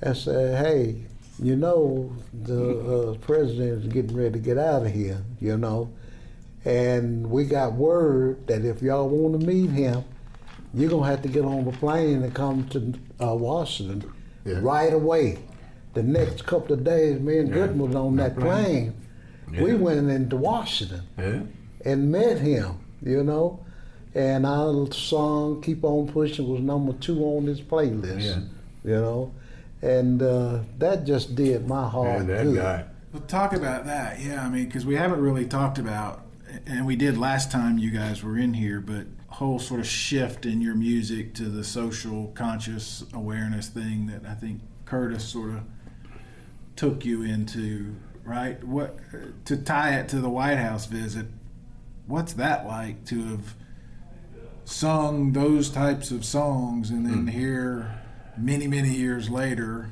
and 0.01 0.15
said, 0.15 0.65
hey, 0.65 1.03
you 1.41 1.55
know, 1.55 2.11
the 2.33 3.11
uh, 3.11 3.13
president 3.17 3.83
is 3.83 3.91
getting 3.93 4.15
ready 4.15 4.31
to 4.31 4.39
get 4.39 4.57
out 4.57 4.85
of 4.85 4.91
here, 4.93 5.21
you 5.41 5.57
know. 5.57 5.91
And 6.65 7.29
we 7.29 7.45
got 7.45 7.73
word 7.73 8.47
that 8.47 8.63
if 8.65 8.81
y'all 8.81 9.07
want 9.09 9.39
to 9.39 9.45
meet 9.45 9.69
him, 9.69 10.03
you're 10.73 10.89
going 10.89 11.03
to 11.03 11.09
have 11.09 11.21
to 11.23 11.29
get 11.29 11.45
on 11.45 11.65
the 11.65 11.71
plane 11.71 12.23
and 12.23 12.33
come 12.33 12.67
to 12.69 12.93
uh, 13.25 13.33
Washington 13.35 14.11
Yeah. 14.45 14.59
right 14.61 14.93
away. 14.93 15.39
The 15.93 16.03
next 16.03 16.45
couple 16.45 16.73
of 16.73 16.83
days, 16.83 17.19
me 17.19 17.39
and 17.39 17.49
Yeah. 17.49 17.67
Gooden 17.67 17.77
was 17.77 17.95
on 17.95 18.15
that 18.17 18.37
plane. 18.37 18.93
We 18.93 19.06
Yeah. 19.51 19.73
went 19.75 20.09
into 20.09 20.35
Washington 20.37 21.01
Yeah. 21.17 21.39
and 21.85 22.11
met 22.11 22.39
him, 22.39 22.75
you 23.01 23.23
know. 23.23 23.59
And 24.15 24.45
our 24.45 24.91
song 24.91 25.61
"Keep 25.61 25.83
On 25.83 26.07
Pushing" 26.07 26.47
was 26.49 26.61
number 26.61 26.93
two 26.93 27.23
on 27.23 27.45
his 27.45 27.61
playlist, 27.61 28.23
Yeah. 28.25 28.39
you 28.83 28.91
know. 29.01 29.31
And 29.81 30.21
uh, 30.21 30.59
that 30.79 31.05
just 31.05 31.35
did 31.35 31.67
my 31.67 31.83
Yeah, 31.83 31.89
heart 31.89 32.27
that 32.27 32.43
good. 32.43 32.55
guy. 32.55 32.85
Well, 33.13 33.21
talk 33.23 33.53
about 33.53 33.85
that. 33.85 34.19
Yeah, 34.19 34.43
I 34.45 34.49
mean, 34.49 34.65
because 34.65 34.85
we 34.85 34.95
haven't 34.95 35.21
really 35.21 35.45
talked 35.45 35.77
about, 35.77 36.25
and 36.65 36.85
we 36.85 36.95
did 36.95 37.17
last 37.17 37.51
time 37.51 37.77
you 37.77 37.91
guys 37.91 38.23
were 38.23 38.37
in 38.37 38.53
here, 38.55 38.81
but 38.81 39.05
whole 39.27 39.59
sort 39.59 39.79
of 39.79 39.85
shift 39.85 40.45
in 40.45 40.61
your 40.61 40.73
music 40.73 41.33
to 41.35 41.43
the 41.43 41.63
social 41.63 42.31
conscious 42.33 43.03
awareness 43.13 43.67
thing 43.67 44.07
that 44.07 44.25
I 44.27 44.33
think 44.33 44.61
Curtis 44.85 45.23
sort 45.25 45.49
of 45.51 45.61
took 46.75 47.05
you 47.05 47.21
into, 47.23 47.95
right? 48.27 48.61
What 48.63 48.97
to 49.45 49.57
tie 49.57 49.95
it 49.99 50.09
to 50.09 50.19
the 50.19 50.29
White 50.29 50.57
House 50.57 50.85
visit? 50.85 51.27
What's 52.05 52.33
that 52.33 52.67
like 52.67 53.05
to 53.05 53.23
have 53.23 53.55
sung 54.65 55.31
those 55.31 55.69
types 55.69 56.11
of 56.11 56.25
songs 56.25 56.89
and 56.89 57.05
then 57.05 57.25
mm. 57.25 57.29
here, 57.29 58.01
many 58.37 58.67
many 58.67 58.93
years 58.93 59.29
later, 59.29 59.89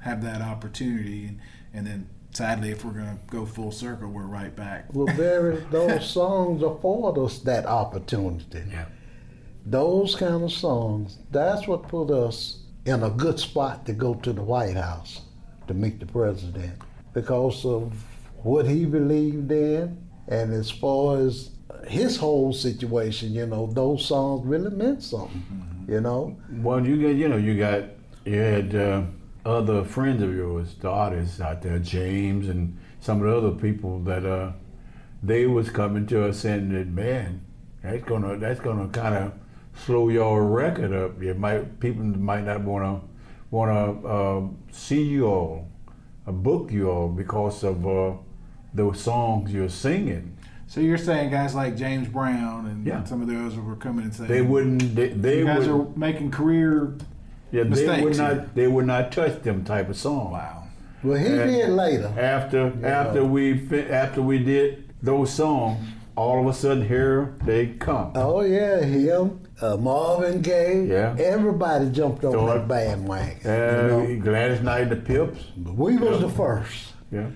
have 0.00 0.22
that 0.22 0.40
opportunity, 0.40 1.26
and, 1.26 1.40
and 1.74 1.86
then 1.86 2.08
sadly, 2.30 2.70
if 2.70 2.84
we're 2.84 2.92
going 2.92 3.06
to 3.06 3.18
go 3.28 3.44
full 3.44 3.72
circle, 3.72 4.08
we're 4.08 4.22
right 4.22 4.54
back. 4.54 4.86
Well, 4.92 5.06
Barry, 5.16 5.56
those 5.70 6.08
songs 6.08 6.62
afford 6.62 7.18
us 7.18 7.38
that 7.40 7.66
opportunity. 7.66 8.62
Yeah. 8.70 8.86
Those 9.66 10.16
kind 10.16 10.42
of 10.42 10.52
songs, 10.52 11.18
that's 11.30 11.68
what 11.68 11.86
put 11.86 12.10
us 12.10 12.58
in 12.84 13.02
a 13.02 13.10
good 13.10 13.38
spot 13.38 13.86
to 13.86 13.92
go 13.92 14.14
to 14.14 14.32
the 14.32 14.42
White 14.42 14.76
House 14.76 15.20
to 15.68 15.74
meet 15.74 16.00
the 16.00 16.06
president 16.06 16.74
because 17.12 17.64
of 17.64 17.92
what 18.42 18.66
he 18.66 18.84
believed 18.84 19.50
in. 19.50 19.98
And 20.28 20.52
as 20.52 20.70
far 20.70 21.18
as 21.18 21.50
his 21.86 22.16
whole 22.16 22.52
situation, 22.52 23.32
you 23.32 23.46
know, 23.46 23.66
those 23.66 24.06
songs 24.06 24.46
really 24.46 24.70
meant 24.70 25.02
something, 25.02 25.84
you 25.88 26.00
know. 26.00 26.36
Well, 26.50 26.86
you 26.86 27.02
got 27.02 27.14
you 27.16 27.28
know 27.28 27.36
you 27.36 27.58
got 27.58 27.84
you 28.24 28.38
had 28.38 28.74
uh, 28.74 29.02
other 29.44 29.84
friends 29.84 30.22
of 30.22 30.34
yours, 30.34 30.74
the 30.76 30.88
artists 30.88 31.40
out 31.40 31.62
there, 31.62 31.78
James 31.78 32.48
and 32.48 32.78
some 33.00 33.20
of 33.20 33.26
the 33.26 33.36
other 33.36 33.56
people 33.58 33.98
that 34.00 34.24
uh, 34.24 34.52
they 35.22 35.46
was 35.46 35.70
coming 35.70 36.06
to 36.06 36.28
us 36.28 36.38
saying 36.38 36.72
that 36.72 36.86
man, 36.86 37.44
that's 37.82 38.04
gonna 38.04 38.38
that's 38.38 38.60
gonna 38.60 38.88
kind 38.88 39.14
of 39.14 39.32
slow 39.84 40.08
your 40.08 40.44
record 40.44 40.92
up. 40.92 41.20
You 41.20 41.34
might 41.34 41.80
people 41.80 42.04
might 42.04 42.44
not 42.44 42.60
wanna 42.60 43.00
wanna 43.50 44.06
uh, 44.06 44.48
see 44.70 45.02
you 45.02 45.26
all, 45.26 45.68
uh, 46.26 46.32
book 46.32 46.70
you 46.70 46.90
are 46.90 47.08
because 47.08 47.64
of 47.64 47.86
uh, 47.86 48.12
those 48.74 49.00
songs 49.00 49.52
you're 49.52 49.68
singing. 49.68 50.36
So 50.66 50.80
you're 50.80 50.98
saying 50.98 51.30
guys 51.30 51.54
like 51.54 51.76
James 51.76 52.08
Brown 52.08 52.66
and 52.66 52.86
Yeah. 52.86 53.04
some 53.04 53.20
of 53.20 53.28
those 53.28 53.56
were 53.56 53.76
coming 53.76 54.04
and 54.06 54.14
saying 54.14 54.30
They 54.30 54.40
wouldn't. 54.42 54.94
They, 54.94 55.08
they 55.08 55.38
you 55.40 55.44
guys 55.44 55.68
would, 55.68 55.86
are 55.86 55.98
making 55.98 56.30
career. 56.30 56.94
yeah, 57.50 57.64
they 57.64 57.68
would 57.68 57.70
mistakes 57.70 58.18
here. 58.18 58.34
not. 58.36 58.54
They 58.54 58.66
would 58.68 58.86
not 58.86 59.12
touch 59.12 59.42
them 59.42 59.64
type 59.64 59.88
of 59.90 59.96
song. 59.96 60.32
Wow. 60.32 60.64
Well, 61.02 61.18
he 61.18 61.26
And 61.26 61.50
did 61.50 61.68
later. 61.70 62.12
After 62.16 62.72
after 62.86 63.24
we 63.24 63.68
after 63.90 64.22
we 64.22 64.38
did 64.38 64.94
those 65.02 65.32
songs, 65.32 65.84
all 66.16 66.40
of 66.40 66.46
a 66.46 66.52
sudden 66.56 66.86
here 66.86 67.34
they 67.44 67.66
come. 67.68 68.12
Oh 68.14 68.40
yeah, 68.42 68.80
him, 68.82 69.40
uh, 69.60 69.76
Marvin 69.76 70.42
Gaye, 70.42 70.84
Yeah. 70.86 71.14
everybody 71.18 71.90
jumped 71.90 72.24
on 72.24 72.32
Thought- 72.32 72.54
that 72.54 72.68
bandwagon. 72.68 73.50
Uh, 73.50 74.04
you 74.08 74.16
know? 74.16 74.22
Gladys 74.24 74.60
Knight 74.62 74.82
and 74.82 74.92
the 74.92 74.96
Pips. 74.96 75.42
But 75.56 75.74
we 75.74 75.96
was 75.96 76.20
the 76.20 76.28
first. 76.28 76.92
Yeah. 77.10 77.26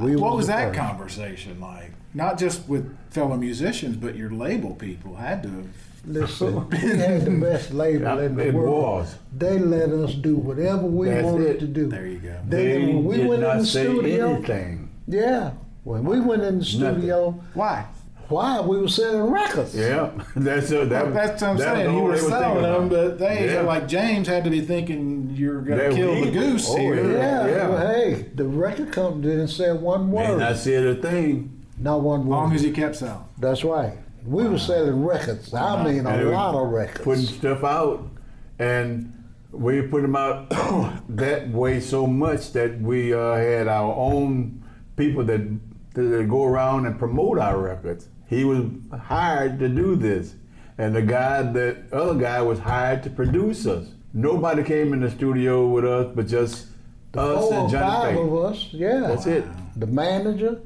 We 0.00 0.16
what 0.16 0.36
was 0.36 0.46
the 0.46 0.52
that 0.54 0.68
first. 0.74 0.78
conversation 0.80 1.60
like? 1.60 1.92
Not 2.14 2.38
just 2.38 2.68
with 2.68 2.94
fellow 3.10 3.36
musicians, 3.36 3.96
but 3.96 4.16
your 4.16 4.30
label 4.30 4.74
people 4.74 5.16
had 5.16 5.42
to 5.44 5.48
have. 5.48 5.66
Listen, 6.04 6.68
we 6.70 6.78
had 6.78 7.24
the 7.24 7.30
best 7.30 7.72
label 7.72 8.02
Yeah, 8.18 8.22
in 8.26 8.34
the 8.36 8.48
it 8.48 8.54
world. 8.54 8.82
was. 8.82 9.14
They 9.36 9.58
let 9.58 9.90
us 9.90 10.14
do 10.14 10.36
whatever 10.36 10.82
we 10.82 11.08
That's 11.08 11.24
wanted 11.24 11.46
it. 11.46 11.60
to 11.60 11.66
do. 11.66 11.86
There 11.88 12.06
you 12.06 12.18
go. 12.18 12.36
They, 12.48 12.78
when 12.80 13.04
we 13.04 13.16
did 13.18 13.28
went 13.28 13.42
not 13.42 13.52
in 13.52 13.58
the 13.60 13.66
say 13.66 13.84
studio, 13.84 14.34
anything. 14.34 14.90
yeah, 15.06 15.52
when 15.84 16.02
we 16.04 16.18
went 16.20 16.42
in 16.42 16.58
the 16.58 16.64
studio, 16.64 17.38
Why? 17.54 17.86
Why 18.32 18.60
we 18.60 18.78
were 18.78 18.88
selling 18.88 19.30
records? 19.30 19.74
Yeah, 19.74 20.10
that's 20.36 20.72
uh, 20.72 20.84
that. 20.86 21.12
That's 21.14 21.40
what 21.42 21.50
I'm 21.50 21.56
that's 21.58 21.76
saying. 21.76 21.88
all 21.90 21.96
You 21.96 22.02
were 22.02 22.16
selling 22.16 22.62
them, 22.62 22.88
but 22.88 23.18
they, 23.18 23.52
Yeah. 23.54 23.60
like 23.62 23.86
James, 23.86 24.26
had 24.26 24.44
to 24.44 24.50
be 24.50 24.60
thinking 24.62 25.30
you're 25.34 25.60
going 25.62 25.78
to 25.78 25.84
That 25.84 25.94
kill 25.94 26.24
the 26.24 26.30
goose 26.30 26.66
oh, 26.68 26.76
here. 26.76 26.94
Yeah, 27.12 27.46
Yeah. 27.46 27.68
well, 27.68 27.86
hey, 27.94 28.26
the 28.34 28.44
record 28.46 28.92
company 28.92 29.28
didn't 29.28 29.48
say 29.48 29.72
one 29.72 30.10
They 30.10 30.16
word. 30.16 30.38
not 30.40 30.56
said 30.56 30.84
a 30.84 30.94
thing. 30.96 31.64
Not 31.78 32.00
one 32.02 32.20
word. 32.20 32.24
As 32.26 32.28
word. 32.28 32.36
long 32.36 32.54
as 32.54 32.62
he 32.62 32.70
kept 32.72 32.96
selling. 32.96 33.24
That's 33.38 33.62
right. 33.64 33.94
We 34.26 34.46
were 34.48 34.58
selling 34.58 35.04
records. 35.04 35.52
I 35.52 35.82
mean, 35.84 36.06
And 36.06 36.22
a 36.22 36.30
lot 36.30 36.54
of 36.54 36.68
records. 36.70 37.04
Putting 37.04 37.24
stuff 37.24 37.64
out, 37.64 38.08
and 38.58 39.12
we 39.50 39.82
put 39.82 40.02
them 40.02 40.16
out 40.16 40.48
that 41.08 41.48
way 41.50 41.80
so 41.80 42.06
much 42.06 42.52
that 42.52 42.80
we 42.80 43.12
uh, 43.12 43.34
had 43.34 43.68
our 43.68 43.92
own 43.94 44.62
people 44.96 45.24
that, 45.24 45.40
that 45.94 46.26
go 46.28 46.44
around 46.44 46.86
and 46.86 46.98
promote 46.98 47.38
our 47.38 47.58
records. 47.58 48.08
He 48.32 48.44
was 48.44 48.64
hired 48.98 49.58
to 49.58 49.68
do 49.68 49.94
this, 49.94 50.34
and 50.78 50.96
the 50.96 51.02
guy, 51.02 51.42
that 51.42 51.92
other 51.92 52.14
guy, 52.14 52.40
was 52.40 52.58
hired 52.58 53.02
to 53.02 53.10
produce 53.10 53.66
us. 53.66 53.86
Nobody 54.14 54.62
came 54.62 54.94
in 54.94 55.00
the 55.00 55.10
studio 55.10 55.66
with 55.68 55.84
us, 55.84 56.12
but 56.14 56.26
just 56.28 56.66
us 57.14 57.44
Four 57.44 57.54
and 57.54 57.70
Johnny 57.70 57.84
five 57.92 58.14
Pate. 58.14 58.18
of 58.24 58.34
us, 58.44 58.68
yeah. 58.72 59.00
That's 59.08 59.26
it. 59.26 59.44
The 59.76 59.86
manager, 59.86 60.60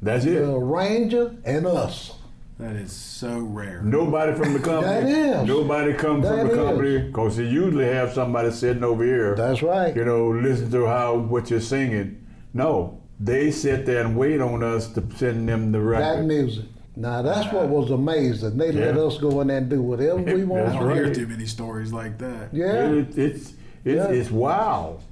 That's 0.00 0.24
it. 0.24 0.36
the 0.40 0.50
arranger, 0.54 1.34
and 1.44 1.66
us. 1.66 2.12
That 2.58 2.76
is 2.76 2.90
so 2.92 3.38
rare. 3.38 3.82
Nobody 3.82 4.32
from 4.34 4.54
the 4.54 4.58
company. 4.60 5.12
That 5.12 5.42
is. 5.42 5.46
Nobody 5.48 5.92
come 5.94 6.22
That 6.22 6.38
from 6.38 6.48
the 6.48 6.52
is. 6.52 6.58
company 6.58 6.98
because 7.08 7.38
you 7.38 7.44
usually 7.44 7.84
have 7.86 8.12
somebody 8.14 8.50
sitting 8.50 8.84
over 8.84 9.04
here. 9.04 9.34
That's 9.34 9.62
right. 9.62 9.94
You 9.94 10.04
know, 10.06 10.28
listen 10.30 10.70
to 10.70 10.86
how 10.86 11.16
what 11.16 11.50
you're 11.50 11.60
singing. 11.60 12.26
No, 12.54 13.00
they 13.18 13.50
sit 13.50 13.84
there 13.84 14.04
and 14.06 14.16
wait 14.16 14.40
on 14.40 14.62
us 14.62 14.88
to 14.94 15.02
send 15.16 15.48
them 15.50 15.70
the 15.72 15.78
That 15.80 15.84
record. 15.84 16.26
music. 16.26 16.64
Now 16.96 17.22
that's 17.22 17.52
what 17.52 17.68
was 17.68 17.90
amazing. 17.90 18.56
They 18.58 18.72
let 18.72 18.96
us 18.98 19.18
go 19.18 19.40
in 19.40 19.46
there 19.48 19.58
and 19.58 19.70
do 19.70 19.80
whatever 19.80 20.16
we 20.22 20.42
That's 20.54 20.74
I 20.74 20.78
don't 20.80 20.94
hear 20.94 21.14
too 21.14 21.26
many 21.26 21.46
stories 21.46 21.92
like 21.92 22.18
that. 22.18 22.52
Yeah. 22.52 22.90
It- 22.90 23.18
it's 23.18 23.52
it's 23.84 23.96
Yeah. 23.96 24.08
it's 24.08 24.30
wild 24.30 25.02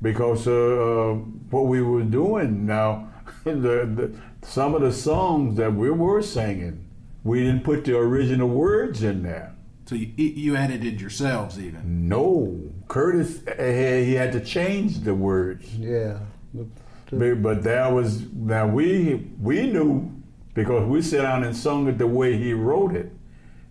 because 0.00 0.46
uh, 0.46 0.52
uh, 0.52 1.14
what 1.50 1.66
we 1.66 1.82
were 1.82 2.02
doing 2.02 2.66
now, 2.66 3.08
the, 3.44 3.50
the 3.52 4.12
some 4.42 4.74
of 4.74 4.82
the 4.82 4.92
songs 4.92 5.56
that 5.56 5.74
we 5.74 5.90
were 5.90 6.22
singing, 6.22 6.84
we 7.24 7.40
didn't 7.42 7.64
put 7.64 7.84
the 7.84 7.96
original 7.98 8.48
words 8.48 9.02
in 9.02 9.22
there. 9.22 9.54
So 9.86 9.94
you, 9.96 10.12
you 10.16 10.56
edited 10.56 11.00
yourselves 11.00 11.58
even. 11.58 12.08
No, 12.08 12.58
Curtis, 12.88 13.42
eh, 13.46 14.02
he 14.04 14.14
had 14.14 14.32
to 14.32 14.40
change 14.40 15.00
the 15.00 15.14
words. 15.14 15.74
Yeah. 15.76 16.18
The- 16.54 16.66
the- 17.10 17.16
But, 17.34 17.42
but 17.42 17.62
that 17.64 17.92
was 17.92 18.24
now 18.32 18.66
we 18.66 19.30
we 19.40 19.66
knew 19.70 20.10
because 20.54 20.86
we 20.88 21.02
sat 21.02 21.22
down 21.22 21.44
and 21.44 21.56
sung 21.56 21.88
it 21.88 21.98
the 21.98 22.06
way 22.06 22.36
he 22.36 22.52
wrote 22.52 22.94
it, 22.94 23.12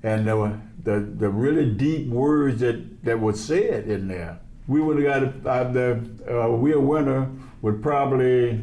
and 0.03 0.27
there 0.27 0.37
were 0.37 0.59
the 0.83 0.99
the 0.99 1.29
really 1.29 1.71
deep 1.71 2.07
words 2.09 2.59
that 2.59 3.03
that 3.03 3.19
was 3.19 3.43
said 3.43 3.87
in 3.87 4.07
there. 4.07 4.39
We 4.67 4.81
would 4.81 5.01
have 5.01 5.43
got 5.43 5.67
uh, 5.67 5.71
the 5.71 6.01
uh, 6.29 6.49
we 6.49 6.73
a 6.73 6.79
winner 6.79 7.29
would 7.61 7.81
probably 7.81 8.61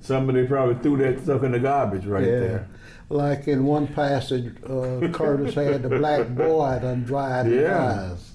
somebody 0.00 0.46
probably 0.46 0.74
threw 0.82 0.96
that 0.98 1.22
stuff 1.22 1.42
in 1.42 1.52
the 1.52 1.60
garbage 1.60 2.06
right 2.06 2.24
yeah. 2.24 2.40
there. 2.40 2.68
Like 3.08 3.46
in 3.46 3.64
one 3.64 3.86
passage, 3.88 4.54
uh, 4.64 5.08
Curtis 5.12 5.54
had 5.54 5.82
the 5.82 5.90
black 5.90 6.28
boy 6.28 6.78
done 6.80 7.04
dried 7.04 7.46
his 7.46 7.62
Yeah. 7.62 8.10
eyes. 8.12 8.32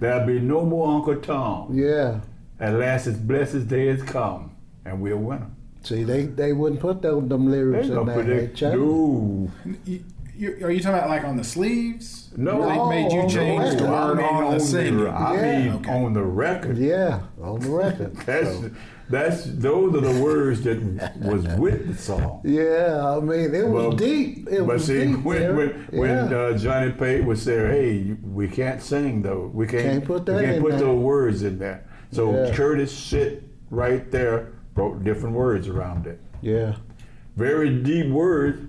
There'll 0.00 0.26
be 0.26 0.40
no 0.40 0.64
more 0.64 0.88
Uncle 0.88 1.16
Tom. 1.16 1.76
Yeah. 1.76 2.20
At 2.58 2.74
last 2.74 3.04
his 3.04 3.18
blessed 3.18 3.68
day 3.68 3.86
has 3.88 4.02
come, 4.02 4.56
and 4.84 5.00
we're 5.00 5.14
a 5.14 5.18
winner. 5.18 5.50
See, 5.86 6.02
they, 6.02 6.22
they 6.26 6.52
wouldn't 6.52 6.80
put 6.80 7.00
them, 7.00 7.28
them 7.28 7.48
lyrics 7.48 7.86
They 7.88 7.94
in 7.96 8.06
there. 8.06 8.22
They 8.24 8.46
that- 8.46 8.54
changed. 8.56 8.76
No. 8.76 9.50
You, 9.84 10.04
you, 10.36 10.66
are 10.66 10.70
you 10.72 10.80
talking 10.80 10.98
about 10.98 11.08
like 11.08 11.22
on 11.24 11.36
the 11.36 11.44
sleeves? 11.44 12.30
No. 12.36 12.60
They 12.90 13.02
made 13.02 13.12
you 13.12 13.22
change 13.28 13.76
the 13.78 13.84
record. 13.84 13.90
wording 14.18 14.24
on 14.26 14.54
the 14.54 14.60
singing. 14.60 15.06
I 15.06 15.34
Yeah. 15.34 15.58
mean, 15.64 15.72
Okay. 15.76 15.92
on 15.92 16.12
the 16.12 16.24
record. 16.24 16.76
Yeah, 16.76 17.20
on 17.40 17.60
the 17.60 17.70
record. 17.70 18.16
That's 18.26 18.48
So, 18.50 18.70
that's 19.08 19.44
those 19.44 19.94
are 19.94 20.00
the 20.00 20.20
words 20.20 20.62
that 20.64 20.80
was 21.20 21.46
with 21.56 21.86
the 21.86 21.94
song. 21.94 22.40
yeah, 22.42 23.16
I 23.16 23.20
mean, 23.20 23.54
it 23.54 23.62
was 23.68 23.72
Well, 23.72 23.92
deep. 23.92 24.48
It 24.50 24.58
but 24.58 24.66
was 24.66 24.86
see, 24.86 25.06
deep. 25.06 25.22
when 25.22 25.40
Derek. 25.42 25.76
when, 25.92 26.00
when 26.00 26.30
yeah. 26.30 26.36
uh, 26.36 26.58
Johnny 26.58 26.90
Pate 26.90 27.24
would 27.24 27.38
say, 27.38 27.54
"Hey, 27.68 28.16
we 28.20 28.48
can't 28.48 28.82
sing 28.82 29.22
though. 29.22 29.48
We 29.54 29.68
can't, 29.68 29.84
Can't 29.84 30.04
put 30.04 30.26
that 30.26 30.34
we 30.34 30.42
can't 30.42 30.56
in 30.56 30.60
put 30.62 30.70
there." 30.72 30.80
those 30.80 30.98
words 30.98 31.44
in 31.44 31.60
there." 31.60 31.86
So 32.10 32.34
Yeah. 32.34 32.52
Curtis 32.56 32.90
sit 32.92 33.44
right 33.70 34.10
there, 34.10 34.48
wrote 34.76 35.02
different 35.02 35.34
words 35.34 35.68
around 35.68 36.06
it. 36.06 36.20
yeah, 36.42 36.76
Very 37.36 37.82
deep 37.82 38.08
words, 38.10 38.60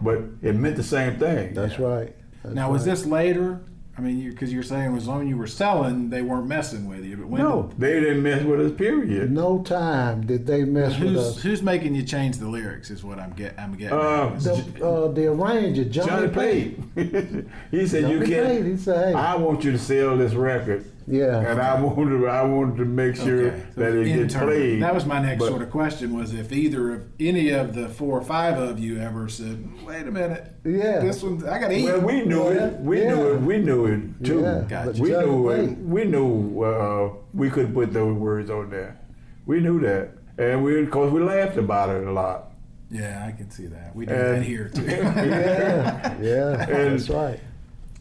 but 0.00 0.22
it 0.42 0.54
meant 0.54 0.76
the 0.76 0.82
same 0.82 1.18
thing. 1.18 1.52
that's 1.54 1.78
right. 1.78 2.14
That's 2.42 2.54
Now, 2.54 2.70
was 2.70 2.84
this 2.84 3.04
later? 3.04 3.60
I 3.98 4.02
mean, 4.02 4.28
because 4.28 4.52
you, 4.52 4.60
are 4.60 4.62
saying 4.62 4.94
as 4.94 5.08
long 5.08 5.22
as 5.22 5.28
you 5.28 5.38
were 5.38 5.46
selling, 5.46 6.10
they 6.10 6.20
weren't 6.20 6.46
messing 6.46 6.86
with 6.86 7.02
you. 7.02 7.16
But 7.16 7.28
when 7.28 7.40
No, 7.42 7.70
they 7.78 7.98
didn't 7.98 8.22
mess 8.22 8.44
with 8.44 8.60
us. 8.60 8.72
Period. 8.72 9.30
No 9.30 9.62
time 9.62 10.26
did 10.26 10.46
they 10.46 10.64
mess 10.64 10.98
with 11.00 11.16
us. 11.16 11.40
who's 11.40 11.62
making 11.62 11.94
you 11.94 12.02
change 12.02 12.36
the 12.36 12.46
lyrics? 12.46 12.90
Is 12.90 13.02
what 13.02 13.18
I'm 13.18 13.30
get 13.32 13.58
I'm 13.58 13.72
getting. 13.74 13.98
Uh, 13.98 14.38
The, 14.38 14.84
uh, 14.86 15.08
the 15.12 15.28
arranger, 15.28 15.84
Johnny, 15.84 16.08
Johnny 16.10 16.28
Pate. 16.28 16.94
Pate. 16.94 17.46
he 17.70 17.86
said, 17.86 18.10
"You 18.10 18.18
can't." 18.18 18.46
Pate, 18.46 18.66
he 18.66 18.76
said, 18.76 19.14
hey. 19.14 19.18
I 19.18 19.34
want 19.36 19.64
you 19.64 19.72
to 19.72 19.78
sell 19.78 20.14
this 20.18 20.34
record. 20.34 20.84
Yeah. 21.08 21.38
And 21.38 21.60
I 21.60 21.80
wanted 21.80 22.18
to, 22.18 22.26
I 22.26 22.42
wanted 22.42 22.78
to 22.78 22.84
make 22.84 23.14
sure 23.14 23.46
Okay, 23.48 23.62
so 23.74 23.80
that 23.80 23.94
it 23.94 24.04
gets 24.06 24.34
played. 24.34 24.82
That 24.82 24.92
was 24.94 25.06
my 25.06 25.20
next 25.20 25.38
But- 25.38 25.48
sort 25.50 25.62
of 25.62 25.70
question: 25.70 26.16
was 26.18 26.34
if 26.34 26.52
either 26.52 26.94
of 26.94 27.02
any 27.20 27.50
of 27.50 27.74
the 27.74 27.88
four 27.88 28.18
or 28.18 28.22
five 28.22 28.58
of 28.58 28.80
you 28.80 28.98
ever 28.98 29.28
said, 29.28 29.68
"Wait 29.86 30.06
a 30.06 30.10
minute, 30.10 30.52
Yeah. 30.64 30.98
this 31.00 31.22
one 31.22 31.46
I 31.48 31.58
got 31.60 31.68
to 31.68 31.76
eat." 31.76 31.84
Well, 31.84 32.00
we 32.00 32.22
knew 32.24 32.44
Yeah, 32.52 32.66
it. 32.66 32.80
We 32.80 33.02
yeah. 33.02 33.14
knew 33.14 33.32
it. 33.34 33.40
We 33.42 33.58
knew 33.58 33.86
it 33.86 34.24
too. 34.24 34.40
Yeah, 34.40 34.64
Gotcha. 34.68 35.00
We 35.00 35.10
knew 35.10 35.48
it. 35.50 35.78
We 35.78 36.04
knew 36.04 36.62
uh, 36.64 37.10
we 37.32 37.50
couldn't 37.50 37.72
put 37.74 37.92
those 37.92 38.16
words 38.16 38.50
on 38.50 38.70
there. 38.70 38.98
We 39.46 39.60
knew 39.60 39.78
that, 39.82 40.08
and 40.38 40.64
we, 40.64 40.82
of 40.82 40.90
course, 40.90 41.12
we 41.12 41.20
laughed 41.20 41.56
about 41.56 41.90
it 41.90 42.04
a 42.04 42.12
lot. 42.12 42.50
yeah, 42.90 43.24
I 43.28 43.30
can 43.30 43.48
see 43.50 43.66
that. 43.66 43.94
We 43.94 44.06
do 44.06 44.12
And- 44.12 44.38
that 44.38 44.42
here 44.42 44.68
too. 44.74 44.82
Yeah, 44.86 46.14
yeah, 46.20 46.62
And- 46.68 46.92
that's 46.98 47.08
right. 47.10 47.38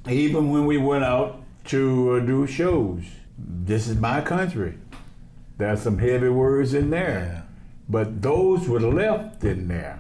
Even 0.10 0.50
when 0.52 0.66
we 0.66 0.78
went 0.78 1.04
out 1.04 1.42
to 1.66 2.12
uh, 2.12 2.20
do 2.20 2.46
shows, 2.48 3.04
this 3.38 3.88
is 3.88 3.98
my 3.98 4.22
country. 4.22 4.78
There's 5.58 5.82
some 5.82 5.98
heavy 5.98 6.30
words 6.30 6.74
in 6.74 6.90
there, 6.90 7.32
Yeah. 7.34 7.42
but 7.90 8.22
those 8.22 8.68
were 8.68 8.80
left 8.82 9.44
in 9.44 9.68
there. 9.68 10.00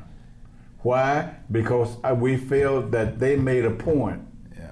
Why? 0.82 1.36
Because 1.52 1.98
uh, 2.04 2.14
we 2.14 2.38
felt 2.38 2.92
that 2.92 3.20
they 3.20 3.36
made 3.38 3.66
a 3.66 3.72
point 3.72 4.22
yeah. 4.58 4.72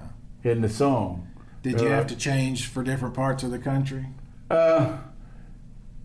in 0.52 0.62
the 0.62 0.70
song. 0.70 1.28
Did 1.64 1.80
you 1.82 1.88
Uh, 1.88 1.92
have 1.92 2.08
to 2.08 2.16
change 2.16 2.68
for 2.68 2.84
different 2.84 3.16
parts 3.16 3.44
of 3.44 3.52
the 3.52 3.58
country? 3.60 4.06
Uh, 4.52 4.98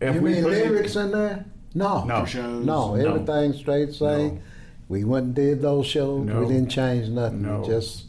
if 0.01 0.14
You 0.14 0.20
we 0.22 0.32
mean 0.34 0.45
played- 0.45 0.70
lyrics 0.70 0.97
in 0.97 1.11
there? 1.11 1.45
No. 1.74 2.05
No. 2.05 2.20
For 2.20 2.26
shows? 2.26 2.64
No, 2.64 2.95
No. 2.95 3.07
everything 3.07 3.53
straight 3.53 3.93
same. 3.93 4.34
No. 4.36 4.41
We 4.89 5.05
went 5.05 5.26
and 5.26 5.34
did 5.34 5.61
those 5.61 5.86
shows. 5.86 6.24
No. 6.26 6.41
We 6.41 6.47
didn't 6.55 6.70
change 6.70 7.09
nothing. 7.11 7.43
No. 7.43 7.61
We 7.61 7.66
just 7.66 8.05
Yeah. 8.05 8.08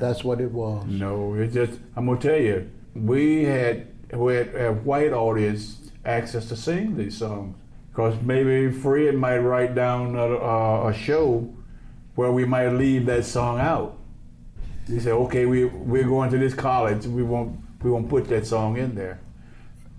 That's 0.00 0.24
what 0.24 0.40
it 0.40 0.50
was. 0.50 0.84
No, 0.86 1.34
it 1.34 1.52
just 1.52 1.78
I'm 1.96 2.06
gonna 2.06 2.20
tell 2.20 2.38
you, 2.38 2.70
we 2.94 3.44
had 3.44 3.88
we 4.12 4.34
had 4.34 4.54
a 4.54 4.72
white 4.72 5.12
audience 5.12 5.90
asked 6.04 6.34
us 6.34 6.48
to 6.48 6.56
sing 6.56 6.96
these 6.96 7.16
songs 7.16 7.56
because 7.90 8.20
maybe 8.22 8.70
Fred 8.72 9.14
might 9.14 9.38
write 9.38 9.74
down 9.74 10.16
a, 10.16 10.22
a, 10.22 10.88
a 10.88 10.94
show 10.94 11.54
where 12.14 12.32
we 12.32 12.44
might 12.44 12.68
leave 12.70 13.06
that 13.06 13.24
song 13.24 13.60
out. 13.60 13.98
He 14.86 14.98
said, 15.00 15.12
"Okay, 15.12 15.46
we 15.46 15.64
we're 15.64 16.04
going 16.08 16.30
to 16.30 16.38
this 16.38 16.54
college. 16.54 17.06
We 17.06 17.22
won't 17.22 17.58
we 17.82 17.90
won't 17.90 18.08
put 18.08 18.28
that 18.28 18.46
song 18.46 18.76
in 18.76 18.94
there." 18.94 19.20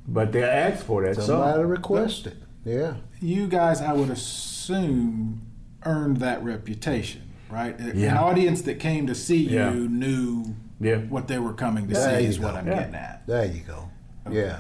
But 0.08 0.32
they 0.32 0.44
asked 0.44 0.84
for 0.86 1.04
that 1.04 1.16
song. 1.16 1.26
Somebody 1.26 1.62
song. 1.62 1.68
requested. 1.68 2.44
Yeah. 2.66 2.96
You 3.22 3.48
guys, 3.48 3.82
I 3.82 3.94
would 3.94 4.10
assume, 4.10 5.42
earned 5.86 6.18
that 6.18 6.44
reputation, 6.44 7.22
right? 7.54 7.78
An 7.80 8.18
audience 8.18 8.62
that 8.64 8.80
came 8.80 9.08
to 9.08 9.16
see 9.16 9.38
Yeah. 9.48 9.72
you 9.74 9.88
knew 9.88 10.56
Yeah. 10.82 10.98
what 10.98 11.28
they 11.28 11.40
were 11.40 11.54
coming 11.54 11.88
to 11.88 11.94
There 11.94 12.18
see. 12.20 12.24
you 12.26 12.30
Is 12.30 12.40
what. 12.40 12.56
I'm 12.56 12.68
Yeah. 12.68 12.80
getting 12.80 12.96
at. 12.96 13.24
There 13.28 13.46
you 13.46 13.62
go. 13.66 13.90
Yeah. 14.32 14.60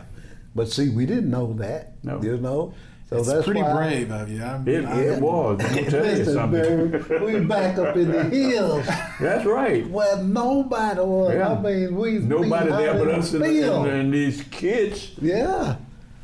But 0.55 0.69
see, 0.71 0.89
we 0.89 1.05
didn't 1.05 1.29
know 1.31 1.53
that. 1.53 1.93
No. 2.03 2.21
You 2.21 2.37
know? 2.37 2.73
So 3.09 3.19
it's 3.19 3.27
that's 3.31 3.45
pretty 3.45 3.61
why 3.61 3.73
brave 3.73 4.11
of 4.11 4.29
you. 4.29 4.43
I'm, 4.43 4.67
It, 4.67 4.85
I'm- 4.85 4.99
it 4.99 5.21
was. 5.21 5.59
I'm 5.63 5.75
gonna 5.75 5.89
tell 5.91 6.17
you 6.17 6.25
something. 6.25 6.61
baby, 6.91 7.25
we 7.39 7.39
back 7.45 7.77
up 7.77 7.95
in 7.95 8.11
the 8.11 8.23
hills 8.37 8.87
That's 9.19 9.45
right. 9.45 9.87
Well, 9.89 10.23
nobody 10.23 10.99
was. 11.01 11.33
Yeah. 11.35 11.49
I 11.53 11.61
mean, 11.61 11.95
we 11.95 12.19
Nobody 12.19 12.71
we 12.71 12.77
there 12.77 12.89
out 12.91 12.97
but 12.99 13.07
in 13.09 13.15
us 13.19 13.31
the 13.31 13.43
and, 13.43 13.45
and, 13.85 13.87
and 13.87 14.13
these 14.13 14.41
kids. 14.49 15.11
Yeah. 15.21 15.75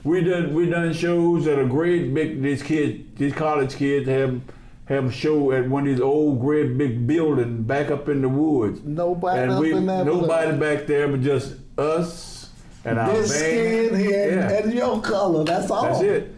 We 0.04 0.24
done 0.24 0.54
we 0.54 0.70
done 0.70 0.94
shows 0.94 1.46
that 1.46 1.60
are 1.60 1.66
great 1.68 2.14
big 2.14 2.42
these 2.42 2.64
kids 2.64 3.04
these 3.18 3.34
college 3.34 3.76
kids 3.76 4.08
have 4.08 4.40
have 4.90 5.06
a 5.06 5.12
show 5.12 5.52
at 5.52 5.70
one 5.70 5.84
of 5.88 5.94
these 5.94 6.02
old 6.02 6.42
great 6.42 6.78
big 6.78 7.06
buildings 7.08 7.66
back 7.66 7.92
up 7.92 8.10
in 8.10 8.22
the 8.22 8.28
woods. 8.30 8.82
Nobody 8.84 9.42
and 9.44 9.52
up 9.52 9.62
we 9.62 9.72
in 9.74 9.86
there. 9.86 10.04
but 10.04 10.12
nobody 10.14 10.58
back 10.58 10.88
there 10.88 11.08
but 11.08 11.22
just 11.22 11.54
us 11.78 12.50
and 12.84 12.98
our 12.98 13.14
This 13.14 13.32
band. 13.32 13.88
skin 13.92 14.00
here 14.00 14.36
yeah. 14.36 14.50
and 14.58 14.74
your 14.74 15.00
color. 15.02 15.44
That's 15.44 15.70
all. 15.70 15.84
That's 15.84 16.02
it. 16.02 16.36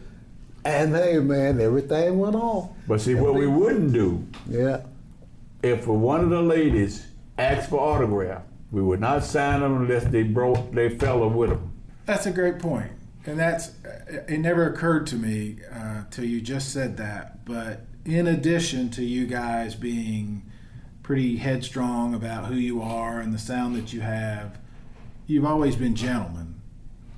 And 0.65 0.93
hey, 0.93 1.17
man, 1.19 1.59
everything 1.61 2.19
went 2.19 2.35
on. 2.35 2.69
But 2.87 3.01
see 3.01 3.15
what 3.15 3.33
we 3.35 3.47
wouldn't 3.47 3.93
do 3.93 4.27
Yeah. 4.47 4.81
if 5.63 5.87
one 5.87 6.19
of 6.19 6.29
the 6.29 6.41
ladies 6.41 7.07
asked 7.37 7.69
for 7.69 7.79
autograph, 7.79 8.43
we 8.69 8.81
would 8.81 8.99
not 8.99 9.23
sign 9.23 9.61
them 9.61 9.77
unless 9.77 10.03
they 10.05 10.23
brought 10.23 10.73
their 10.75 10.89
fella 10.91 11.27
with 11.29 11.49
them. 11.51 11.71
That's 12.05 12.25
a 12.25 12.31
great 12.31 12.59
point, 12.59 12.91
and 13.25 13.39
that's 13.39 13.71
it. 14.27 14.39
Never 14.39 14.67
occurred 14.67 15.07
to 15.07 15.15
me 15.15 15.57
uh, 15.73 16.03
till 16.11 16.25
you 16.25 16.41
just 16.41 16.71
said 16.73 16.97
that. 16.97 17.43
But 17.45 17.85
in 18.05 18.27
addition 18.27 18.89
to 18.91 19.03
you 19.03 19.25
guys 19.27 19.75
being 19.75 20.43
pretty 21.03 21.37
headstrong 21.37 22.13
about 22.13 22.45
who 22.45 22.55
you 22.55 22.81
are 22.81 23.19
and 23.19 23.33
the 23.33 23.37
sound 23.39 23.75
that 23.75 23.93
you 23.93 24.01
have, 24.01 24.57
you've 25.27 25.45
always 25.45 25.75
been 25.75 25.95
gentlemen 25.95 26.55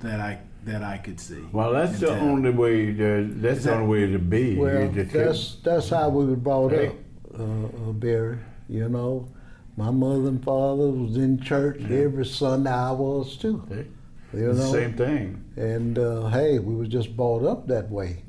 that 0.00 0.20
I 0.20 0.38
that 0.64 0.82
I 0.82 0.96
could 0.96 1.20
see. 1.20 1.42
Well, 1.52 1.72
that's 1.74 2.00
the 2.00 2.06
tell. 2.06 2.20
only 2.20 2.50
way. 2.50 2.94
To, 2.94 3.28
that's 3.34 3.58
Is 3.58 3.64
the 3.64 3.70
that- 3.70 3.76
only 3.80 4.06
way 4.06 4.12
to 4.12 4.18
be. 4.18 4.56
Well, 4.56 4.82
You 4.84 4.88
just 5.04 5.12
that's 5.12 5.54
that's 5.56 5.88
how 5.90 6.08
we 6.08 6.24
were 6.26 6.36
brought 6.36 6.72
Hey. 6.72 6.88
up, 6.88 6.94
uh, 7.38 7.42
uh, 7.44 7.92
Barry. 7.92 8.38
You 8.68 8.88
know, 8.88 9.28
my 9.76 9.90
mother 9.90 10.28
and 10.28 10.42
father 10.42 10.88
was 10.90 11.16
in 11.18 11.38
church 11.40 11.82
every 11.90 12.24
Sunday. 12.24 12.70
I 12.70 12.92
was 12.92 13.36
too. 13.36 13.62
couldn't- 13.68 13.90
You 14.32 14.52
know, 14.54 14.72
same 14.72 14.94
thing. 14.94 15.44
and 15.56 15.98
uh, 15.98 16.28
hey, 16.28 16.58
we 16.58 16.74
was 16.74 16.88
just 16.88 17.14
brought 17.16 17.44
up 17.44 17.68
that 17.68 17.90
way. 17.90 18.23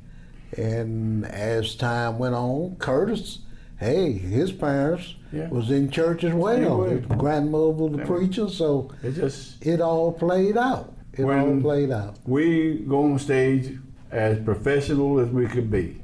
And 0.57 1.25
as 1.25 1.75
time 1.75 2.17
went 2.19 2.35
on, 2.35 2.75
Curtis, 2.79 3.39
hey, 3.79 4.11
his 4.13 4.51
parents 4.51 5.15
Yeah. 5.31 5.49
was 5.49 5.69
in 5.71 5.89
church 5.89 6.23
as 6.23 6.33
well. 6.33 6.77
were. 6.77 6.89
His 6.89 7.05
grandmother 7.05 7.69
was 7.71 7.91
the 7.93 7.97
Yeah. 7.99 8.05
preacher, 8.05 8.49
so 8.49 8.89
It 9.03 9.11
just 9.11 9.65
it 9.65 9.81
all 9.81 10.11
played 10.11 10.57
out. 10.57 10.93
It 11.13 11.23
all 11.23 11.59
played 11.61 11.91
out. 11.91 12.15
we 12.25 12.79
go 12.87 13.03
on 13.11 13.19
stage 13.19 13.77
as 14.11 14.39
professional 14.39 15.19
as 15.19 15.29
we 15.29 15.45
could 15.47 15.69
be. 15.69 16.01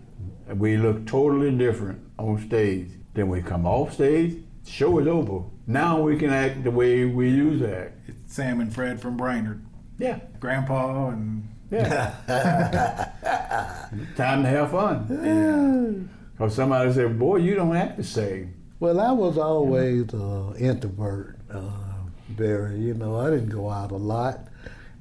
And 0.49 0.59
we 0.59 0.75
look 0.77 1.05
totally 1.05 1.51
different 1.55 1.99
on 2.19 2.39
stage. 2.39 2.87
Then 3.13 3.29
we 3.29 3.41
come 3.41 3.65
off 3.65 3.93
stage, 3.93 4.35
show 4.65 4.99
is 4.99 5.07
over. 5.07 5.43
Now 5.67 6.01
we 6.01 6.17
can 6.17 6.29
act 6.29 6.63
the 6.63 6.71
way 6.71 7.05
we 7.05 7.29
used 7.29 7.61
to 7.63 7.77
act. 7.77 7.93
It's 8.07 8.33
Sam 8.35 8.59
and 8.59 8.73
Fred 8.73 8.99
from 8.99 9.15
Brainerd, 9.17 9.61
Yeah. 9.97 10.19
Grandpa, 10.39 11.09
and 11.09 11.43
Yeah. 11.71 12.13
Time 14.15 14.43
to 14.43 14.49
have 14.49 14.71
fun. 14.71 16.09
Because 16.37 16.55
somebody 16.55 16.91
said, 16.93 17.17
boy, 17.17 17.37
you 17.37 17.55
don't 17.55 17.75
have 17.75 17.95
to 17.95 18.03
same. 18.03 18.53
Well, 18.79 18.99
I 18.99 19.11
was 19.11 19.37
always 19.37 20.11
an 20.13 20.55
introvert. 20.57 21.37
Uh, 21.49 21.91
Barry. 22.29 22.79
You 22.79 22.93
know, 22.93 23.19
I 23.19 23.29
didn't 23.29 23.49
go 23.49 23.69
out 23.69 23.91
a 23.91 23.97
lot. 23.97 24.47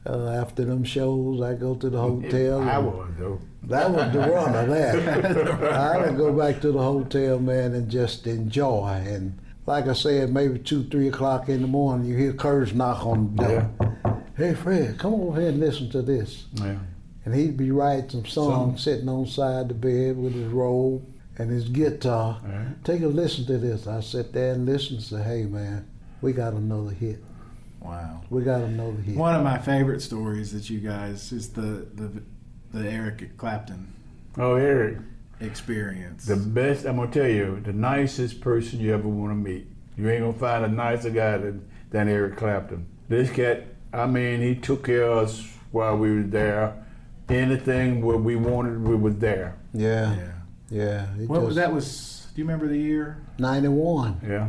Uh, 0.06 0.30
after 0.30 0.64
them 0.64 0.82
shows, 0.82 1.42
I 1.42 1.54
go 1.54 1.74
to 1.74 1.90
the 1.90 2.00
hotel. 2.00 2.62
I 2.62 2.78
was 2.78 3.08
though. 3.18 3.40
That 3.64 3.90
was 3.90 4.12
the 4.12 4.20
run 4.20 4.54
of 4.54 4.68
that. 4.70 5.62
I 5.72 5.98
would 5.98 6.16
go 6.16 6.32
back 6.32 6.60
to 6.62 6.72
the 6.72 6.78
hotel, 6.82 7.38
man, 7.38 7.74
and 7.74 7.90
just 7.90 8.26
enjoy. 8.26 9.02
And 9.06 9.38
like 9.66 9.86
I 9.88 9.92
said, 9.92 10.32
maybe 10.32 10.58
two, 10.58 10.84
three 10.84 11.08
o'clock 11.08 11.50
in 11.50 11.60
the 11.60 11.68
morning, 11.68 12.08
you 12.08 12.16
hear 12.16 12.32
Curtis 12.32 12.72
knock 12.74 13.04
on 13.04 13.36
the 13.36 13.44
door. 13.44 13.98
Hey, 14.40 14.54
Fred, 14.54 14.98
come 14.98 15.12
over 15.14 15.38
here 15.38 15.50
and 15.50 15.60
listen 15.60 15.90
to 15.90 16.00
this. 16.00 16.46
Yeah. 16.54 16.78
And 17.26 17.34
he'd 17.34 17.58
be 17.58 17.70
writing 17.70 18.08
some 18.08 18.24
songs, 18.24 18.82
sitting 18.82 19.06
on 19.08 19.26
side 19.26 19.68
the 19.68 19.74
bed 19.74 20.16
with 20.16 20.32
his 20.32 20.46
robe 20.50 21.04
and 21.36 21.50
his 21.50 21.68
guitar. 21.68 22.40
Yeah. 22.48 22.64
Take 22.82 23.02
a 23.02 23.06
listen 23.06 23.44
to 23.46 23.58
this. 23.58 23.86
I 23.86 24.00
sit 24.00 24.32
there 24.32 24.54
and 24.54 24.64
listen 24.64 24.94
and 24.96 25.04
say, 25.04 25.22
hey, 25.22 25.42
man, 25.44 25.86
we 26.22 26.32
got 26.32 26.54
another 26.54 26.90
hit. 26.90 27.22
Wow. 27.80 28.22
We 28.30 28.42
got 28.42 28.62
another 28.62 28.96
hit. 29.02 29.14
One 29.14 29.34
of 29.34 29.44
my 29.44 29.58
favorite 29.58 30.00
stories 30.00 30.52
that 30.52 30.70
you 30.70 30.80
guys 30.80 31.32
is 31.32 31.50
the 31.50 31.86
the 31.94 32.22
the 32.72 32.88
Eric 32.88 33.36
Clapton 33.36 33.92
Oh, 34.38 34.54
Eric, 34.54 34.98
experience. 35.40 36.24
the 36.24 36.36
best. 36.36 36.86
I'm 36.86 36.96
gonna 36.96 37.10
tell 37.10 37.28
you, 37.28 37.60
the 37.60 37.72
nicest 37.74 38.40
person 38.40 38.80
you 38.80 38.94
ever 38.94 39.08
want 39.08 39.32
to 39.32 39.34
meet. 39.34 39.66
You 39.98 40.08
ain't 40.08 40.20
gonna 40.22 40.32
find 40.32 40.64
a 40.64 40.68
nicer 40.68 41.10
guy 41.10 41.36
than, 41.36 41.68
than 41.90 42.08
Eric 42.08 42.36
Clapton. 42.36 42.86
This 43.08 43.30
cat, 43.30 43.66
I 43.92 44.06
mean, 44.06 44.40
he 44.40 44.54
took 44.54 44.84
care 44.86 45.02
of 45.04 45.18
us 45.28 45.48
while 45.72 45.96
we 45.96 46.14
were 46.14 46.22
there. 46.22 46.74
Anything 47.28 48.02
what 48.02 48.20
we 48.22 48.34
wanted, 48.36 48.82
we 48.86 48.96
was 48.96 49.16
there. 49.18 49.56
Yeah, 49.72 50.14
yeah. 50.16 50.32
yeah. 50.70 51.14
He 51.16 51.26
What 51.26 51.42
was 51.42 51.54
that? 51.56 51.72
Was 51.72 52.26
do 52.34 52.40
you 52.40 52.44
remember 52.44 52.66
the 52.68 52.78
year? 52.78 53.18
91. 53.38 54.20
Yeah, 54.26 54.48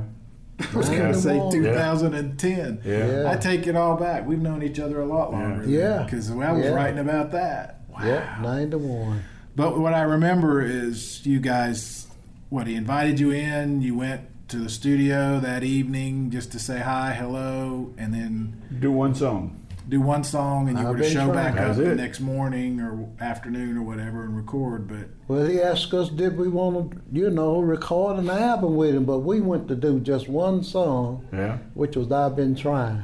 I 0.73 0.77
was 0.77 0.89
gonna 0.89 1.13
say 1.13 1.39
2010. 1.51 2.81
yeah. 2.83 3.21
Yeah. 3.23 3.31
I 3.31 3.35
take 3.35 3.67
it 3.67 3.75
all 3.75 3.95
back. 3.97 4.25
We've 4.25 4.41
known 4.41 4.63
each 4.63 4.79
other 4.79 4.99
a 5.01 5.05
lot 5.05 5.31
longer. 5.31 5.67
Yeah. 5.67 6.03
Because 6.03 6.31
I 6.31 6.51
was 6.51 6.63
Yeah. 6.65 6.71
writing 6.71 6.99
about 6.99 7.31
that. 7.33 7.81
Wow. 7.89 8.05
Yep, 8.05 8.41
91. 8.41 9.21
But 9.55 9.77
what 9.79 9.93
I 9.93 10.01
remember 10.03 10.61
is 10.61 11.25
you 11.25 11.39
guys, 11.39 12.07
what, 12.49 12.65
he 12.67 12.75
invited 12.75 13.19
you 13.19 13.31
in, 13.31 13.81
you 13.81 13.95
went 13.97 14.21
to 14.51 14.57
the 14.57 14.69
studio 14.69 15.39
that 15.39 15.63
evening 15.63 16.29
just 16.29 16.51
to 16.51 16.59
say 16.59 16.79
hi, 16.79 17.13
hello, 17.13 17.93
and 17.97 18.13
then 18.13 18.61
Do 18.81 18.91
one 18.91 19.15
song. 19.15 19.57
do 19.87 20.01
one 20.01 20.25
song, 20.25 20.67
and 20.67 20.77
you 20.77 20.83
I've 20.83 20.91
were 20.91 20.97
to 20.97 21.09
show 21.09 21.31
trying. 21.31 21.33
back 21.33 21.51
up 21.53 21.67
That's 21.67 21.77
the 21.77 21.95
next 21.95 22.19
morning 22.19 22.81
or 22.81 23.07
afternoon 23.21 23.77
or 23.77 23.83
whatever 23.83 24.23
and 24.25 24.35
record. 24.35 24.89
But 24.89 25.07
Well, 25.29 25.45
he 25.45 25.61
asked 25.61 25.93
us, 25.93 26.09
did 26.09 26.37
we 26.37 26.49
want 26.49 26.91
to, 26.91 26.97
you 27.13 27.29
know, 27.29 27.61
record 27.61 28.19
an 28.19 28.29
album 28.29 28.75
with 28.75 28.93
him, 28.93 29.05
but 29.05 29.19
we 29.19 29.39
went 29.39 29.69
to 29.69 29.75
do 29.75 30.01
just 30.01 30.27
one 30.27 30.63
song, 30.63 31.25
Yeah. 31.31 31.59
which 31.73 31.95
was 31.95 32.11
I've 32.11 32.35
Been 32.35 32.53
Trying. 32.53 33.03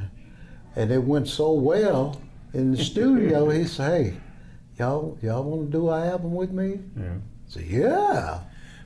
And 0.76 0.90
it 0.90 1.02
went 1.02 1.28
so 1.28 1.52
well 1.54 2.20
in 2.52 2.72
the 2.72 2.76
studio, 2.84 3.48
he 3.48 3.64
said, 3.64 3.90
hey, 4.02 4.14
y'all, 4.78 5.16
y'all 5.22 5.44
want 5.44 5.70
to 5.70 5.78
do 5.78 5.88
an 5.88 6.08
album 6.10 6.34
with 6.34 6.50
me? 6.52 6.80
Yeah. 6.94 7.04
I 7.04 7.18
said, 7.46 7.64
yeah. 7.66 8.40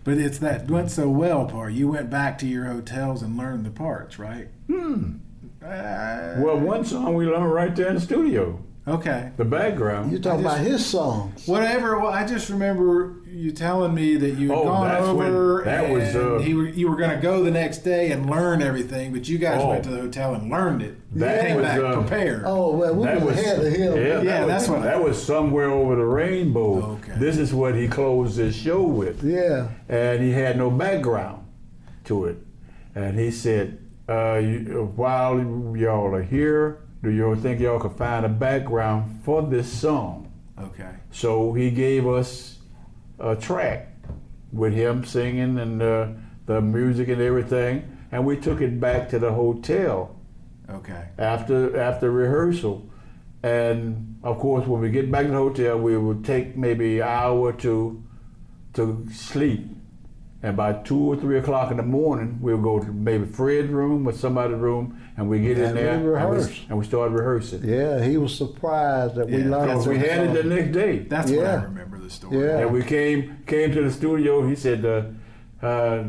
But 0.05 0.19
it's 0.19 0.39
that 0.39 0.71
went 0.71 0.91
so 0.91 1.09
well 1.09 1.47
part. 1.47 1.73
You 1.73 1.89
went 1.89 2.11
back 2.11 2.39
to 2.39 2.47
your 2.47 2.65
hotels 2.67 3.23
and 3.23 3.37
learned 3.37 3.65
the 3.67 3.71
parts, 3.71 4.19
right? 4.19 4.49
Hmm. 4.67 5.15
Well, 5.63 6.59
one 6.59 6.85
song 6.85 7.15
we 7.15 7.27
learned 7.27 7.53
right 7.53 7.75
there 7.75 7.89
in 7.89 7.95
the 7.95 8.01
studio. 8.01 8.59
okay. 8.87 9.31
The 9.37 9.45
background. 9.45 10.11
You 10.13 10.19
talking 10.19 10.43
just- 10.43 10.57
about 10.57 10.67
his 10.67 10.85
songs. 10.85 11.47
Whatever. 11.47 11.99
Well, 12.01 12.13
I 12.13 12.27
just 12.27 12.51
remember 12.51 13.15
you 13.33 13.51
telling 13.53 13.95
me 13.95 14.17
that 14.17 14.33
you 14.39 14.49
had 14.51 14.59
Oh, 14.59 14.65
gone 14.65 14.89
that's 14.89 15.07
when- 15.09 15.27
over 15.35 15.63
that 15.65 15.85
and 15.85 15.93
was, 15.95 16.15
uh, 16.15 16.39
he 16.45 16.55
were, 16.55 16.69
you 16.69 16.89
were 16.91 16.97
going 16.97 17.11
to 17.11 17.17
go 17.17 17.43
the 17.43 17.51
next 17.51 17.79
day 17.79 18.11
and 18.13 18.29
learn 18.29 18.61
everything, 18.63 19.13
but 19.13 19.29
you 19.29 19.39
guys 19.39 19.61
Oh. 19.63 19.71
went 19.71 19.85
to 19.85 19.91
the 19.91 20.01
hotel 20.01 20.35
and 20.35 20.51
learned 20.51 20.83
it. 20.83 20.95
That 21.19 21.47
came 21.47 21.57
was, 21.57 21.65
back 21.67 21.81
uh, 21.81 21.95
prepared. 22.01 22.43
Oh, 22.47 22.77
well, 22.77 22.95
we 22.95 23.05
That 23.05 23.17
was, 23.23 23.37
was 23.37 23.39
ahead 23.39 23.59
of 23.67 23.73
him. 23.73 23.97
Yeah, 23.97 24.03
Yeah, 24.03 24.21
that 24.23 24.47
that's 24.49 24.63
was, 24.69 24.71
what- 24.71 24.83
that 24.83 25.03
was 25.03 25.23
somewhere 25.23 25.71
over 25.71 25.97
the 25.97 26.05
rainbow. 26.05 26.99
Okay. 27.03 27.13
This 27.19 27.39
is 27.39 27.55
what 27.55 27.75
he 27.75 27.89
closed 27.89 28.37
his 28.39 28.55
show 28.55 28.83
with, 28.83 29.23
Yeah. 29.25 29.69
and 29.89 30.23
he 30.23 30.33
had 30.33 30.57
no 30.59 30.71
background 30.71 31.45
to 32.05 32.27
it. 32.27 32.37
And 32.95 33.19
he 33.19 33.31
said, 33.31 33.79
uh, 34.09 34.39
you, 34.43 34.93
"While 34.97 35.39
y'all 35.77 36.15
are 36.15 36.23
here, 36.23 36.79
do 37.03 37.11
y'all 37.11 37.35
think 37.37 37.61
y'all 37.61 37.79
could 37.81 37.93
find 37.93 38.27
a 38.27 38.29
background 38.29 39.21
for 39.25 39.43
this 39.43 39.69
song?" 39.73 40.29
Okay. 40.63 40.91
So 41.11 41.53
he 41.55 41.71
gave 41.71 42.07
us 42.07 42.59
a 43.23 43.37
track 43.37 43.89
with 44.53 44.75
him 44.75 45.05
singing 45.05 45.59
and 45.59 45.81
uh, 45.81 46.09
the 46.47 46.61
music 46.61 47.09
and 47.09 47.23
everything, 47.23 47.97
and 48.11 48.27
we 48.27 48.37
took 48.37 48.61
it 48.61 48.79
back 48.81 49.09
to 49.11 49.19
the 49.19 49.33
hotel 49.33 50.15
Okay. 50.69 51.09
after 51.19 51.79
after 51.81 52.11
rehearsal. 52.11 52.89
And 53.43 54.19
of 54.23 54.39
course, 54.39 54.67
when 54.67 54.81
we 54.81 54.91
get 54.91 55.11
back 55.11 55.25
to 55.27 55.33
the 55.33 55.37
hotel, 55.37 55.79
we 55.79 55.97
would 55.97 56.25
take 56.25 56.57
maybe 56.57 57.01
an 57.01 57.09
hour 57.09 57.39
or 57.39 57.53
two 57.53 58.03
to 58.75 59.07
sleep. 59.13 59.67
And 60.45 60.57
by 60.57 60.73
two 60.73 60.99
or 60.99 61.15
three 61.17 61.39
o'clock 61.39 61.71
in 61.71 61.77
the 61.77 61.85
morning, 61.85 62.39
we'll 62.41 62.59
go 62.59 62.81
to 62.81 62.87
maybe 62.93 63.25
Fred's 63.27 63.69
room 63.71 64.09
or 64.09 64.13
somebody's 64.13 64.57
room, 64.59 65.01
and 65.17 65.29
we 65.29 65.39
get 65.41 65.57
in 65.57 65.65
And 65.67 65.75
we 65.77 65.81
there 65.83 65.93
and, 65.95 66.03
we, 66.05 66.11
rehearse. 66.11 66.61
and 66.69 66.79
we 66.79 66.85
start 66.85 67.13
rehearsing. 67.13 67.63
Yeah, 67.65 68.03
he 68.03 68.17
was 68.17 68.37
surprised 68.37 69.15
that 69.15 69.29
we 69.29 69.39
Yeah, 69.39 69.51
learned. 69.51 69.67
Because 69.71 69.87
we 69.87 69.99
the 69.99 70.09
had 70.09 70.37
it 70.37 70.43
the 70.43 70.49
next 70.55 70.73
day. 70.73 70.99
That's 71.01 71.31
what 71.31 71.47
I 71.47 71.55
remember 71.63 71.99
the 71.99 72.11
story. 72.11 72.41
Yeah. 72.41 72.59
And 72.59 72.73
we 72.73 72.83
came 72.83 73.39
came 73.47 73.71
to 73.73 73.83
the 73.83 73.91
studio. 73.93 74.45
He 74.49 74.57
said, 74.57 74.85
uh, 74.85 75.65
uh, 75.65 76.05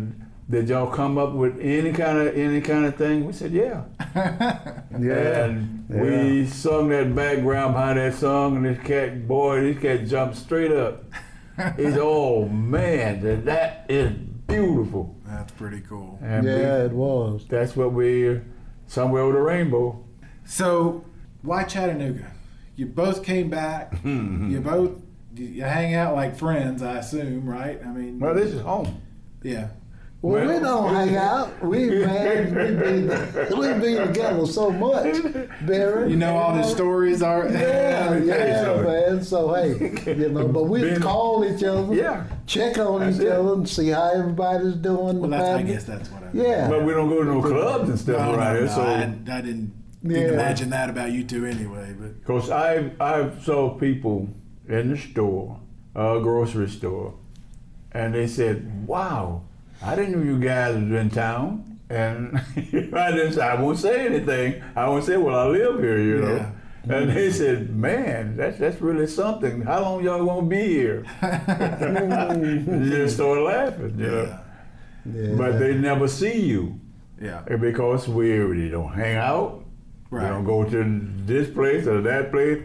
"Did 0.50 0.68
y'all 0.68 0.90
come 0.90 1.20
up 1.20 1.34
with 1.34 1.60
any 1.62 1.92
kind 1.94 2.18
of 2.18 2.36
any 2.36 2.60
kind 2.62 2.86
of 2.86 2.96
thing?" 2.96 3.26
We 3.26 3.34
said, 3.34 3.52
"Yeah." 3.52 3.84
Yeah. 5.00 5.46
And 5.46 5.86
we 5.90 6.46
sung 6.48 6.90
that 6.90 7.16
background 7.16 7.74
behind 7.74 7.98
that 7.98 8.14
song, 8.14 8.58
and 8.58 8.66
this 8.66 8.80
cat, 8.86 9.28
boy, 9.28 9.62
this 9.62 9.80
cat 9.82 10.08
jumped 10.08 10.38
straight 10.38 10.72
up. 10.72 11.04
He's, 11.78 11.98
oh 11.98 12.48
man, 12.50 13.22
that, 13.22 13.46
that 13.46 13.86
is 13.90 14.12
beautiful. 14.48 15.16
That's 15.26 15.52
pretty 15.54 15.82
cool. 15.82 16.20
And 16.22 16.46
we- 16.46 16.52
yeah, 16.52 16.84
it 16.86 16.92
was. 16.92 17.46
that's 17.48 17.76
what 17.76 17.94
we, 17.94 18.40
somewhere 18.88 19.26
with 19.26 19.36
a 19.36 19.42
rainbow. 19.42 20.04
So, 20.46 21.06
why 21.42 21.64
Chattanooga? 21.64 22.32
You 22.76 22.88
both 22.88 23.24
came 23.24 23.50
back. 23.50 23.92
Mm-hmm. 24.04 24.52
you 24.52 24.60
both 24.62 24.92
you 25.36 25.64
hang 25.64 25.96
out 25.96 26.14
like 26.16 26.36
friends, 26.38 26.84
I 26.84 26.98
assume, 27.00 27.48
right? 27.50 27.80
I 27.84 27.90
mean, 27.92 28.20
Well, 28.20 28.36
this 28.36 28.52
is 28.54 28.62
home. 28.62 29.02
yeah. 29.42 29.70
Well, 30.24 30.48
we 30.48 30.58
don't 30.60 30.94
hang 30.96 31.18
out. 31.18 31.62
We 31.62 31.90
man, 32.06 32.56
we 32.56 32.72
be 33.02 33.56
we 33.58 33.74
be 33.98 34.06
together 34.08 34.46
so 34.48 34.72
much, 34.72 35.22
Barry. 35.68 36.12
You 36.12 36.16
know 36.16 36.38
all 36.38 36.56
the 36.56 36.64
stories 36.64 37.22
are. 37.22 37.46
Yeah, 37.50 38.16
yeah, 38.24 38.62
so- 38.64 38.84
man. 38.84 39.22
So 39.24 39.54
hey, 39.54 40.14
you 40.16 40.30
know, 40.30 40.48
but 40.48 40.64
we 40.64 40.80
Been- 40.80 41.02
call 41.02 41.44
each 41.44 41.62
other, 41.66 41.94
Yeah. 41.94 42.24
check 42.48 42.78
on 42.78 43.02
That's 43.02 43.18
each 43.18 43.24
it. 43.24 43.32
other, 43.34 43.54
and 43.56 43.68
see 43.68 43.90
how 43.90 44.12
everybody's 44.14 44.76
doing. 44.76 45.20
Well, 45.20 45.30
that's, 45.30 45.50
I 45.60 45.62
guess 45.62 45.84
that's 45.84 46.10
what 46.10 46.24
I. 46.24 46.30
Yeah. 46.32 46.70
But 46.70 46.86
we 46.86 46.94
don't 46.94 47.10
go 47.10 47.20
to 47.20 47.26
no 47.26 47.42
clubs 47.42 47.90
and 47.90 48.00
stuff 48.00 48.18
No, 48.20 48.36
around 48.36 48.54
no, 48.54 48.60
here. 48.62 48.68
no, 48.70 48.76
So 48.76 48.82
I, 48.82 49.38
I 49.38 49.42
didn't 49.42 49.74
Yeah. 50.04 50.20
imagine 50.32 50.70
that 50.70 50.90
about 50.90 51.12
you 51.12 51.26
two 51.26 51.46
anyway. 51.46 51.94
But 52.00 52.20
Because 52.22 52.50
I 52.50 52.92
I 53.02 53.30
saw 53.42 53.78
people 53.78 54.30
in 54.70 54.92
the 54.92 54.98
store, 54.98 55.60
a 55.94 56.22
grocery 56.22 56.70
store, 56.70 57.14
and 57.92 58.14
they 58.16 58.28
said, 58.28 58.88
"Wow, 58.88 59.42
I 59.84 59.96
didn't 59.96 60.14
know 60.14 60.24
you 60.24 60.40
guys 60.40 60.76
was 60.76 60.92
in 60.92 61.10
town." 61.10 61.80
And 61.90 62.38
I 62.58 63.12
didn't. 63.12 63.34
say- 63.34 63.42
I 63.48 63.62
won't 63.62 63.78
say 63.78 64.06
anything. 64.06 64.64
I 64.76 64.88
won't 64.88 65.04
say, 65.06 65.18
"Well, 65.18 65.36
I 65.38 65.48
live 65.48 65.80
here," 65.80 66.00
you 66.00 66.18
know. 66.22 66.36
Yeah. 66.36 66.96
And 66.96 67.10
they 67.12 67.32
said, 67.32 67.70
"Man, 67.76 68.36
that's 68.36 68.58
that's 68.58 68.82
really 68.82 69.08
something. 69.08 69.62
How 69.62 69.82
long 69.82 70.04
y'all 70.04 70.26
gonna 70.26 70.48
be 70.48 70.64
here?" 70.66 71.06
you 71.22 72.90
just 72.90 73.16
start 73.16 73.40
laughing, 73.40 73.96
you 74.00 74.08
know. 74.08 74.40
Yeah. 75.06 75.36
But 75.36 75.60
they 75.60 75.74
never 75.76 76.08
see 76.08 76.42
you 76.42 76.80
yeah, 77.22 77.42
because 77.42 78.08
we 78.08 78.32
really 78.38 78.70
don't 78.70 78.92
hang 78.94 79.18
out. 79.18 79.64
Right. 80.10 80.24
We 80.24 80.30
don't 80.30 80.46
go 80.46 80.64
to 80.70 81.02
this 81.26 81.50
place 81.50 81.88
or 81.88 82.02
that 82.02 82.32
place. 82.32 82.62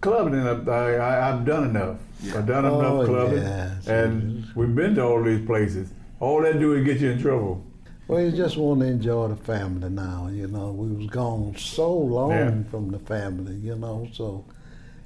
Clubbing, 0.00 0.38
I, 0.40 0.70
I, 0.70 1.30
I've 1.32 1.44
done 1.44 1.64
enough. 1.70 1.98
I've 2.34 2.46
done 2.46 2.64
Oh, 2.64 2.80
enough 2.80 3.06
clubbing, 3.06 3.42
yes. 3.42 3.86
and 3.88 4.46
we've 4.54 4.74
been 4.74 4.94
to 4.96 5.02
all 5.04 5.22
these 5.22 5.44
places. 5.46 5.90
All 6.20 6.42
that 6.42 6.58
do 6.58 6.72
is 6.74 6.84
get 6.84 6.98
you 7.00 7.10
in 7.10 7.20
trouble. 7.20 7.62
Well, 8.08 8.20
you 8.22 8.30
just 8.30 8.56
want 8.56 8.80
to 8.80 8.86
enjoy 8.86 9.28
the 9.28 9.36
family 9.36 9.90
now. 9.90 10.28
You 10.32 10.46
know, 10.46 10.70
we 10.70 10.88
was 10.94 11.06
gone 11.08 11.54
so 11.56 11.92
long 11.92 12.30
Yeah. 12.30 12.62
from 12.70 12.90
the 12.90 12.98
family. 13.00 13.54
You 13.56 13.76
know, 13.76 14.08
so 14.12 14.44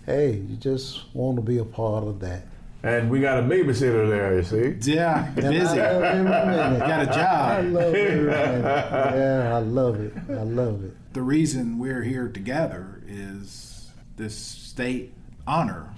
hey, 0.06 0.32
you 0.32 0.56
just 0.56 1.14
want 1.14 1.36
to 1.36 1.42
be 1.42 1.58
a 1.58 1.64
part 1.64 2.04
of 2.04 2.20
that. 2.20 2.42
And 2.82 3.10
we 3.10 3.20
got 3.20 3.38
a 3.38 3.42
babysitter 3.42 4.08
there, 4.08 4.36
you 4.36 4.42
see. 4.42 4.92
yeah, 4.94 5.30
And 5.36 5.46
I 5.46 5.50
busy. 5.50 5.76
love 5.78 6.02
every. 6.02 6.78
Got 6.78 7.02
a 7.02 7.06
job. 7.06 7.64
love 7.72 7.94
every 7.94 8.24
minute. 8.26 8.64
Yeah, 8.64 9.56
I 9.56 9.58
love 9.60 10.00
it. 10.00 10.14
I 10.30 10.42
love 10.42 10.84
it. 10.84 11.12
The 11.12 11.20
reason 11.22 11.78
we're 11.78 12.02
here 12.02 12.28
together 12.28 13.02
is 13.06 13.90
this 14.16 14.34
state 14.34 15.12
honor. 15.46 15.90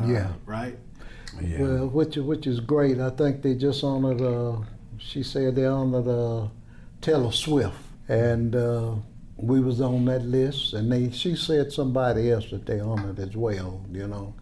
uh, 0.00 0.06
Yeah. 0.06 0.32
Right. 0.46 0.76
Yeah. 1.40 1.62
Well, 1.62 1.86
which 1.88 2.16
which 2.16 2.46
is 2.46 2.60
great. 2.60 3.00
I 3.00 3.10
think 3.10 3.42
they 3.42 3.54
just 3.54 3.82
honored. 3.84 4.20
Uh, 4.20 4.58
she 4.98 5.22
said 5.22 5.54
they 5.54 5.66
honored 5.66 6.08
uh, 6.08 6.48
Taylor 7.00 7.32
Swift, 7.32 7.76
and 8.08 8.54
uh, 8.54 8.94
we 9.36 9.60
was 9.60 9.80
on 9.80 10.04
that 10.06 10.24
list, 10.24 10.72
and 10.74 10.90
they 10.90 11.10
she 11.10 11.36
said 11.36 11.72
somebody 11.72 12.30
else 12.30 12.50
that 12.50 12.66
they 12.66 12.80
honored 12.80 13.18
as 13.18 13.36
well, 13.36 13.84
you 13.92 14.06
know. 14.06 14.34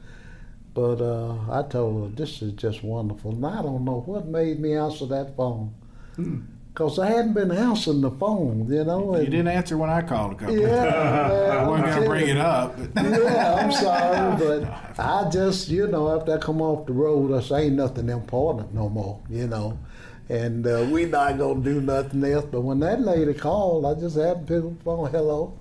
But 0.74 1.00
uh, 1.00 1.36
I 1.50 1.62
told 1.68 2.10
her 2.10 2.16
this 2.16 2.40
is 2.42 2.52
just 2.52 2.82
wonderful, 2.82 3.32
and 3.32 3.44
I 3.46 3.62
don't 3.62 3.84
know 3.84 4.00
what 4.06 4.26
made 4.26 4.60
me 4.60 4.74
answer 4.74 5.06
that 5.06 5.36
phone, 5.36 5.74
cause 6.74 6.98
I 6.98 7.08
hadn't 7.08 7.34
been 7.34 7.50
answering 7.50 8.00
the 8.00 8.10
phone, 8.10 8.66
you 8.72 8.84
know. 8.84 9.16
You 9.18 9.26
didn't 9.26 9.48
answer 9.48 9.76
when 9.76 9.90
I 9.90 10.02
called 10.02 10.32
a 10.32 10.34
couple. 10.36 10.58
Yeah, 10.58 10.84
I 11.52 11.54
man, 11.56 11.66
wasn't 11.68 11.88
I'm 11.88 11.94
gonna 11.94 12.06
bring 12.08 12.28
it 12.28 12.36
up. 12.38 12.78
Yeah, 12.96 13.54
I'm 13.60 13.72
sorry, 13.72 14.36
but 14.38 14.98
I 14.98 15.30
just, 15.30 15.68
you 15.68 15.86
know, 15.86 16.18
after 16.18 16.34
I 16.34 16.38
come 16.38 16.60
off 16.62 16.86
the 16.86 16.92
road, 16.92 17.32
I 17.32 17.40
say 17.42 17.66
ain't 17.66 17.74
nothing 17.74 18.08
important 18.08 18.74
no 18.74 18.88
more, 18.88 19.20
you 19.28 19.46
know. 19.46 19.78
And 20.28 20.66
uh, 20.66 20.86
we 20.90 21.04
not 21.04 21.36
gonna 21.38 21.60
do 21.60 21.80
nothing 21.80 22.24
else. 22.24 22.46
But 22.50 22.62
when 22.62 22.80
that 22.80 23.00
lady 23.00 23.34
called, 23.34 23.84
I 23.84 24.00
just 24.00 24.16
happened 24.16 24.46
to 24.46 24.54
pick 24.54 24.64
up 24.64 24.78
the 24.78 24.84
phone, 24.84 25.10
hello, 25.10 25.58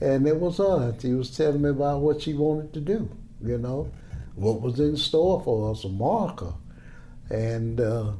and 0.00 0.26
it 0.26 0.38
was 0.38 0.58
her. 0.58 0.94
She 0.98 1.12
was 1.12 1.36
telling 1.36 1.62
me 1.62 1.70
about 1.70 2.00
what 2.00 2.22
she 2.22 2.32
wanted 2.32 2.72
to 2.74 2.80
do, 2.80 3.10
you 3.44 3.58
know, 3.58 3.90
what 4.34 4.62
was 4.62 4.80
in 4.80 4.96
store 4.96 5.42
for 5.42 5.70
us, 5.70 5.84
a 5.84 5.88
marker, 5.90 6.54
and 7.28 7.80
uh, 7.80 8.12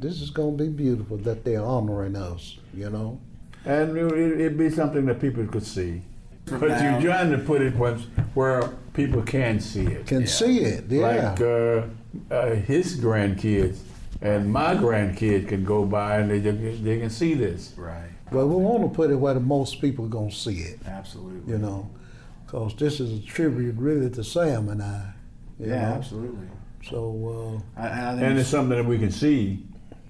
this 0.00 0.20
is 0.22 0.30
gonna 0.30 0.52
be 0.56 0.68
beautiful 0.68 1.16
that 1.18 1.44
they're 1.44 1.62
honoring 1.64 2.16
us, 2.16 2.58
you 2.74 2.90
know. 2.90 3.20
And 3.64 3.96
it, 3.96 4.40
it'd 4.40 4.58
be 4.58 4.70
something 4.70 5.04
that 5.06 5.20
people 5.20 5.46
could 5.46 5.64
see. 5.66 6.02
But 6.46 6.62
now- 6.68 6.98
you're 6.98 7.12
trying 7.12 7.30
to 7.32 7.38
put 7.38 7.60
it 7.60 7.76
where, 7.76 7.96
where 8.34 8.62
people 8.94 9.22
can 9.22 9.60
see 9.60 9.86
it. 9.86 10.06
Can 10.06 10.26
see 10.26 10.60
it, 10.60 10.84
yeah. 10.88 11.32
Like 11.32 11.40
uh, 11.40 12.34
uh, 12.34 12.54
his 12.56 12.98
grandkids 12.98 13.78
and 14.22 14.50
my 14.52 14.74
grandkids 14.74 15.48
can 15.48 15.64
go 15.64 15.84
by 15.84 16.18
and 16.18 16.30
they, 16.30 16.38
they 16.38 16.98
can 16.98 17.10
see 17.10 17.34
this. 17.34 17.72
right, 17.76 18.08
But 18.32 18.46
we 18.46 18.56
want 18.56 18.82
to 18.82 18.88
put 18.88 19.10
it 19.10 19.16
where 19.16 19.34
the 19.34 19.40
most 19.40 19.80
people 19.80 20.06
are 20.06 20.08
gonna 20.08 20.30
see 20.32 20.58
it. 20.60 20.78
absolutely. 20.86 21.52
you 21.52 21.58
know, 21.58 21.88
because 22.46 22.74
this 22.76 22.98
is 23.00 23.22
a 23.22 23.26
tribute 23.26 23.76
really 23.76 24.10
to 24.10 24.24
Sam 24.24 24.68
and 24.70 24.82
I. 24.82 25.12
Yeah, 25.58 25.66
know? 25.66 25.94
absolutely. 25.96 26.48
So 26.88 27.62
I, 27.76 27.86
I 27.88 28.10
think 28.12 28.22
And 28.22 28.38
it's 28.38 28.48
something 28.48 28.76
that 28.78 28.86
we 28.86 28.98
can 28.98 29.10
see. 29.12 29.62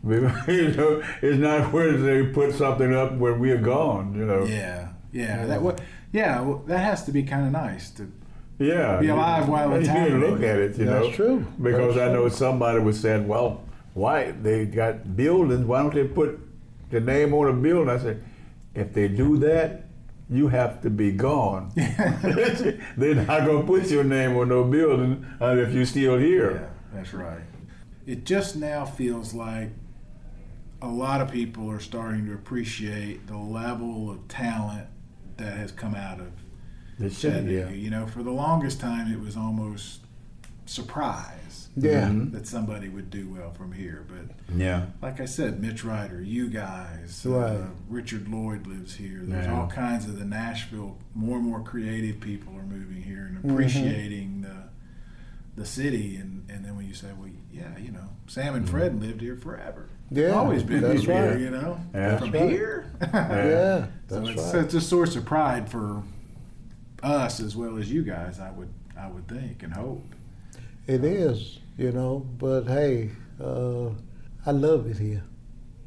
you 0.48 0.68
know, 0.72 1.02
it's 1.20 1.38
not 1.38 1.72
where 1.72 1.92
they 1.96 2.24
put 2.32 2.54
something 2.54 2.94
up 2.94 3.16
where 3.18 3.34
we're 3.34 3.58
gone, 3.58 4.14
you 4.14 4.24
know. 4.24 4.44
yeah, 4.44 4.88
yeah, 5.12 5.44
that 5.46 5.60
wa- 5.60 5.76
yeah, 6.12 6.40
well, 6.40 6.62
that 6.66 6.78
has 6.78 7.04
to 7.04 7.12
be 7.12 7.22
kind 7.22 7.46
of 7.46 7.52
nice 7.52 7.90
to 7.90 8.10
Yeah. 8.58 8.98
Be 8.98 9.08
alive 9.08 9.48
while 9.48 9.72
it's 9.74 9.86
you 9.86 9.92
happening. 9.92 10.20
look 10.20 10.42
at 10.42 10.58
it, 10.58 10.78
you 10.78 10.86
That's 10.86 11.06
know. 11.06 11.12
true. 11.12 11.46
Because 11.60 11.94
That's 11.96 12.10
I 12.10 12.12
know 12.14 12.28
true. 12.28 12.36
somebody 12.36 12.78
was 12.80 12.98
saying, 12.98 13.28
well, 13.28 13.62
why 13.94 14.30
they 14.32 14.64
got 14.66 15.16
buildings? 15.16 15.64
Why 15.66 15.82
don't 15.82 15.94
they 15.94 16.04
put 16.04 16.38
the 16.90 17.00
name 17.00 17.34
on 17.34 17.48
a 17.48 17.52
building? 17.52 17.88
I 17.90 17.98
said, 17.98 18.22
if 18.74 18.92
they 18.94 19.08
do 19.08 19.36
that, 19.38 19.84
you 20.30 20.48
have 20.48 20.80
to 20.82 20.90
be 20.90 21.10
gone. 21.12 21.72
They're 21.74 23.14
not 23.16 23.44
gonna 23.46 23.64
put 23.64 23.90
your 23.90 24.04
name 24.04 24.36
on 24.36 24.48
no 24.48 24.64
building 24.64 25.26
uh, 25.40 25.56
if 25.56 25.72
you're 25.74 25.84
still 25.86 26.18
here. 26.18 26.50
Yeah, 26.52 26.58
here. 26.58 26.70
that's 26.94 27.12
right. 27.14 27.40
It 28.06 28.24
just 28.24 28.56
now 28.56 28.84
feels 28.84 29.34
like 29.34 29.70
a 30.82 30.88
lot 30.88 31.20
of 31.20 31.30
people 31.30 31.70
are 31.70 31.80
starting 31.80 32.26
to 32.26 32.32
appreciate 32.34 33.26
the 33.26 33.36
level 33.36 34.10
of 34.10 34.26
talent 34.28 34.86
that 35.36 35.56
has 35.56 35.72
come 35.72 35.94
out 35.94 36.20
of 36.20 36.32
should, 37.12 37.32
Chattanooga. 37.32 37.52
yeah. 37.52 37.68
You 37.70 37.90
know, 37.90 38.06
for 38.06 38.22
the 38.22 38.30
longest 38.30 38.80
time, 38.80 39.12
it 39.12 39.20
was 39.20 39.36
almost 39.36 40.00
surprise 40.66 41.68
yeah, 41.76 42.08
Mhm. 42.08 42.32
that 42.32 42.46
somebody 42.46 42.88
would 42.88 43.10
do 43.10 43.28
well 43.28 43.52
from 43.52 43.72
here. 43.72 44.04
But 44.08 44.56
Yeah. 44.56 44.86
like 45.02 45.20
I 45.20 45.24
said, 45.24 45.60
Mitch 45.60 45.84
Ryder, 45.84 46.20
you 46.22 46.48
guys, 46.48 47.24
Right. 47.24 47.56
uh, 47.56 47.66
Richard 47.88 48.28
Lloyd 48.28 48.66
lives 48.66 48.94
here. 48.96 49.20
There's 49.24 49.46
Yeah. 49.46 49.54
all 49.60 49.66
kinds 49.68 50.06
of 50.06 50.18
the 50.18 50.24
Nashville. 50.24 50.98
More 51.14 51.38
and 51.38 51.46
more 51.46 51.62
creative 51.62 52.20
people 52.20 52.56
are 52.56 52.64
moving 52.64 53.02
here 53.02 53.26
and 53.26 53.36
Mm-hmm. 53.38 53.50
appreciating 53.50 54.40
the 54.42 54.70
the 55.56 55.66
city. 55.66 56.16
And, 56.16 56.48
and 56.48 56.64
then 56.64 56.74
when 56.74 56.86
you 56.86 56.94
say, 56.94 57.08
well, 57.18 57.28
yeah, 57.52 57.76
you 57.76 57.90
know, 57.90 58.08
Sam 58.28 58.54
and 58.54 58.66
Fred 58.66 58.98
lived 58.98 59.20
here 59.20 59.36
forever. 59.36 59.88
They've 60.10 60.28
Yeah, 60.28 60.34
always 60.34 60.62
been 60.62 60.80
that's 60.82 61.02
here, 61.04 61.30
right. 61.30 61.40
you 61.40 61.50
know, 61.50 61.78
Yeah. 61.94 62.18
from 62.18 62.30
That's 62.32 62.42
right. 62.42 62.50
here. 62.50 62.92
yeah, 63.00 63.86
so 64.08 64.20
that's 64.20 64.28
it's, 64.30 64.54
right. 64.54 64.64
it's 64.64 64.74
a 64.74 64.80
source 64.80 65.16
of 65.16 65.24
pride 65.24 65.70
for 65.70 66.02
us 67.02 67.40
as 67.40 67.56
well 67.56 67.78
as 67.78 67.90
you 67.90 68.02
guys. 68.02 68.40
I 68.40 68.50
would 68.50 68.68
I 68.98 69.06
would 69.08 69.28
think 69.28 69.62
and 69.62 69.72
hope. 69.72 70.04
It 70.86 71.04
is, 71.04 71.58
you 71.78 71.92
know. 71.92 72.26
But 72.38 72.64
hey, 72.64 73.10
uh, 73.42 73.90
I 74.44 74.50
love 74.50 74.86
it 74.90 74.98
here. 74.98 75.22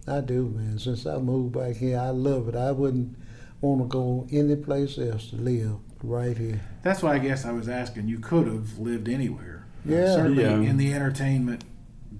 I 0.07 0.21
do, 0.21 0.49
man. 0.55 0.79
Since 0.79 1.05
I 1.05 1.17
moved 1.17 1.53
back 1.53 1.75
here, 1.75 1.99
I 1.99 2.09
love 2.09 2.47
it. 2.49 2.55
I 2.55 2.71
wouldn't 2.71 3.15
want 3.61 3.81
to 3.81 3.87
go 3.87 4.27
any 4.31 4.55
place 4.55 4.97
else 4.97 5.29
to 5.31 5.35
live. 5.35 5.75
Right 6.01 6.37
here. 6.37 6.59
That's 6.81 7.01
why 7.01 7.13
I 7.13 7.19
guess 7.19 7.45
I 7.45 7.51
was 7.53 7.69
asking. 7.69 8.07
You 8.09 8.19
could 8.19 8.47
have 8.47 8.77
lived 8.79 9.07
anywhere. 9.07 9.65
Yeah. 9.85 10.15
Certainly 10.15 10.43
Yeah. 10.43 10.55
in 10.69 10.77
the 10.77 10.93
entertainment 10.93 11.63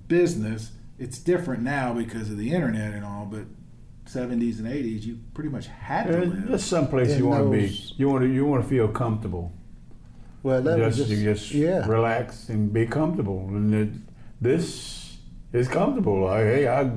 business, 0.08 0.72
it's 1.00 1.20
different 1.20 1.64
now 1.64 1.94
because 1.94 2.30
of 2.30 2.38
the 2.38 2.52
internet 2.54 2.94
and 2.94 3.04
all. 3.06 3.26
But 3.26 3.46
70s 4.06 4.60
and 4.60 4.68
80s, 4.68 5.04
you 5.04 5.20
pretty 5.34 5.50
much 5.50 5.68
had 5.68 6.08
to 6.08 6.18
Uh, 6.18 6.26
live. 6.26 6.48
Just 6.50 6.68
someplace 6.68 7.12
In 7.12 7.20
you 7.20 7.28
want 7.28 7.46
to 7.46 7.52
be. 7.52 7.68
You 7.98 8.10
want 8.10 8.24
to 8.24 8.30
you 8.30 8.46
want 8.46 8.64
to 8.64 8.70
feel 8.70 8.88
comfortable. 8.88 9.52
Well, 10.44 10.62
that 10.62 10.78
just, 10.78 11.00
was 11.00 11.08
just, 11.08 11.10
you 11.10 11.24
just 11.24 11.52
yeah. 11.54 11.86
relax 11.88 12.50
and 12.50 12.72
be 12.74 12.86
comfortable. 12.86 13.48
And 13.48 13.74
it, 13.74 13.90
this 14.42 15.18
is 15.54 15.68
comfortable. 15.70 16.28
I, 16.28 16.40
hey, 16.44 16.68
I 16.68 16.92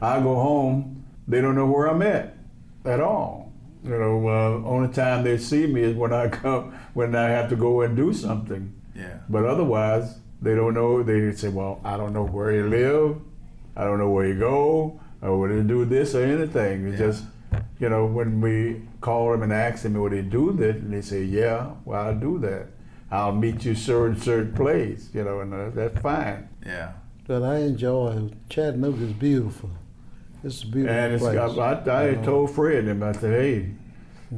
I 0.00 0.20
go 0.20 0.34
home. 0.36 1.04
They 1.26 1.40
don't 1.40 1.54
know 1.56 1.66
where 1.66 1.86
I'm 1.88 2.02
at 2.02 2.36
at 2.84 3.00
all. 3.00 3.52
You 3.84 3.90
know, 3.98 4.28
uh, 4.28 4.68
only 4.68 4.92
time 4.92 5.24
they 5.24 5.36
see 5.38 5.66
me 5.66 5.82
is 5.82 5.96
when 5.96 6.12
I 6.12 6.28
come 6.42 6.78
when 6.94 7.16
I 7.16 7.28
have 7.30 7.48
to 7.50 7.56
go 7.56 7.80
and 7.82 7.96
do 7.96 8.12
something. 8.12 8.72
yeah. 8.94 9.18
But 9.28 9.44
otherwise, 9.46 10.18
they 10.40 10.54
don't 10.54 10.74
know. 10.74 11.02
They 11.02 11.32
say, 11.32 11.48
"Well, 11.48 11.80
I 11.84 11.96
don't 11.96 12.12
know 12.12 12.24
where 12.24 12.52
you 12.52 12.68
live. 12.68 13.20
I 13.76 13.84
don't 13.84 13.98
know 13.98 14.10
where 14.10 14.26
you 14.26 14.38
go, 14.38 15.00
or 15.20 15.38
whether 15.40 15.54
you 15.54 15.62
do 15.62 15.84
this 15.84 16.14
or 16.14 16.22
anything." 16.24 16.86
It's 16.88 17.00
Yeah. 17.00 17.06
just, 17.06 17.24
you 17.78 17.88
know, 17.88 18.06
when 18.06 18.40
we 18.40 18.82
call 19.00 19.32
them 19.32 19.42
and 19.42 19.52
ask 19.52 19.82
them, 19.82 19.94
"Would 19.94 20.12
they 20.12 20.22
do 20.22 20.52
that?" 20.52 20.76
and 20.76 20.92
they 20.92 21.00
say, 21.02 21.22
"Yeah, 21.24 21.70
well, 21.84 22.06
I'll 22.06 22.18
do 22.18 22.38
that. 22.40 22.66
I'll 23.10 23.34
meet 23.34 23.64
you 23.64 23.74
certain 23.74 24.16
certain 24.16 24.52
place." 24.52 25.10
You 25.14 25.24
know, 25.24 25.40
and 25.40 25.52
uh, 25.54 25.70
that's 25.74 25.98
fine. 26.00 26.48
Yeah. 26.66 26.92
But 27.26 27.42
I 27.42 27.58
enjoy 27.58 28.30
Chattanooga 28.48 29.04
is 29.04 29.12
beautiful. 29.12 29.70
It's 30.44 30.62
a 30.64 30.66
beautiful 30.66 30.96
And 30.96 31.14
it's, 31.14 31.22
place. 31.22 31.38
I, 31.38 31.46
I, 31.46 32.02
I 32.02 32.08
you 32.10 32.16
told 32.24 32.50
Fred, 32.50 32.84
and 32.86 33.04
I 33.04 33.12
said, 33.12 33.32
"Hey, 33.40 33.70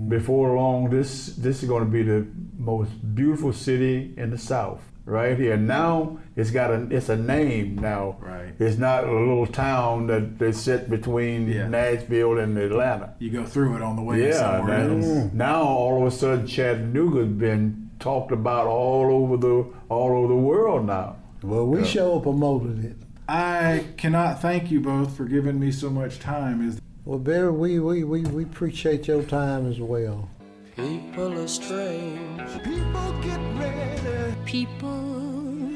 before 0.08 0.54
long, 0.56 0.90
this 0.90 1.34
this 1.36 1.62
is 1.62 1.68
going 1.68 1.84
to 1.84 1.90
be 1.90 2.02
the 2.02 2.26
most 2.58 2.90
beautiful 3.14 3.52
city 3.52 4.12
in 4.16 4.30
the 4.30 4.38
South, 4.38 4.82
right 5.04 5.38
here. 5.38 5.56
Now 5.56 6.18
it's 6.36 6.50
got 6.50 6.70
a 6.70 6.86
it's 6.90 7.08
a 7.08 7.16
name 7.16 7.76
now. 7.76 8.16
Right. 8.20 8.52
It's 8.58 8.78
not 8.78 9.04
a 9.04 9.10
little 9.12 9.46
town 9.46 10.06
that 10.08 10.38
they 10.38 10.52
sit 10.52 10.88
between 10.90 11.48
Yeah. 11.48 11.68
Nashville 11.68 12.38
and 12.38 12.56
Atlanta. 12.58 13.14
You 13.18 13.30
go 13.30 13.44
through 13.44 13.76
it 13.76 13.82
on 13.82 13.96
the 13.96 14.02
way 14.02 14.28
Yeah. 14.28 14.32
somewhere 14.32 14.88
Now, 14.88 14.94
else. 14.96 15.32
now 15.32 15.62
all 15.62 16.00
of 16.06 16.12
a 16.12 16.16
sudden, 16.16 16.46
Chattanooga's 16.46 17.28
been 17.28 17.90
talked 18.00 18.32
about 18.32 18.66
all 18.66 19.12
over 19.12 19.36
the 19.36 19.64
all 19.88 20.16
over 20.18 20.28
the 20.28 20.40
world 20.40 20.86
now. 20.86 21.16
Well, 21.42 21.66
we 21.66 21.84
sure 21.84 22.20
promoted 22.20 22.84
it. 22.84 22.96
I 23.28 23.84
cannot 23.96 24.40
thank 24.40 24.70
you 24.70 24.80
both 24.80 25.16
for 25.16 25.24
giving 25.24 25.58
me 25.60 25.70
so 25.72 25.88
much 25.90 26.18
time. 26.18 26.66
Is 26.66 26.80
Well, 27.06 27.18
Barry, 27.18 27.50
we, 27.50 27.78
we, 27.80 28.02
we, 28.04 28.20
we 28.22 28.42
appreciate 28.44 29.06
your 29.08 29.22
time 29.22 29.66
as 29.70 29.78
well. 29.80 30.28
People 30.76 31.38
are 31.38 31.46
strange. 31.46 32.40
People 32.64 33.12
get 33.22 33.40
ready. 33.60 34.34
People. 34.44 35.70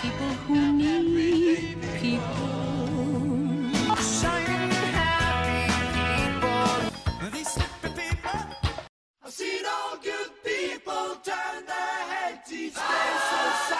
People 0.00 0.32
who 0.46 0.72
need 0.78 1.76
people. 2.00 2.22
Shining 3.98 4.70
happy 4.94 5.66
people. 5.98 7.30
These 7.32 7.58
people. 7.82 8.40
I've 9.24 9.32
seen 9.32 9.64
all 9.66 9.96
good 9.96 10.30
people 10.44 11.16
turn 11.24 11.66
their 11.66 11.98
heads 12.14 12.52
each 12.52 12.74
day 12.74 12.80
so 13.30 13.40
sad. 13.68 13.73